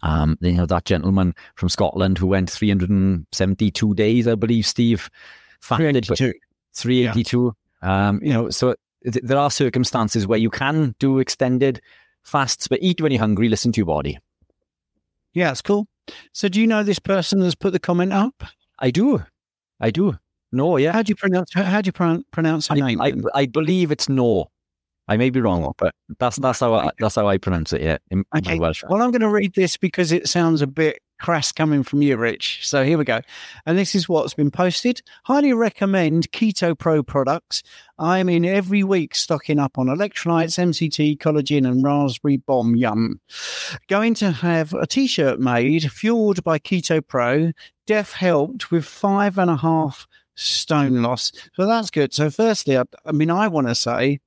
um, 0.04 0.36
you 0.40 0.52
know, 0.52 0.66
that 0.66 0.84
gentleman 0.84 1.34
from 1.56 1.70
Scotland 1.70 2.18
who 2.18 2.26
went 2.26 2.50
372 2.50 3.94
days, 3.94 4.28
I 4.28 4.34
believe, 4.34 4.66
Steve. 4.66 5.10
Fasted, 5.60 6.04
382. 6.04 6.38
382. 6.74 7.56
Yeah. 7.82 8.08
Um, 8.08 8.20
you 8.22 8.32
know, 8.32 8.50
so 8.50 8.74
th- 9.02 9.24
there 9.24 9.38
are 9.38 9.50
circumstances 9.50 10.26
where 10.26 10.38
you 10.38 10.50
can 10.50 10.94
do 10.98 11.18
extended 11.18 11.80
fasts, 12.22 12.68
but 12.68 12.82
eat 12.82 13.00
when 13.00 13.12
you're 13.12 13.18
hungry, 13.18 13.48
listen 13.48 13.72
to 13.72 13.78
your 13.78 13.86
body. 13.86 14.18
Yeah, 15.32 15.50
it's 15.50 15.62
cool. 15.62 15.88
So 16.32 16.48
do 16.48 16.60
you 16.60 16.66
know 16.66 16.82
this 16.82 16.98
person 16.98 17.40
that's 17.40 17.54
put 17.54 17.72
the 17.72 17.80
comment 17.80 18.12
up? 18.12 18.44
I 18.78 18.90
do. 18.90 19.24
I 19.80 19.90
do. 19.90 20.18
No, 20.52 20.76
yeah. 20.76 20.92
How 20.92 21.02
do 21.02 21.10
you 21.10 21.16
pronounce 21.16 21.52
how 21.54 21.80
do 21.80 21.88
you 21.88 22.22
pronounce 22.30 22.68
her 22.68 22.74
I, 22.74 22.80
name? 22.80 23.00
I, 23.00 23.14
I, 23.34 23.46
believe 23.46 23.90
it's 23.90 24.08
no. 24.08 24.50
I 25.08 25.16
may 25.16 25.30
be 25.30 25.40
wrong, 25.40 25.64
oh. 25.64 25.74
but 25.76 25.94
that's 26.18 26.36
that's 26.36 26.60
how 26.60 26.74
I, 26.74 26.90
that's 26.98 27.14
how 27.14 27.28
I 27.28 27.38
pronounce 27.38 27.72
it. 27.72 27.82
Yeah, 27.82 27.98
in, 28.10 28.24
okay. 28.36 28.58
Welsh. 28.58 28.84
Well, 28.88 29.02
I'm 29.02 29.10
going 29.10 29.20
to 29.20 29.28
read 29.28 29.54
this 29.54 29.76
because 29.76 30.12
it 30.12 30.28
sounds 30.28 30.62
a 30.62 30.66
bit 30.66 31.00
crass 31.20 31.52
coming 31.52 31.82
from 31.82 32.02
you, 32.02 32.16
Rich. 32.16 32.66
So 32.66 32.84
here 32.84 32.98
we 32.98 33.04
go. 33.04 33.20
And 33.66 33.78
this 33.78 33.94
is 33.94 34.08
what's 34.08 34.34
been 34.34 34.50
posted. 34.50 35.00
Highly 35.24 35.52
recommend 35.52 36.30
Keto 36.32 36.76
Pro 36.76 37.02
products. 37.02 37.62
I'm 37.98 38.28
in 38.28 38.44
every 38.44 38.82
week 38.82 39.14
stocking 39.14 39.58
up 39.58 39.78
on 39.78 39.86
electrolytes, 39.86 40.58
MCT, 40.58 41.18
collagen, 41.18 41.66
and 41.66 41.84
raspberry 41.84 42.38
bomb. 42.38 42.74
Yum. 42.74 43.20
Going 43.88 44.14
to 44.14 44.32
have 44.32 44.74
a 44.74 44.86
t-shirt 44.86 45.38
made 45.38 45.90
fueled 45.90 46.42
by 46.44 46.58
Keto 46.58 47.06
Pro. 47.06 47.52
Def 47.86 48.12
helped 48.12 48.70
with 48.70 48.84
five 48.84 49.38
and 49.38 49.50
a 49.50 49.56
half 49.56 50.06
stone 50.34 51.02
loss. 51.02 51.32
So 51.54 51.66
that's 51.66 51.90
good. 51.90 52.12
So 52.12 52.30
firstly, 52.30 52.76
I, 52.76 52.84
I 53.06 53.12
mean, 53.12 53.30
I 53.30 53.48
want 53.48 53.68
to 53.68 53.74
say 53.74 54.20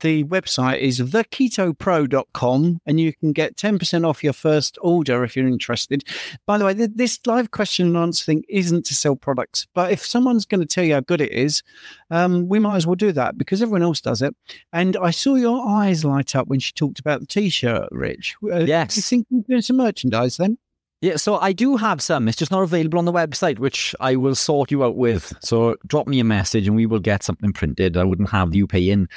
the 0.00 0.24
website 0.24 0.78
is 0.78 1.00
theketopro.com 1.00 2.80
and 2.86 3.00
you 3.00 3.12
can 3.12 3.32
get 3.32 3.56
10% 3.56 4.06
off 4.06 4.22
your 4.22 4.32
first 4.32 4.78
order 4.80 5.24
if 5.24 5.36
you're 5.36 5.46
interested. 5.46 6.04
By 6.46 6.58
the 6.58 6.64
way, 6.64 6.74
th- 6.74 6.90
this 6.94 7.18
live 7.26 7.50
question 7.50 7.88
and 7.88 7.96
answer 7.96 8.24
thing 8.24 8.44
isn't 8.48 8.86
to 8.86 8.94
sell 8.94 9.16
products, 9.16 9.66
but 9.74 9.92
if 9.92 10.04
someone's 10.04 10.46
going 10.46 10.60
to 10.60 10.66
tell 10.66 10.84
you 10.84 10.94
how 10.94 11.00
good 11.00 11.20
it 11.20 11.32
is, 11.32 11.62
um, 12.10 12.48
we 12.48 12.58
might 12.58 12.76
as 12.76 12.86
well 12.86 12.94
do 12.96 13.12
that 13.12 13.36
because 13.36 13.62
everyone 13.62 13.82
else 13.82 14.00
does 14.00 14.22
it. 14.22 14.34
And 14.72 14.96
I 14.96 15.10
saw 15.10 15.34
your 15.34 15.66
eyes 15.68 16.04
light 16.04 16.36
up 16.36 16.48
when 16.48 16.60
she 16.60 16.72
talked 16.72 17.00
about 17.00 17.20
the 17.20 17.26
t 17.26 17.48
shirt, 17.48 17.88
Rich. 17.90 18.36
Uh, 18.42 18.58
yes. 18.58 18.94
Do 18.94 18.98
you 18.98 19.02
think 19.02 19.26
you're 19.30 19.42
doing 19.48 19.62
some 19.62 19.76
merchandise 19.76 20.36
then? 20.36 20.58
Yeah, 21.02 21.16
so 21.16 21.38
I 21.38 21.52
do 21.52 21.78
have 21.78 22.02
some. 22.02 22.28
It's 22.28 22.36
just 22.36 22.50
not 22.50 22.62
available 22.62 22.98
on 22.98 23.06
the 23.06 23.12
website, 23.12 23.58
which 23.58 23.94
I 24.00 24.16
will 24.16 24.34
sort 24.34 24.70
you 24.70 24.84
out 24.84 24.96
with. 24.96 25.32
So 25.40 25.76
drop 25.86 26.06
me 26.06 26.20
a 26.20 26.24
message 26.24 26.66
and 26.66 26.76
we 26.76 26.84
will 26.84 26.98
get 27.00 27.22
something 27.22 27.54
printed. 27.54 27.96
I 27.96 28.04
wouldn't 28.04 28.28
have 28.28 28.54
you 28.54 28.66
pay 28.66 28.90
in 28.90 29.08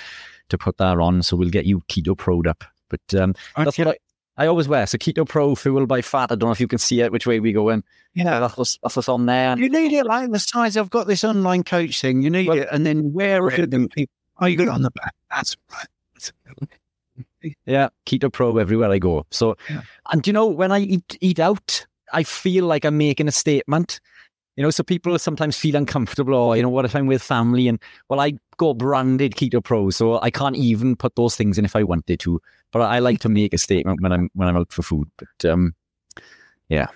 to 0.49 0.57
put 0.57 0.77
that 0.77 0.99
on. 0.99 1.23
So 1.23 1.35
we'll 1.35 1.49
get 1.49 1.65
you 1.65 1.81
Keto 1.81 2.17
Pro'd 2.17 2.47
up. 2.47 2.63
But 2.89 3.19
um, 3.19 3.31
okay. 3.57 3.63
that's 3.63 3.77
what 3.77 3.87
I, 3.87 3.97
I 4.37 4.47
always 4.47 4.67
wear. 4.67 4.85
So 4.87 4.97
Keto 4.97 5.27
Pro 5.27 5.55
fueled 5.55 5.87
by 5.87 6.01
fat. 6.01 6.31
I 6.31 6.35
don't 6.35 6.49
know 6.49 6.51
if 6.51 6.59
you 6.59 6.67
can 6.67 6.79
see 6.79 7.01
it, 7.01 7.11
which 7.11 7.27
way 7.27 7.39
we 7.39 7.53
go 7.53 7.69
in. 7.69 7.83
Yeah, 8.13 8.39
that's 8.39 8.57
what's, 8.57 8.79
that's 8.81 8.95
what's 8.95 9.09
on 9.09 9.25
there. 9.25 9.57
You 9.57 9.69
need 9.69 9.93
it 9.93 10.05
like 10.05 10.31
the 10.31 10.39
size. 10.39 10.77
I've 10.77 10.89
got 10.89 11.07
this 11.07 11.23
online 11.23 11.63
coach 11.63 12.01
thing. 12.01 12.21
You 12.21 12.29
need 12.29 12.47
well, 12.47 12.57
it 12.57 12.67
and 12.71 12.85
then 12.85 13.13
wear 13.13 13.47
it. 13.47 13.73
And 13.73 13.89
people, 13.89 14.13
oh, 14.39 14.45
you 14.45 14.57
got 14.57 14.63
it 14.63 14.69
on 14.69 14.81
the 14.81 14.91
back. 14.91 15.13
That's 15.29 15.55
right. 15.71 15.87
yeah, 17.65 17.89
Keto 18.05 18.31
Pro 18.31 18.57
everywhere 18.57 18.91
I 18.91 18.99
go. 18.99 19.25
So, 19.31 19.55
yeah. 19.69 19.81
and 20.11 20.25
you 20.25 20.33
know, 20.33 20.47
when 20.47 20.71
I 20.71 20.79
eat, 20.79 21.17
eat 21.21 21.39
out, 21.39 21.85
I 22.11 22.23
feel 22.23 22.65
like 22.65 22.85
I'm 22.85 22.97
making 22.97 23.27
a 23.27 23.31
statement. 23.31 23.99
You 24.55 24.63
know, 24.63 24.69
so 24.69 24.83
people 24.83 25.17
sometimes 25.17 25.57
feel 25.57 25.75
uncomfortable 25.75 26.35
or, 26.35 26.55
you 26.55 26.61
know, 26.61 26.69
what 26.69 26.85
if 26.85 26.95
I'm 26.95 27.07
with 27.07 27.23
family 27.23 27.67
and, 27.67 27.81
well, 28.07 28.19
I 28.19 28.33
go 28.57 28.73
branded 28.73 29.33
Keto 29.33 29.63
Pro, 29.63 29.89
so 29.89 30.19
I 30.21 30.29
can't 30.29 30.55
even 30.55 30.95
put 30.95 31.15
those 31.15 31.35
things 31.35 31.57
in 31.57 31.65
if 31.65 31.75
I 31.75 31.83
wanted 31.83 32.19
to. 32.19 32.39
But 32.71 32.81
I 32.81 32.99
like 32.99 33.19
to 33.21 33.29
make 33.29 33.53
a 33.53 33.57
statement 33.57 34.01
when 34.01 34.11
I'm, 34.11 34.29
when 34.35 34.47
I'm 34.47 34.57
out 34.57 34.71
for 34.71 34.83
food. 34.83 35.09
But, 35.17 35.49
um, 35.49 35.73
yeah. 36.69 36.87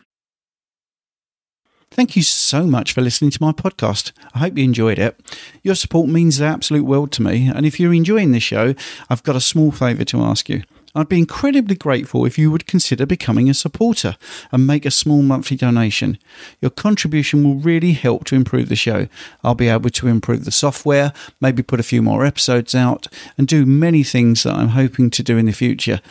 Thank 1.90 2.16
you 2.16 2.22
so 2.22 2.68
much 2.68 2.94
for 2.94 3.02
listening 3.02 3.32
to 3.32 3.42
my 3.42 3.54
podcast. 3.54 4.12
I 4.36 4.40
hope 4.40 4.58
you 4.58 4.64
enjoyed 4.64 5.00
it. 5.00 5.20
Your 5.64 5.74
support 5.74 6.10
means 6.10 6.38
the 6.38 6.46
absolute 6.46 6.86
world 6.86 7.12
to 7.14 7.24
me, 7.24 7.50
and 7.54 7.66
if 7.66 7.80
you're 7.80 7.94
enjoying 7.94 8.34
this 8.34 8.44
show, 8.44 8.76
I've 9.10 9.24
got 9.24 9.36
a 9.36 9.42
small 9.42 9.72
favour 9.72 10.04
to 10.06 10.22
ask 10.22 10.50
you. 10.50 10.64
I'd 10.98 11.10
be 11.10 11.20
incredibly 11.20 11.76
grateful 11.76 12.26
if 12.26 12.40
you 12.40 12.50
would 12.50 12.66
consider 12.66 13.06
becoming 13.06 13.52
a 13.52 13.54
supporter 13.54 14.18
and 14.52 14.66
make 14.66 14.84
a 14.84 14.90
small 14.90 15.22
monthly 15.22 15.56
donation. 15.56 16.18
Your 16.60 16.72
contribution 16.72 17.44
will 17.44 17.56
really 17.56 17.92
help 17.92 18.26
to 18.26 18.36
improve 18.36 18.68
the 18.68 18.76
show. 18.76 19.08
I'll 19.44 19.54
be 19.54 19.68
able 19.68 19.92
to 19.92 20.08
improve 20.08 20.44
the 20.44 20.52
software, 20.52 21.14
maybe 21.40 21.62
put 21.62 21.80
a 21.80 21.84
few 21.84 22.02
more 22.02 22.26
episodes 22.26 22.74
out, 22.74 23.08
and 23.38 23.48
do 23.48 23.64
many 23.64 24.02
things 24.02 24.42
that 24.42 24.56
I'm 24.56 24.70
hoping 24.70 25.12
to 25.12 25.22
do 25.22 25.38
in 25.38 25.46
the 25.46 25.52
future. 25.52 26.02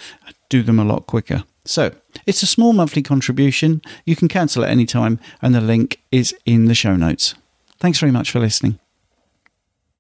Do 0.48 0.62
them 0.62 0.78
a 0.78 0.84
lot 0.84 1.08
quicker. 1.08 1.42
So, 1.64 1.92
it's 2.24 2.44
a 2.44 2.46
small 2.46 2.72
monthly 2.72 3.02
contribution. 3.02 3.82
You 4.04 4.14
can 4.14 4.28
cancel 4.28 4.62
at 4.62 4.70
any 4.70 4.86
time, 4.86 5.18
and 5.42 5.52
the 5.52 5.60
link 5.60 6.00
is 6.12 6.32
in 6.44 6.66
the 6.66 6.76
show 6.76 6.94
notes. 6.94 7.34
Thanks 7.80 7.98
very 7.98 8.12
much 8.12 8.30
for 8.30 8.38
listening. 8.38 8.78